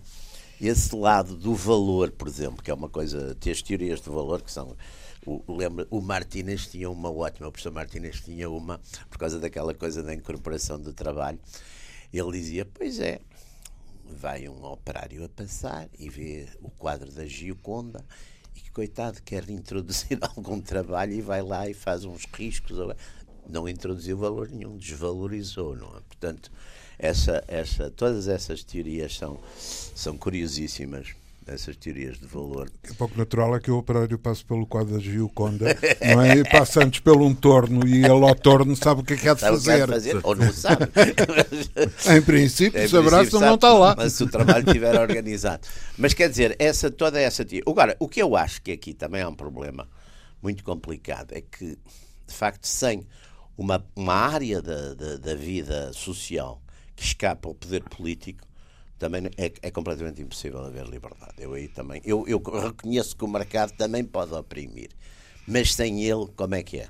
esse 0.61 0.95
lado 0.95 1.35
do 1.35 1.55
valor, 1.55 2.11
por 2.11 2.27
exemplo, 2.27 2.63
que 2.63 2.69
é 2.69 2.73
uma 2.73 2.87
coisa, 2.87 3.35
tem 3.39 3.51
as 3.51 3.63
teorias 3.63 3.99
do 3.99 4.13
valor 4.13 4.43
que 4.43 4.51
são 4.51 4.77
o, 5.25 5.55
lembra, 5.55 5.87
o 5.89 6.01
Martínez 6.01 6.67
tinha 6.67 6.89
uma 6.89 7.11
ótima, 7.11 7.47
o 7.47 7.51
professor 7.51 7.71
Martínez 7.71 8.21
tinha 8.21 8.49
uma, 8.49 8.79
por 9.09 9.17
causa 9.17 9.39
daquela 9.39 9.73
coisa 9.73 10.03
da 10.03 10.13
incorporação 10.13 10.79
do 10.79 10.93
trabalho. 10.93 11.39
Ele 12.11 12.31
dizia: 12.31 12.65
Pois 12.65 12.99
é, 12.99 13.19
vai 14.05 14.47
um 14.47 14.63
operário 14.65 15.23
a 15.23 15.29
passar 15.29 15.89
e 15.97 16.09
vê 16.09 16.47
o 16.61 16.69
quadro 16.69 17.11
da 17.11 17.25
Gioconda 17.25 18.03
e 18.55 18.61
que, 18.61 18.71
coitado, 18.71 19.21
quer 19.23 19.49
introduzir 19.49 20.17
algum 20.35 20.61
trabalho 20.61 21.13
e 21.13 21.21
vai 21.21 21.41
lá 21.41 21.67
e 21.67 21.73
faz 21.73 22.05
uns 22.05 22.25
riscos. 22.25 22.77
Não 23.47 23.67
introduziu 23.67 24.17
valor 24.17 24.49
nenhum, 24.49 24.77
desvalorizou, 24.77 25.75
não 25.75 25.89
é? 25.97 26.01
Portanto, 26.01 26.49
essa, 26.97 27.43
essa, 27.47 27.91
todas 27.91 28.27
essas 28.27 28.63
teorias 28.63 29.17
são, 29.17 29.37
são 29.57 30.17
curiosíssimas 30.17 31.13
essas 31.51 31.75
teorias 31.75 32.19
de 32.19 32.25
valor. 32.25 32.69
É 32.83 32.93
pouco 32.93 33.17
natural 33.17 33.55
é 33.55 33.59
que 33.59 33.71
o 33.71 33.77
operário 33.77 34.17
passe 34.17 34.43
pelo 34.45 34.65
quadro 34.65 34.93
da 34.93 34.99
Gioconda, 34.99 35.77
não 36.13 36.21
é? 36.21 36.37
E 36.37 36.43
passa 36.49 36.83
antes 36.83 36.99
pelo 36.99 37.25
um 37.25 37.33
torno 37.33 37.87
e 37.87 37.99
ele 37.99 38.07
ao 38.07 38.35
torno 38.35 38.75
sabe 38.75 39.01
o 39.01 39.03
que 39.03 39.13
é 39.13 39.17
que 39.17 39.27
há 39.27 39.33
de 39.33 39.41
fazer. 39.41 39.87
fazer. 39.87 40.19
Ou 40.23 40.35
não 40.35 40.51
sabe. 40.51 40.85
em 42.15 42.21
princípio, 42.21 42.81
em 42.81 42.87
se 42.87 43.39
não 43.39 43.55
está 43.55 43.73
lá. 43.73 43.95
Mas 43.97 44.13
se 44.13 44.23
o 44.23 44.29
trabalho 44.29 44.65
estiver 44.65 44.99
organizado. 44.99 45.67
Mas 45.97 46.13
quer 46.13 46.29
dizer, 46.29 46.55
essa, 46.59 46.89
toda 46.91 47.19
essa 47.19 47.43
teoria. 47.43 47.63
Agora, 47.67 47.95
o 47.99 48.07
que 48.07 48.21
eu 48.21 48.35
acho 48.35 48.61
que 48.61 48.71
aqui 48.71 48.93
também 48.93 49.21
é 49.21 49.27
um 49.27 49.35
problema 49.35 49.87
muito 50.41 50.63
complicado 50.63 51.31
é 51.31 51.41
que, 51.41 51.77
de 52.27 52.33
facto, 52.33 52.65
sem 52.65 53.07
uma, 53.57 53.85
uma 53.95 54.13
área 54.13 54.61
da, 54.61 54.93
da, 54.93 55.17
da 55.17 55.35
vida 55.35 55.91
social 55.93 56.61
que 56.95 57.03
escapa 57.03 57.47
ao 57.47 57.55
poder 57.55 57.83
político, 57.83 58.45
também 59.03 59.29
é, 59.37 59.51
é, 59.61 59.69
completamente 59.69 60.21
impossível 60.21 60.61
haver 60.61 60.85
liberdade. 60.85 61.33
Eu 61.37 61.53
aí 61.53 61.67
também, 61.67 62.01
eu, 62.05 62.23
eu 62.25 62.41
reconheço 62.41 63.17
que 63.17 63.25
o 63.25 63.27
mercado 63.27 63.73
também 63.73 64.01
pode 64.01 64.33
oprimir, 64.33 64.91
mas 65.45 65.73
sem 65.73 66.05
ele, 66.05 66.27
como 66.37 66.55
é 66.55 66.63
que 66.63 66.79
é? 66.79 66.87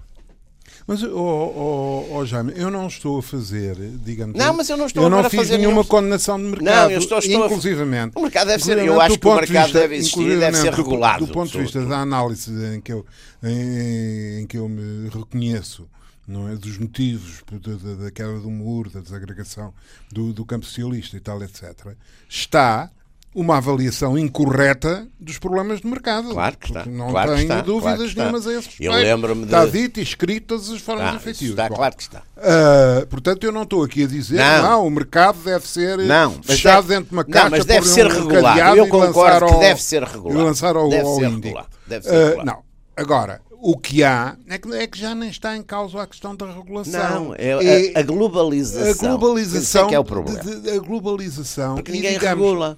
Mas, 0.86 1.02
oh, 1.04 1.10
oh, 1.18 2.08
oh, 2.12 2.26
Jaime, 2.26 2.54
eu 2.56 2.70
não 2.70 2.88
estou 2.88 3.18
a 3.20 3.24
fazer, 3.24 3.76
digamos. 4.04 4.38
Não, 4.38 4.54
mas 4.54 4.70
eu 4.70 4.78
não 4.78 4.86
estou 4.86 5.04
eu 5.04 5.10
não 5.10 5.24
fiz 5.24 5.40
fazer 5.40 5.58
nenhuma 5.58 5.82
nenhum... 5.82 5.88
condenação 5.88 6.38
de 6.38 6.46
mercado. 6.46 6.66
Não, 6.66 6.92
eu 6.92 7.00
estou, 7.00 7.18
estou 7.18 7.46
inclusivamente. 7.46 8.14
A... 8.16 8.20
O 8.20 8.24
mercado 8.24 8.48
deve 8.48 8.64
ser. 8.64 8.78
Eu 8.78 9.02
acho 9.02 9.18
que 9.18 9.28
o 9.28 9.36
mercado 9.36 9.64
vista, 9.66 9.80
deve 9.80 9.96
existir, 9.96 10.40
deve 10.40 10.58
ser 10.58 10.74
regulado. 10.74 11.20
Do, 11.20 11.28
do 11.28 11.34
ponto 11.34 11.52
de 11.52 11.58
vista 11.58 11.86
da 11.86 12.00
análise 12.00 12.52
em 12.76 12.82
que 12.82 12.94
eu, 12.94 13.06
em, 13.44 14.42
em 14.42 14.48
que 14.48 14.58
eu 14.58 14.70
me 14.70 15.10
reconheço 15.10 15.88
não 16.28 16.48
é? 16.48 16.56
dos 16.56 16.78
motivos 16.78 17.44
da, 17.52 18.04
da 18.06 18.12
queda 18.12 18.40
do 18.40 18.50
muro, 18.50 18.90
da 18.90 19.00
desagregação 19.00 19.74
do, 20.12 20.34
do 20.34 20.46
campo 20.46 20.66
socialista 20.66 21.18
e 21.18 21.20
tal, 21.20 21.42
etc., 21.44 21.96
está 22.30 22.92
uma 23.36 23.58
avaliação 23.58 24.18
incorreta 24.18 25.08
dos 25.20 25.40
problemas 25.40 25.82
de 25.82 25.88
mercado. 25.88 26.30
Claro 26.30 26.58
que 26.58 26.68
está. 26.68 26.86
Não 26.86 27.10
claro 27.10 27.32
tenho 27.32 27.42
está, 27.42 27.62
dúvidas 27.62 28.14
claro 28.14 28.16
nenhumas 28.16 28.48
a 28.48 28.54
esse 28.54 28.68
respeito. 28.68 28.94
Eu 28.94 28.94
lembro-me 28.94 29.44
Está 29.46 29.66
de... 29.66 29.72
dito 29.72 30.00
e 30.00 30.04
escrito 30.04 30.48
todas 30.48 30.70
as 30.70 30.82
formas 30.82 31.14
ah, 31.14 31.16
efetivas. 31.16 31.52
Está, 31.52 31.70
Bom, 31.70 31.76
claro 31.76 31.96
que 31.96 32.04
está. 32.04 32.20
Uh, 32.38 33.08
portanto, 33.08 33.44
eu 33.44 33.52
não 33.52 33.64
estou 33.64 33.84
aqui 33.84 34.04
a 34.04 34.08
dizer 34.08 34.38
não, 34.38 34.62
não 34.62 34.88
o 34.88 34.92
mercado 34.92 35.40
deve 35.44 35.68
ser 35.68 35.98
não, 35.98 36.44
fechado 36.44 36.88
deve, 36.88 36.96
dentro 36.96 37.10
de 37.10 37.14
uma 37.14 37.24
caixa 37.24 37.50
não, 37.50 37.58
mas 37.58 37.66
deve 37.66 37.88
ser 37.88 38.06
um 38.06 38.10
regulado. 38.10 38.78
Eu 38.78 38.88
concordo 38.88 39.48
que 39.48 39.60
deve 39.60 39.82
ser 39.82 40.04
regulado. 40.04 40.40
E 40.40 40.44
lançar 40.44 40.76
ao, 40.76 40.90
deve 40.90 41.04
ao 41.04 41.16
ser 41.16 41.30
regulado. 41.30 41.68
Deve 41.88 42.06
ser 42.06 42.12
regulado. 42.12 42.42
Uh, 42.42 42.46
não. 42.46 42.73
Agora, 42.96 43.42
o 43.66 43.78
que 43.78 44.04
há 44.04 44.36
é 44.48 44.58
que, 44.58 44.74
é 44.74 44.88
que, 44.88 45.00
já 45.00 45.16
nem 45.16 45.30
está 45.30 45.56
em 45.56 45.64
causa 45.64 46.02
a 46.02 46.06
questão 46.06 46.36
da 46.36 46.52
regulação. 46.52 47.26
Não, 47.26 47.36
é, 47.36 47.48
é 47.48 47.94
a, 47.96 48.00
a, 48.00 48.04
globalização. 48.04 49.14
A 49.14 49.18
globalização. 49.18 49.88
que 49.88 49.96
é 49.96 50.00
o 50.00 50.04
problema. 50.04 50.44
De, 50.44 50.60
de, 50.60 50.70
a 50.70 50.80
globalização. 50.80 51.76
Porque 51.76 51.94
ninguém 51.94 52.14
digamos, 52.14 52.44
regula. 52.44 52.78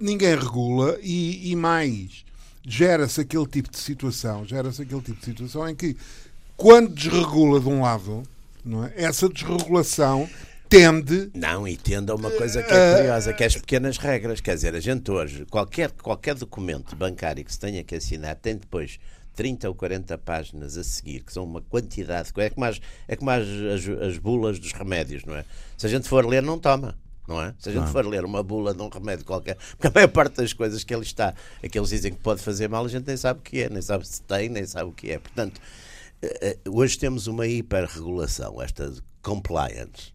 Ninguém 0.00 0.34
regula 0.34 0.98
e, 1.02 1.50
e 1.50 1.56
mais, 1.56 2.24
gera-se 2.66 3.20
aquele 3.20 3.46
tipo 3.46 3.70
de 3.70 3.78
situação, 3.78 4.44
gera-se 4.44 4.82
aquele 4.82 5.02
tipo 5.02 5.20
de 5.20 5.26
situação 5.26 5.68
em 5.68 5.74
que, 5.74 5.96
quando 6.56 6.94
desregula 6.94 7.60
de 7.60 7.68
um 7.68 7.82
lado, 7.82 8.22
não 8.64 8.84
é? 8.84 8.92
essa 8.96 9.28
desregulação 9.28 10.28
tende. 10.68 11.30
Não, 11.34 11.68
e 11.68 11.76
tende 11.76 12.10
a 12.10 12.14
uma 12.14 12.30
coisa 12.30 12.62
que 12.62 12.72
é 12.72 12.96
curiosa, 12.96 13.32
que 13.32 13.42
é 13.42 13.46
as 13.46 13.56
pequenas 13.56 13.98
regras. 13.98 14.40
Quer 14.40 14.54
dizer, 14.54 14.74
a 14.74 14.80
gente 14.80 15.10
hoje, 15.10 15.44
qualquer, 15.50 15.90
qualquer 15.92 16.34
documento 16.34 16.96
bancário 16.96 17.44
que 17.44 17.52
se 17.52 17.60
tenha 17.60 17.84
que 17.84 17.94
assinar, 17.94 18.34
tem 18.36 18.56
depois 18.56 18.98
30 19.36 19.68
ou 19.68 19.74
40 19.74 20.18
páginas 20.18 20.76
a 20.76 20.82
seguir, 20.82 21.20
que 21.20 21.32
são 21.32 21.44
uma 21.44 21.60
quantidade. 21.60 22.32
É 22.36 22.50
como 22.50 22.64
as, 22.64 22.80
é 23.06 23.14
como 23.14 23.30
as, 23.30 23.46
as, 23.46 23.88
as 24.02 24.18
bulas 24.18 24.58
dos 24.58 24.72
remédios, 24.72 25.24
não 25.24 25.36
é? 25.36 25.44
Se 25.76 25.86
a 25.86 25.88
gente 25.88 26.08
for 26.08 26.26
ler, 26.26 26.42
não 26.42 26.58
toma 26.58 26.98
não 27.26 27.42
é? 27.42 27.54
Se 27.58 27.68
a 27.68 27.72
gente 27.72 27.82
não. 27.82 27.92
for 27.92 28.06
ler 28.06 28.24
uma 28.24 28.42
bula 28.42 28.72
de 28.72 28.80
um 28.80 28.88
remédio 28.88 29.24
qualquer, 29.24 29.56
porque 29.72 29.88
a 29.88 29.90
maior 29.90 30.08
parte 30.08 30.36
das 30.36 30.52
coisas 30.52 30.84
que 30.84 30.94
ele 30.94 31.02
está, 31.02 31.34
é 31.62 31.68
que 31.68 31.78
eles 31.78 31.90
dizem 31.90 32.12
que 32.12 32.20
pode 32.20 32.40
fazer 32.40 32.68
mal, 32.68 32.84
a 32.84 32.88
gente 32.88 33.06
nem 33.06 33.16
sabe 33.16 33.40
o 33.40 33.42
que 33.42 33.62
é, 33.62 33.68
nem 33.68 33.82
sabe 33.82 34.06
se 34.06 34.22
tem, 34.22 34.48
nem 34.48 34.64
sabe 34.64 34.90
o 34.90 34.92
que 34.92 35.10
é. 35.10 35.18
Portanto, 35.18 35.60
eh, 36.22 36.38
eh, 36.40 36.58
hoje 36.70 36.98
temos 36.98 37.26
uma 37.26 37.46
hiperregulação, 37.46 38.62
esta 38.62 38.92
compliance, 39.22 40.12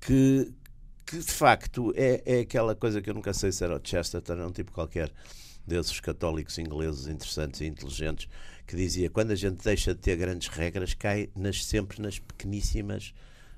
que, 0.00 0.52
que 1.06 1.18
de 1.18 1.32
facto 1.32 1.92
é, 1.96 2.22
é 2.26 2.40
aquela 2.40 2.74
coisa 2.74 3.00
que 3.00 3.08
eu 3.08 3.14
nunca 3.14 3.32
sei 3.32 3.52
se 3.52 3.62
era 3.62 3.76
o 3.76 3.80
Chesterton, 3.82 4.34
é 4.34 4.46
um 4.46 4.52
tipo 4.52 4.72
qualquer 4.72 5.12
desses 5.66 6.00
católicos 6.00 6.58
ingleses 6.58 7.06
interessantes 7.06 7.60
e 7.60 7.66
inteligentes, 7.66 8.28
que 8.66 8.76
dizia 8.76 9.10
quando 9.10 9.30
a 9.30 9.36
gente 9.36 9.62
deixa 9.62 9.94
de 9.94 10.00
ter 10.00 10.16
grandes 10.16 10.48
regras, 10.48 10.94
cai 10.94 11.28
nas, 11.34 11.64
sempre 11.64 12.00
nas 12.00 12.18
pequeníssimas, 12.18 13.14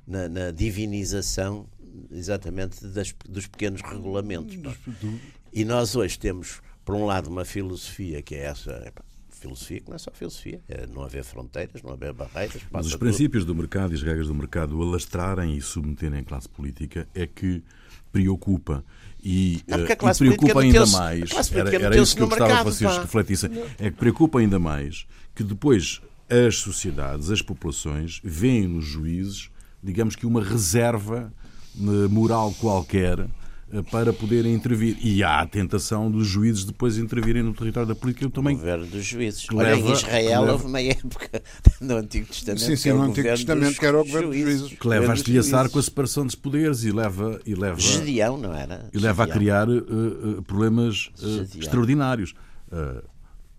na, 0.06 0.28
na 0.28 0.50
divinização 0.50 1.66
exatamente 2.10 2.84
das, 2.86 3.14
dos 3.28 3.46
pequenos 3.46 3.80
regulamentos. 3.82 4.56
É? 4.56 5.08
E 5.52 5.64
nós 5.64 5.96
hoje 5.96 6.18
temos, 6.18 6.60
por 6.84 6.94
um 6.94 7.06
lado, 7.06 7.28
uma 7.28 7.44
filosofia 7.44 8.22
que 8.22 8.34
é 8.34 8.44
essa. 8.44 8.92
filosofia 9.30 9.80
que 9.80 9.88
não 9.88 9.96
é 9.96 9.98
só 9.98 10.10
filosofia, 10.12 10.60
é 10.68 10.86
não 10.86 11.02
haver 11.02 11.24
fronteiras, 11.24 11.82
não 11.82 11.92
haver 11.92 12.12
barreiras. 12.12 12.62
Mas 12.70 12.86
os 12.86 12.96
princípios 12.96 13.44
do 13.44 13.54
mercado 13.54 13.92
e 13.92 13.94
as 13.94 14.02
regras 14.02 14.28
do 14.28 14.34
mercado 14.34 14.80
alastrarem 14.80 15.56
e 15.56 15.60
submeterem 15.60 16.20
a 16.20 16.24
classe 16.24 16.48
política 16.48 17.08
é 17.14 17.26
que 17.26 17.62
preocupa. 18.12 18.84
E, 19.28 19.60
uh, 19.66 20.08
e 20.08 20.14
preocupa 20.18 20.60
ainda 20.60 20.86
mais. 20.86 21.50
Era, 21.50 21.74
era 21.74 21.98
isso 21.98 22.14
que 22.14 22.22
eu 22.22 22.28
gostava 22.28 22.48
mercado, 22.48 22.70
que 22.70 22.76
vocês 22.76 22.94
pá. 22.94 23.00
refletissem. 23.00 23.50
É 23.76 23.90
que 23.90 23.96
preocupa 23.96 24.38
ainda 24.38 24.56
mais 24.56 25.04
que 25.34 25.42
depois 25.42 26.00
as 26.30 26.58
sociedades, 26.58 27.28
as 27.28 27.42
populações, 27.42 28.20
veem 28.22 28.68
nos 28.68 28.84
juízes, 28.84 29.50
digamos 29.82 30.14
que 30.14 30.26
uma 30.26 30.40
reserva 30.40 31.32
moral 32.08 32.54
qualquer 32.60 33.18
eh, 33.18 33.26
para 33.90 34.12
poderem 34.12 34.54
intervir. 34.54 34.96
E 35.02 35.24
há 35.24 35.40
a 35.40 35.46
tentação 35.46 36.10
dos 36.10 36.26
juízes 36.26 36.64
depois 36.64 36.98
intervirem 36.98 37.42
no 37.42 37.52
território 37.52 37.88
da 37.88 37.94
política 37.94 38.30
também. 38.30 38.54
O 38.54 38.58
governo 38.58 38.86
dos 38.86 39.04
juízes. 39.04 39.46
Olha, 39.52 39.74
leva, 39.74 39.88
em 39.88 39.92
Israel 39.92 40.40
leva... 40.40 40.52
houve 40.52 40.66
uma 40.66 40.80
época 40.80 41.42
no 41.80 41.96
Antigo 41.96 42.26
Testamento. 42.26 42.62
Sim, 42.62 42.76
sim, 42.76 42.92
no 42.92 43.02
Antigo 43.02 43.28
Testamento 43.28 43.78
que 43.78 43.86
era 43.86 44.00
o 44.00 44.04
governo 44.04 44.28
dos 44.28 44.38
juízes. 44.38 44.78
Que 44.78 44.88
leva 44.88 45.12
a 45.12 45.14
estilhaçar 45.14 45.68
com 45.68 45.78
a 45.78 45.82
separação 45.82 46.24
dos 46.24 46.34
poderes 46.34 46.84
e 46.84 46.92
leva. 46.92 47.40
E 47.44 47.54
leva 47.54 47.80
Gedeão, 47.80 48.38
não 48.38 48.54
era? 48.54 48.88
E 48.92 48.98
leva 48.98 49.24
a 49.24 49.26
criar 49.26 49.68
uh, 49.68 49.78
uh, 50.38 50.42
problemas 50.44 51.10
uh, 51.20 51.58
extraordinários. 51.58 52.34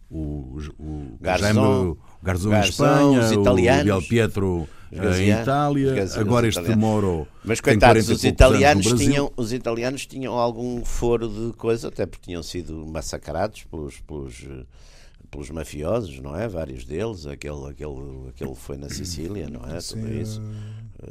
o, 0.09 0.57
o 0.79 1.17
Garzón, 1.19 1.53
Jaime, 1.53 1.59
o 1.59 1.97
Garzón, 2.23 2.55
em 2.55 2.59
Espanha, 2.61 3.19
os 3.19 3.31
italianos, 3.31 3.81
o 3.81 3.85
Del 3.85 4.01
Pietro 4.07 4.67
em 4.91 5.29
Itália, 5.29 6.05
agora 6.15 6.47
este 6.47 6.75
Moro. 6.75 7.27
Mas 7.43 7.59
coitados, 7.61 8.09
os 8.09 8.23
italianos, 8.23 8.85
tinham, 8.93 9.31
os 9.35 9.53
italianos 9.53 10.05
tinham 10.05 10.33
algum 10.33 10.83
foro 10.83 11.27
de 11.27 11.53
coisa, 11.57 11.87
até 11.89 12.05
porque 12.05 12.25
tinham 12.25 12.43
sido 12.43 12.85
massacrados 12.85 13.63
pelos, 13.63 13.99
pelos, 14.01 14.45
pelos 15.29 15.49
mafiosos, 15.49 16.19
não 16.19 16.35
é? 16.35 16.47
Vários 16.47 16.85
deles, 16.85 17.25
aquele, 17.25 17.69
aquele, 17.69 18.29
aquele 18.29 18.55
foi 18.55 18.77
na 18.77 18.89
Sicília, 18.89 19.49
não 19.49 19.65
é? 19.65 19.79
Sim, 19.79 20.01
Tudo 20.01 20.13
isso. 20.13 20.41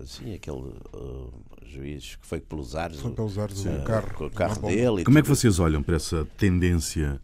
Sim, 0.05 0.35
aquele 0.35 0.57
uh, 0.57 1.33
juiz 1.65 2.17
que 2.17 2.27
foi 2.27 2.41
pelos 2.41 2.75
ares, 2.75 2.99
foi 2.99 3.13
pelos 3.13 3.39
ares 3.39 3.63
do 3.63 3.85
carro, 3.85 4.27
o 4.27 4.31
carro 4.31 4.69
dele. 4.69 5.05
Como 5.05 5.19
é 5.19 5.23
que 5.23 5.29
vocês 5.29 5.59
olham 5.59 5.83
para 5.83 5.97
essa 5.97 6.27
tendência 6.37 7.21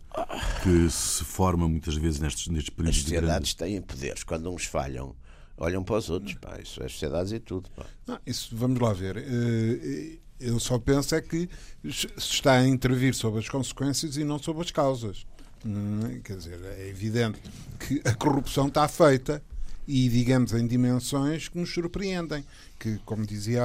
que 0.63 0.91
se 0.91 1.25
forma 1.25 1.69
muitas 1.69 1.97
vezes 1.97 2.21
nestes, 2.21 2.49
nestes 2.49 2.71
períodos 2.71 2.99
As 2.99 3.03
sociedades 3.03 3.55
têm 3.55 3.81
poderes. 3.81 4.23
Quando 4.23 4.51
uns 4.51 4.65
falham, 4.65 5.15
olham 5.63 5.85
para 5.85 5.97
os 5.97 6.11
outros, 6.11 6.35
pá, 6.35 6.59
isso 6.61 6.83
é 6.83 6.89
sociedades 6.89 7.33
e 7.33 7.39
tudo. 7.39 7.71
Não, 8.05 8.19
isso, 8.27 8.55
vamos 8.57 8.81
lá 8.81 8.93
ver. 8.93 9.17
Eh, 9.17 10.19
eu 10.41 10.59
só 10.59 10.77
penso 10.77 11.15
é 11.15 11.21
que 11.21 11.49
se 11.89 12.09
está 12.19 12.55
a 12.55 12.67
intervir 12.67 13.15
sobre 13.15 13.39
as 13.39 13.49
consequências 13.49 14.17
e 14.17 14.25
não 14.25 14.41
sobre 14.41 14.63
as 14.63 14.73
causas. 14.73 15.25
Hum, 15.65 16.21
quer 16.25 16.37
dizer, 16.37 16.59
é 16.65 16.89
evidente 16.89 17.41
que 17.79 18.03
a 18.05 18.13
corrupção 18.13 18.67
está 18.67 18.89
feita 18.89 19.41
e, 19.87 20.09
digamos, 20.09 20.53
em 20.53 20.67
dimensões 20.67 21.47
que 21.47 21.57
nos 21.57 21.73
surpreendem. 21.73 22.45
Que, 22.77 22.99
como 23.05 23.25
dizia 23.25 23.63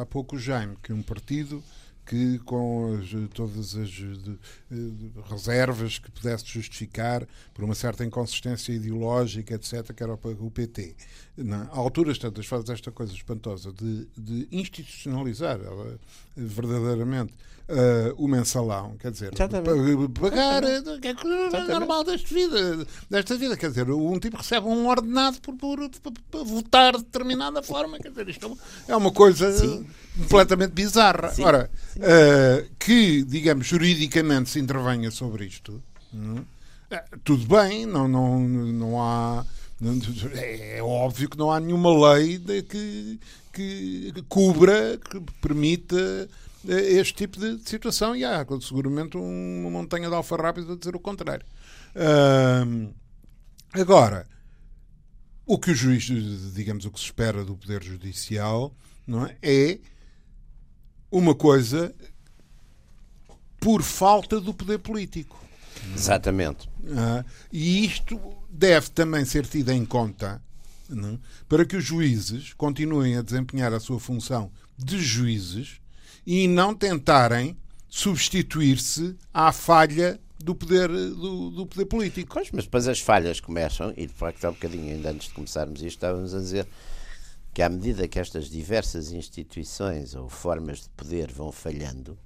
há, 0.00 0.06
pouco 0.06 0.36
o 0.36 0.38
Jaime, 0.38 0.76
que 0.80 0.92
um 0.92 1.02
partido 1.02 1.60
que 2.04 2.38
com 2.40 2.98
as, 2.98 3.10
todas 3.32 3.76
as 3.76 3.88
de, 3.88 4.38
de, 4.70 5.12
reservas 5.30 5.98
que 5.98 6.10
pudesse 6.10 6.46
justificar 6.46 7.26
por 7.54 7.64
uma 7.64 7.74
certa 7.74 8.04
inconsistência 8.04 8.72
ideológica, 8.72 9.54
etc., 9.54 9.92
que 9.94 10.02
era 10.02 10.14
o 10.14 10.50
PT. 10.50 10.96
Na 11.36 11.68
alturas 11.68 12.18
tantas 12.18 12.46
faz 12.46 12.68
esta 12.68 12.90
coisa 12.90 13.12
espantosa 13.12 13.72
de, 13.72 14.06
de 14.16 14.48
institucionalizar 14.50 15.60
ela, 15.60 15.98
verdadeiramente 16.36 17.32
uh, 17.68 18.14
o 18.16 18.28
mensalão, 18.28 18.96
quer 18.98 19.10
dizer, 19.10 19.32
pagar 19.32 20.62
é 20.64 21.68
normal 21.68 22.04
desta 22.04 22.34
vida, 22.34 22.86
desta 23.08 23.36
vida, 23.36 23.56
quer 23.56 23.68
dizer, 23.68 23.90
um 23.90 24.18
tipo 24.18 24.36
recebe 24.36 24.66
um 24.66 24.88
ordenado 24.88 25.40
por, 25.40 25.54
por, 25.56 25.90
por, 26.00 26.12
por 26.30 26.44
votar 26.44 26.96
de 26.96 27.04
determinada 27.04 27.62
forma, 27.62 27.98
quer 27.98 28.10
dizer, 28.10 28.28
isto 28.28 28.58
é 28.88 28.96
uma 28.96 29.12
coisa 29.12 29.52
Sim. 29.52 29.86
completamente 30.18 30.72
bizarra. 30.72 31.30
Sim. 31.30 31.44
Ora, 31.44 31.70
uh, 31.96 32.70
que, 32.78 33.22
digamos, 33.22 33.66
juridicamente 33.66 34.50
se 34.50 34.58
intervenha 34.58 35.10
sobre 35.10 35.46
isto, 35.46 35.82
uh, 36.14 36.44
tudo 37.24 37.46
bem, 37.46 37.86
não, 37.86 38.06
não, 38.08 38.40
não 38.40 39.02
há. 39.02 39.44
É 40.36 40.80
óbvio 40.80 41.28
que 41.28 41.36
não 41.36 41.50
há 41.50 41.58
nenhuma 41.58 42.12
lei 42.12 42.38
de 42.38 42.62
que, 42.62 43.18
que, 43.52 44.12
cubra, 44.28 44.96
que 45.10 45.20
permita 45.40 45.96
eh, 45.96 46.28
este 46.66 47.14
tipo 47.14 47.38
de 47.38 47.58
situação 47.68 48.14
e 48.14 48.24
há 48.24 48.44
seguramente 48.60 49.16
uma 49.16 49.70
montanha 49.70 50.08
de 50.08 50.14
alfarrábios 50.14 50.68
a 50.70 50.76
dizer 50.76 50.94
o 50.94 51.00
contrário. 51.00 51.44
Uh, 51.94 52.92
agora, 53.72 54.26
o 55.44 55.58
que 55.58 55.72
o 55.72 55.74
juiz, 55.74 56.04
digamos, 56.54 56.84
o 56.84 56.90
que 56.90 56.98
se 56.98 57.06
espera 57.06 57.44
do 57.44 57.56
Poder 57.56 57.82
Judicial 57.82 58.74
não 59.06 59.26
é, 59.26 59.36
é 59.42 59.78
uma 61.10 61.34
coisa 61.34 61.94
por 63.60 63.82
falta 63.82 64.40
do 64.40 64.54
poder 64.54 64.78
político. 64.78 65.38
Exatamente. 65.94 66.68
Uh, 66.84 67.24
e 67.52 67.84
isto 67.84 68.20
deve 68.48 68.90
também 68.90 69.24
ser 69.24 69.46
tido 69.46 69.70
em 69.70 69.84
conta 69.84 70.40
não? 70.94 71.14
É, 71.14 71.18
para 71.48 71.64
que 71.64 71.76
os 71.76 71.84
juízes 71.84 72.52
continuem 72.54 73.16
a 73.16 73.22
desempenhar 73.22 73.72
a 73.72 73.80
sua 73.80 73.98
função 73.98 74.50
de 74.76 75.00
juízes 75.00 75.80
e 76.26 76.46
não 76.48 76.74
tentarem 76.74 77.56
substituir-se 77.88 79.16
à 79.32 79.52
falha 79.52 80.20
do 80.42 80.54
poder, 80.54 80.88
do, 80.88 81.50
do, 81.50 81.66
poder 81.66 81.86
político. 81.86 82.34
Pois, 82.34 82.50
mas 82.50 82.64
depois 82.64 82.88
as 82.88 83.00
falhas 83.00 83.40
começam, 83.40 83.92
e 83.96 84.06
de 84.06 84.12
facto 84.12 84.44
há 84.44 84.50
um 84.50 84.54
bocadinho 84.54 84.94
ainda 84.94 85.10
antes 85.10 85.28
de 85.28 85.34
começarmos 85.34 85.80
isto, 85.80 85.96
estávamos 85.96 86.34
a 86.34 86.38
dizer 86.38 86.66
que 87.54 87.62
à 87.62 87.68
medida 87.68 88.08
que 88.08 88.18
estas 88.18 88.48
diversas 88.48 89.12
instituições 89.12 90.14
ou 90.14 90.28
formas 90.28 90.82
de 90.82 90.88
poder 90.90 91.30
vão 91.30 91.52
falhando, 91.52 92.18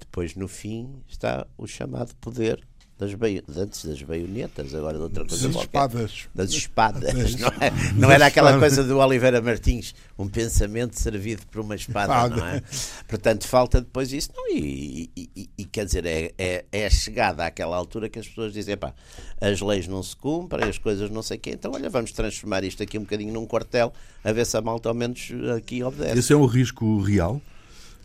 depois 0.00 0.34
no 0.34 0.48
fim 0.48 1.02
está 1.08 1.46
o 1.56 1.66
chamado 1.66 2.14
poder 2.16 2.66
das, 3.10 3.56
antes 3.56 3.84
das 3.84 4.02
baionetas, 4.02 4.74
agora 4.74 4.96
de 4.96 5.02
outra 5.02 5.24
coisa 5.24 5.48
das 5.48 5.56
qualquer. 5.56 5.66
espadas. 5.66 6.28
Das 6.34 6.50
espadas. 6.50 7.34
Não, 7.36 7.48
é? 7.48 7.72
não 7.94 8.10
era 8.10 8.26
aquela 8.26 8.58
coisa 8.58 8.84
do 8.84 8.98
Oliveira 8.98 9.40
Martins, 9.40 9.94
um 10.18 10.28
pensamento 10.28 10.98
servido 10.98 11.42
por 11.50 11.60
uma 11.60 11.74
espada, 11.74 12.28
não 12.28 12.46
é? 12.46 12.62
Portanto, 13.08 13.46
falta 13.46 13.80
depois 13.80 14.12
isso. 14.12 14.30
Não, 14.34 14.48
e, 14.50 15.10
e, 15.16 15.50
e, 15.58 15.64
quer 15.64 15.84
dizer, 15.84 16.06
é, 16.06 16.32
é, 16.38 16.64
é 16.70 16.90
chegada 16.90 17.44
àquela 17.44 17.76
altura 17.76 18.08
que 18.08 18.18
as 18.18 18.28
pessoas 18.28 18.52
dizem, 18.52 18.76
pá, 18.76 18.94
as 19.40 19.60
leis 19.60 19.88
não 19.88 20.02
se 20.02 20.14
cumprem, 20.16 20.68
as 20.68 20.78
coisas 20.78 21.10
não 21.10 21.22
sei 21.22 21.36
o 21.36 21.40
quê, 21.40 21.50
então 21.50 21.72
olha, 21.72 21.90
vamos 21.90 22.12
transformar 22.12 22.64
isto 22.64 22.82
aqui 22.82 22.98
um 22.98 23.02
bocadinho 23.02 23.32
num 23.32 23.46
quartel, 23.46 23.92
a 24.22 24.32
ver 24.32 24.46
se 24.46 24.56
a 24.56 24.60
malta 24.60 24.88
ao 24.88 24.94
menos 24.94 25.30
aqui 25.56 25.82
obedece. 25.82 26.18
Esse 26.18 26.32
é 26.32 26.36
um 26.36 26.46
risco 26.46 27.00
real? 27.00 27.40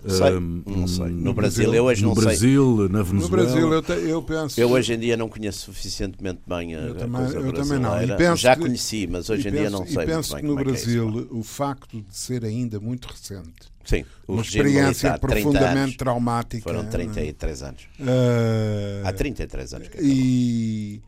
Sei, 0.06 0.40
não 0.66 0.88
sei. 0.88 1.08
No 1.08 1.34
Brasil, 1.34 1.74
eu 1.74 1.86
hoje 1.86 2.02
no 2.04 2.10
não 2.10 2.16
Brasil, 2.16 2.78
sei. 2.78 2.90
na 2.90 3.04
Venezuela. 3.04 3.22
No 3.22 3.30
Brasil, 3.30 3.74
eu, 3.74 3.82
te, 3.82 3.92
eu 3.92 4.22
penso. 4.22 4.62
Eu 4.62 4.72
hoje 4.72 4.94
em 4.94 5.00
dia 5.00 5.18
não 5.18 5.28
conheço 5.28 5.60
suficientemente 5.60 6.42
bem 6.46 6.76
a, 6.76 6.80
eu 6.80 6.96
também, 6.96 7.22
coisa 7.22 7.38
eu 7.38 7.52
brasileira. 7.52 8.08
Também 8.08 8.28
não. 8.28 8.36
Já 8.36 8.56
que, 8.56 8.62
conheci, 8.62 9.08
mas 9.08 9.30
hoje 9.30 9.48
em 9.48 9.52
penso, 9.52 9.62
dia 9.62 9.70
não 9.70 9.86
sei. 9.88 10.04
E 10.04 10.06
penso 10.06 10.34
bem 10.34 10.42
que 10.42 10.48
no 10.48 10.60
é 10.60 10.64
Brasil 10.64 11.12
que 11.12 11.18
é 11.18 11.22
isso, 11.22 11.38
o 11.38 11.44
facto 11.44 12.02
de 12.02 12.16
ser 12.16 12.46
ainda 12.46 12.80
muito 12.80 13.08
recente. 13.08 13.78
Sim, 13.84 14.06
uma 14.28 14.42
experiência 14.42 15.12
militar, 15.12 15.20
profundamente 15.20 15.78
anos, 15.78 15.96
traumática. 15.96 16.64
Foram 16.64 16.86
33 16.86 17.64
anos. 17.64 17.84
Uh, 18.00 19.08
Há 19.08 19.14
33 19.14 19.74
anos. 19.74 19.88
Que 19.88 19.98
e... 20.02 21.02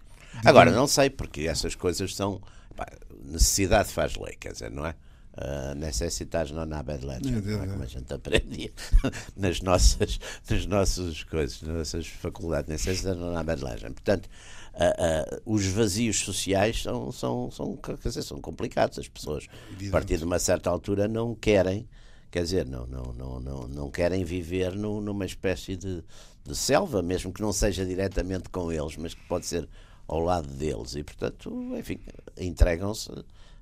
Agora, 0.45 0.71
não 0.71 0.87
sei, 0.87 1.09
porque 1.09 1.41
essas 1.41 1.75
coisas 1.75 2.15
são. 2.15 2.41
Pá, 2.75 2.87
necessidade 3.25 3.89
faz 3.89 4.15
lei, 4.15 4.35
quer 4.39 4.53
dizer, 4.53 4.71
não 4.71 4.85
é? 4.85 4.95
Uh, 5.37 5.73
necessitas 5.75 6.51
non 6.51 6.73
habet 6.73 7.05
legem, 7.05 7.31
é, 7.31 7.37
é, 7.37 7.53
é. 7.53 7.67
como 7.67 7.83
a 7.83 7.85
gente 7.85 8.11
aprendia 8.11 8.73
nas 9.37 9.61
nossas, 9.61 10.19
nas 10.49 10.65
nossas 10.65 11.23
coisas, 11.23 11.61
nas 11.61 11.77
nossas 11.77 12.07
faculdades, 12.07 12.67
necessitas 12.67 13.15
non 13.15 13.37
habet 13.37 13.63
legem. 13.63 13.93
Portanto, 13.93 14.27
uh, 14.73 15.39
uh, 15.39 15.41
os 15.45 15.65
vazios 15.67 16.19
sociais 16.19 16.81
são, 16.81 17.11
são, 17.11 17.49
são, 17.51 17.77
quer 17.77 17.95
dizer, 17.95 18.23
são 18.23 18.41
complicados. 18.41 18.99
As 18.99 19.07
pessoas, 19.07 19.47
a 19.87 19.91
partir 19.91 20.17
de 20.17 20.25
uma 20.25 20.39
certa 20.39 20.69
altura, 20.69 21.07
não 21.07 21.35
querem, 21.35 21.87
quer 22.31 22.43
dizer, 22.43 22.65
não, 22.65 22.85
não, 22.87 23.13
não, 23.13 23.39
não, 23.39 23.67
não 23.67 23.91
querem 23.91 24.25
viver 24.25 24.75
no, 24.75 24.99
numa 24.99 25.25
espécie 25.25 25.77
de, 25.77 26.03
de 26.43 26.55
selva, 26.55 27.01
mesmo 27.01 27.31
que 27.31 27.41
não 27.41 27.53
seja 27.53 27.85
diretamente 27.85 28.49
com 28.49 28.71
eles, 28.71 28.97
mas 28.97 29.13
que 29.13 29.23
pode 29.27 29.45
ser 29.45 29.69
ao 30.07 30.19
lado 30.19 30.47
deles. 30.47 30.95
E, 30.95 31.03
portanto, 31.03 31.53
enfim, 31.77 31.99
entregam-se 32.37 33.09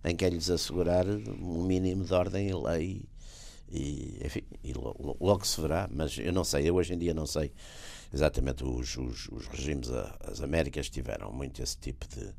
em 0.04 0.16
que 0.16 0.26
é 0.26 0.30
lhes 0.30 0.50
assegurar 0.50 1.06
um 1.08 1.64
mínimo 1.64 2.04
de 2.04 2.14
ordem 2.14 2.50
e 2.50 2.54
lei 2.54 3.06
e, 3.70 4.22
enfim, 4.24 4.44
e 4.64 4.74
logo, 4.74 5.46
se 5.46 5.60
verá, 5.60 5.90
mas 5.92 6.18
eu 6.18 6.32
não 6.32 6.44
sei, 6.44 6.70
eu 6.70 6.76
hoje 6.76 6.94
em 6.94 6.98
dia 6.98 7.14
não 7.14 7.26
sei 7.26 7.52
exatamente 8.14 8.64
os, 8.64 8.96
os, 8.98 9.28
os 9.28 9.48
regimes, 9.48 9.90
as 10.22 10.42
Américas 10.42 10.90
tiveram 10.90 11.32
muito 11.32 11.62
esse 11.62 11.78
tipo 11.78 12.08
de, 12.08 12.34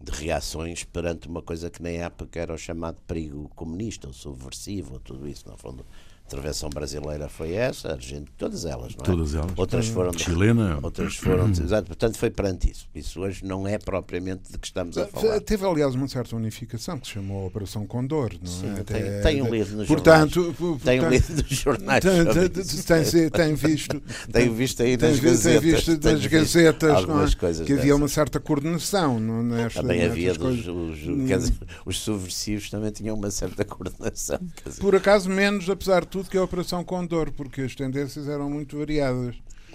de 0.00 0.12
reações 0.12 0.82
perante 0.84 1.28
uma 1.28 1.42
coisa 1.42 1.68
que 1.68 1.82
na 1.82 1.90
época 1.90 2.40
era 2.40 2.54
o 2.54 2.58
chamado 2.58 3.02
perigo 3.02 3.50
comunista, 3.50 4.06
ou 4.06 4.14
subversivo, 4.14 4.94
ou 4.94 5.00
tudo 5.00 5.28
isso, 5.28 5.46
no 5.48 5.56
fundo 5.58 5.84
intervenção 6.26 6.70
brasileira 6.70 7.28
foi 7.28 7.52
essa, 7.52 7.92
Argentina, 7.92 8.26
todas 8.38 8.64
elas, 8.64 8.94
não 8.96 9.02
é? 9.02 9.06
Todas 9.06 9.34
elas. 9.34 9.52
Outras 9.56 9.88
foram 9.88 10.12
chilena. 10.18 10.78
Outras 10.82 11.16
foram, 11.16 11.50
exato, 11.50 11.86
portanto 11.86 12.16
foi 12.16 12.30
perante 12.30 12.70
isso. 12.70 12.88
Isso 12.94 13.20
hoje 13.20 13.44
não 13.44 13.68
é 13.68 13.78
propriamente 13.78 14.50
de 14.50 14.58
que 14.58 14.66
estamos 14.66 14.96
a 14.96 15.06
falar. 15.06 15.40
Teve 15.40 15.66
aliás 15.66 15.94
uma 15.94 16.08
certa 16.08 16.34
unificação 16.34 16.98
que 16.98 17.06
se 17.06 17.14
chamou 17.14 17.46
Operação 17.46 17.86
Condor, 17.86 18.32
não 18.40 18.50
Sim, 18.50 18.74
é? 18.74 18.82
Tem, 18.82 19.22
tem 19.22 19.42
um 19.42 19.50
livro 19.50 19.76
nos 19.76 19.86
portanto, 19.86 20.34
jornais. 20.34 20.56
Portanto, 20.56 20.84
tem 20.84 21.00
um 21.00 21.08
livro 21.10 21.34
nos 21.34 21.58
jornais. 21.58 22.04
Tem, 22.04 23.04
tem, 23.04 23.30
tem 23.30 23.54
visto. 23.54 24.02
Tem 24.32 24.52
visto 24.52 24.82
aí 24.82 24.96
nas 24.96 25.18
tem, 25.18 25.20
gazetas. 25.20 25.60
Tem 25.62 25.74
visto 25.74 25.96
das 25.98 26.26
gazetas, 26.26 26.90
algumas 26.90 27.32
é? 27.32 27.36
coisas 27.36 27.66
que 27.66 27.72
havia 27.72 27.84
dessas. 27.84 28.00
uma 28.00 28.08
certa 28.08 28.40
coordenação, 28.40 29.20
não 29.20 29.42
nesta, 29.42 29.80
Também 29.80 30.04
havia 30.04 30.34
dos, 30.34 30.66
os, 30.66 31.52
os 31.84 31.98
subversivos 32.00 32.70
também 32.70 32.90
tinham 32.90 33.16
uma 33.16 33.30
certa 33.30 33.64
coordenação. 33.64 34.38
Por 34.80 34.96
acaso 34.96 35.28
menos, 35.28 35.68
apesar 35.68 36.04
de 36.04 36.13
tudo, 36.14 36.30
que 36.30 36.38
a 36.38 36.44
Operação 36.44 36.84
Condor 36.84 37.32
porque 37.32 37.62
as 37.62 37.74
tendências 37.74 38.28
eram 38.28 38.48
muito 38.48 38.78
variadas. 38.78 39.34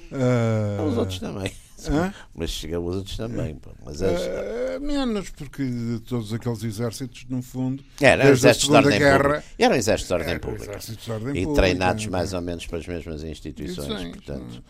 Uh... 0.09 0.83
Os 0.87 0.97
outros 0.97 1.19
também. 1.19 1.51
Hã? 1.89 2.13
Mas 2.33 2.49
chegam 2.49 2.85
os 2.85 2.95
outros 2.95 3.17
também. 3.17 3.55
Pô. 3.55 3.71
Mas 3.85 4.01
as... 4.01 4.21
uh, 4.21 4.79
menos, 4.79 5.29
porque 5.31 5.63
todos 6.07 6.33
aqueles 6.33 6.63
exércitos, 6.63 7.25
no 7.29 7.41
fundo, 7.41 7.83
eram 7.99 8.23
desde 8.23 8.47
a 8.47 8.51
exércitos 8.51 8.59
de 8.59 8.65
Segunda 8.65 8.85
ordem 8.85 8.99
Guerra, 8.99 9.19
pública. 9.19 9.43
Eram 9.59 9.75
exércitos 9.75 10.07
de 10.07 10.13
ordem 10.13 10.39
pública. 10.39 10.63
exércitos 10.63 11.05
de 11.05 11.11
ordem 11.11 11.29
e 11.29 11.41
pública, 11.43 11.61
treinados 11.61 12.05
não 12.05 12.09
é? 12.09 12.17
mais 12.17 12.33
ou 12.33 12.41
menos 12.41 12.67
pelas 12.67 12.87
mesmas 12.87 13.23
instituições. 13.23 14.01
Sim, 14.01 14.11
portanto, 14.11 14.63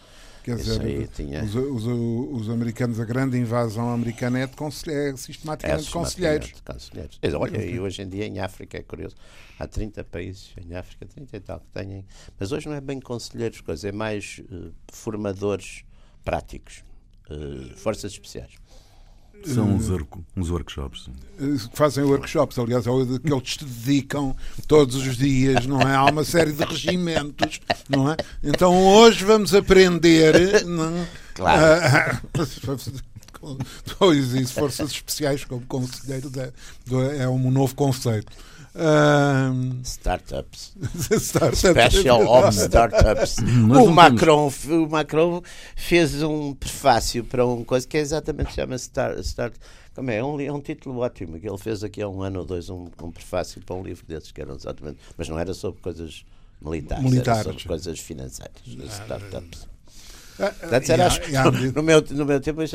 Quer 0.44 0.56
isso 0.56 0.64
dizer, 0.80 0.82
aí 0.82 1.08
tinha... 1.08 1.44
os, 1.44 1.54
os, 1.56 1.86
os 1.86 2.50
americanos, 2.50 3.00
a 3.00 3.06
grande 3.06 3.38
invasão 3.38 3.90
americana 3.90 4.40
é, 4.40 4.48
de 4.48 4.56
conselhe- 4.56 4.96
é 5.12 5.16
sistematicamente 5.18 5.88
É, 5.90 5.92
conselheiros. 5.92 6.54
conselheiros. 6.66 7.20
Olha, 7.36 7.64
e 7.64 7.80
hoje 7.80 8.02
em 8.02 8.08
dia 8.10 8.26
em 8.26 8.40
África 8.40 8.78
é 8.78 8.82
curioso. 8.82 9.16
Há 9.60 9.68
30 9.68 10.04
países 10.06 10.52
em 10.58 10.74
África, 10.76 11.06
30 11.06 11.36
e 11.36 11.40
tal, 11.42 11.60
que 11.60 11.68
têm. 11.74 12.06
Mas 12.40 12.52
hoje 12.52 12.68
não 12.70 12.76
é 12.76 12.82
bem 12.82 13.00
conselheiros, 13.00 13.60
coisa, 13.62 13.90
é 13.90 13.92
mais 13.92 14.42
uh, 14.52 14.72
formadores 14.92 15.84
práticos, 16.24 16.84
uh, 17.30 17.76
forças 17.78 18.14
especiais. 18.14 18.52
São 19.46 19.74
uns, 19.74 19.90
uns 20.36 20.50
workshops. 20.50 21.10
Fazem 21.74 22.04
workshops, 22.04 22.60
aliás, 22.60 22.86
é 22.86 22.92
o 22.92 23.20
que 23.20 23.34
eles 23.34 23.54
se 23.54 23.64
dedicam 23.64 24.36
todos 24.68 24.96
os 24.96 25.18
dias, 25.18 25.66
não 25.66 25.82
é? 25.82 25.96
Há 25.96 26.06
uma 26.06 26.24
série 26.24 26.52
de 26.52 26.64
regimentos, 26.64 27.62
não 27.88 28.12
é? 28.12 28.18
Então 28.44 28.76
hoje 28.86 29.24
vamos 29.24 29.54
aprender. 29.54 30.66
Não? 30.66 31.08
Claro. 31.34 32.20
Pois 33.98 34.34
isso, 34.34 34.54
forças 34.54 34.92
especiais 34.92 35.46
como 35.46 35.66
conselheiro 35.66 36.30
é, 36.38 37.24
é 37.24 37.30
um 37.30 37.50
novo 37.50 37.74
conceito. 37.74 38.30
Um... 38.76 39.82
Startups. 39.84 40.74
startups. 41.12 41.60
Special 41.60 42.26
Ops 42.28 42.58
Startups. 42.64 43.38
o, 43.40 43.92
Macron, 43.92 44.52
o 44.70 44.90
Macron 44.90 45.42
fez 45.76 46.22
um 46.22 46.54
prefácio 46.54 47.24
para 47.24 47.46
uma 47.46 47.66
coisa 47.66 47.88
que 47.88 47.98
é 47.98 48.02
exatamente 48.02 48.54
chama 48.54 48.76
Start. 48.76 49.20
start 49.20 49.54
como 49.96 50.12
é? 50.12 50.18
É 50.18 50.24
um, 50.24 50.40
é 50.40 50.52
um 50.52 50.62
título 50.62 51.00
ótimo 51.00 51.40
que 51.40 51.48
ele 51.48 51.58
fez 51.58 51.84
aqui 51.84 52.02
há 52.02 52.08
um 52.08 52.22
ano 52.22 52.40
ou 52.40 52.46
dois 52.46 52.70
um, 52.70 52.88
um 53.02 53.12
prefácio 53.12 53.62
para 53.62 53.76
um 53.76 53.84
livro 53.84 54.06
desses 54.08 54.32
que 54.32 54.42
eram 54.42 54.56
exatamente. 54.56 54.98
Mas 55.18 55.28
não 55.28 55.38
era 55.38 55.54
sobre 55.54 55.82
coisas 55.82 56.24
militares, 56.62 57.04
militares. 57.04 57.40
era 57.40 57.50
sobre 57.50 57.68
coisas 57.68 58.00
financeiras. 58.00 58.62
Startups. 58.66 59.68
Ah, 60.40 60.54
Antes 60.72 60.90
era 60.90 61.08
as, 61.08 61.20
no, 61.76 61.84
meu, 61.84 62.02
no 62.12 62.26
meu 62.26 62.40
tempo 62.40 62.62
a 62.62 62.66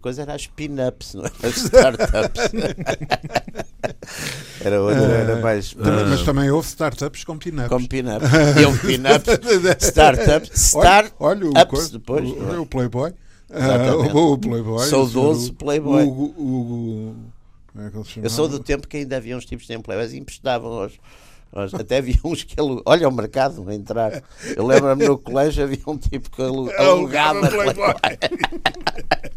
coisa 0.00 0.22
era 0.22 0.34
as 0.34 0.48
pin-ups, 0.48 1.14
não 1.14 1.24
era 1.24 1.32
as 1.42 1.56
startups. 1.56 2.50
era 4.64 4.82
outra, 4.82 5.02
era 5.02 5.36
mais. 5.36 5.74
Mas, 5.74 6.08
mas 6.08 6.22
também 6.22 6.50
houve 6.50 6.66
startups 6.66 7.22
com 7.22 7.38
pin-ups. 7.38 7.68
Com 7.68 7.86
pin-ups. 7.86 8.28
E 8.60 8.64
houve 8.64 8.80
pin-ups, 8.80 9.86
startups, 9.86 10.50
start 10.54 11.12
olha, 11.20 11.46
olha 11.46 11.48
o, 11.50 11.52
ups 11.62 11.90
depois. 11.90 12.28
O, 12.28 12.62
o 12.62 12.66
Playboy. 12.66 13.12
Uh, 13.48 14.16
o, 14.16 14.32
o 14.32 14.38
Playboy. 14.38 14.84
Saudoso 14.86 15.52
o, 15.52 15.54
Playboy. 15.54 16.02
O, 16.02 16.10
o, 16.10 17.14
é 17.76 18.26
Eu 18.26 18.30
sou 18.30 18.48
do 18.48 18.58
tempo 18.58 18.88
que 18.88 18.96
ainda 18.98 19.16
havia 19.16 19.36
uns 19.36 19.44
tipos 19.44 19.66
de 19.66 19.78
Playboys 19.78 20.12
e 20.12 20.18
emprestavam 20.18 20.72
aos 20.72 20.98
até 21.72 21.98
havia 21.98 22.18
uns 22.24 22.42
que 22.42 22.60
ele. 22.60 22.80
Olha 22.84 23.08
o 23.08 23.12
mercado 23.12 23.64
a 23.68 23.74
entrar. 23.74 24.22
Eu 24.56 24.66
lembro-me 24.66 25.06
no 25.06 25.18
colégio 25.18 25.64
havia 25.64 25.78
um 25.86 25.96
tipo 25.96 26.30
que 26.30 26.42
alugava 26.42 27.48
Playboy. 27.48 27.94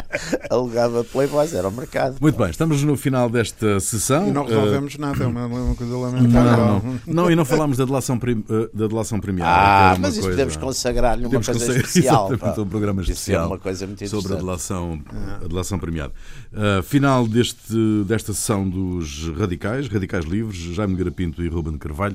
alugava 0.49 1.03
Playboys, 1.03 1.53
era 1.53 1.67
o 1.67 1.71
mercado. 1.71 2.17
Muito 2.19 2.37
bem, 2.37 2.49
estamos 2.49 2.81
no 2.83 2.97
final 2.97 3.29
desta 3.29 3.79
sessão. 3.79 4.27
E 4.27 4.31
não 4.31 4.45
resolvemos 4.45 4.95
uh... 4.95 5.01
nada, 5.01 5.23
é 5.23 5.27
uma, 5.27 5.45
uma 5.45 5.75
coisa 5.75 5.97
lamentável. 5.97 6.57
Não, 6.57 6.79
não. 6.79 6.99
não, 7.05 7.31
e 7.31 7.35
não 7.35 7.45
falámos 7.45 7.77
da 7.77 7.85
delação, 7.85 8.17
prim, 8.17 8.43
da 8.73 8.87
delação 8.87 9.19
premiada. 9.19 9.51
Ah, 9.51 9.95
é 9.95 9.99
mas 9.99 10.13
isso 10.13 10.21
coisa... 10.21 10.37
podemos 10.37 10.57
consagrar-lhe 10.57 11.25
uma 11.25 11.29
podemos 11.29 11.47
coisa 11.47 11.59
consagrar, 11.59 11.85
especial. 11.85 12.27
Exatamente, 12.31 12.59
um 12.59 12.67
programa 12.67 13.01
especial 13.01 13.43
é 13.43 13.47
uma 13.47 13.59
coisa 13.59 13.85
muito 13.85 14.07
sobre 14.07 14.33
a 14.33 14.35
delação, 14.37 14.99
a 15.43 15.47
delação 15.47 15.77
premiada. 15.77 16.13
Uh, 16.51 16.81
final 16.81 17.27
deste, 17.27 18.03
desta 18.05 18.33
sessão 18.33 18.67
dos 18.67 19.29
Radicais, 19.37 19.87
Radicais 19.87 20.25
Livres, 20.25 20.57
Jaime 20.57 20.95
Garapinto 20.95 21.43
e 21.43 21.47
Ruben 21.47 21.77
Carvalho. 21.77 22.06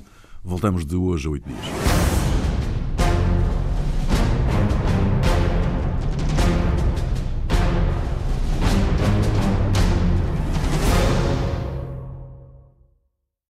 Voltamos 0.45 0.85
de 0.85 0.97
hoje 0.97 1.27
a 1.27 1.31
oito 1.31 1.49
dias. 1.49 2.22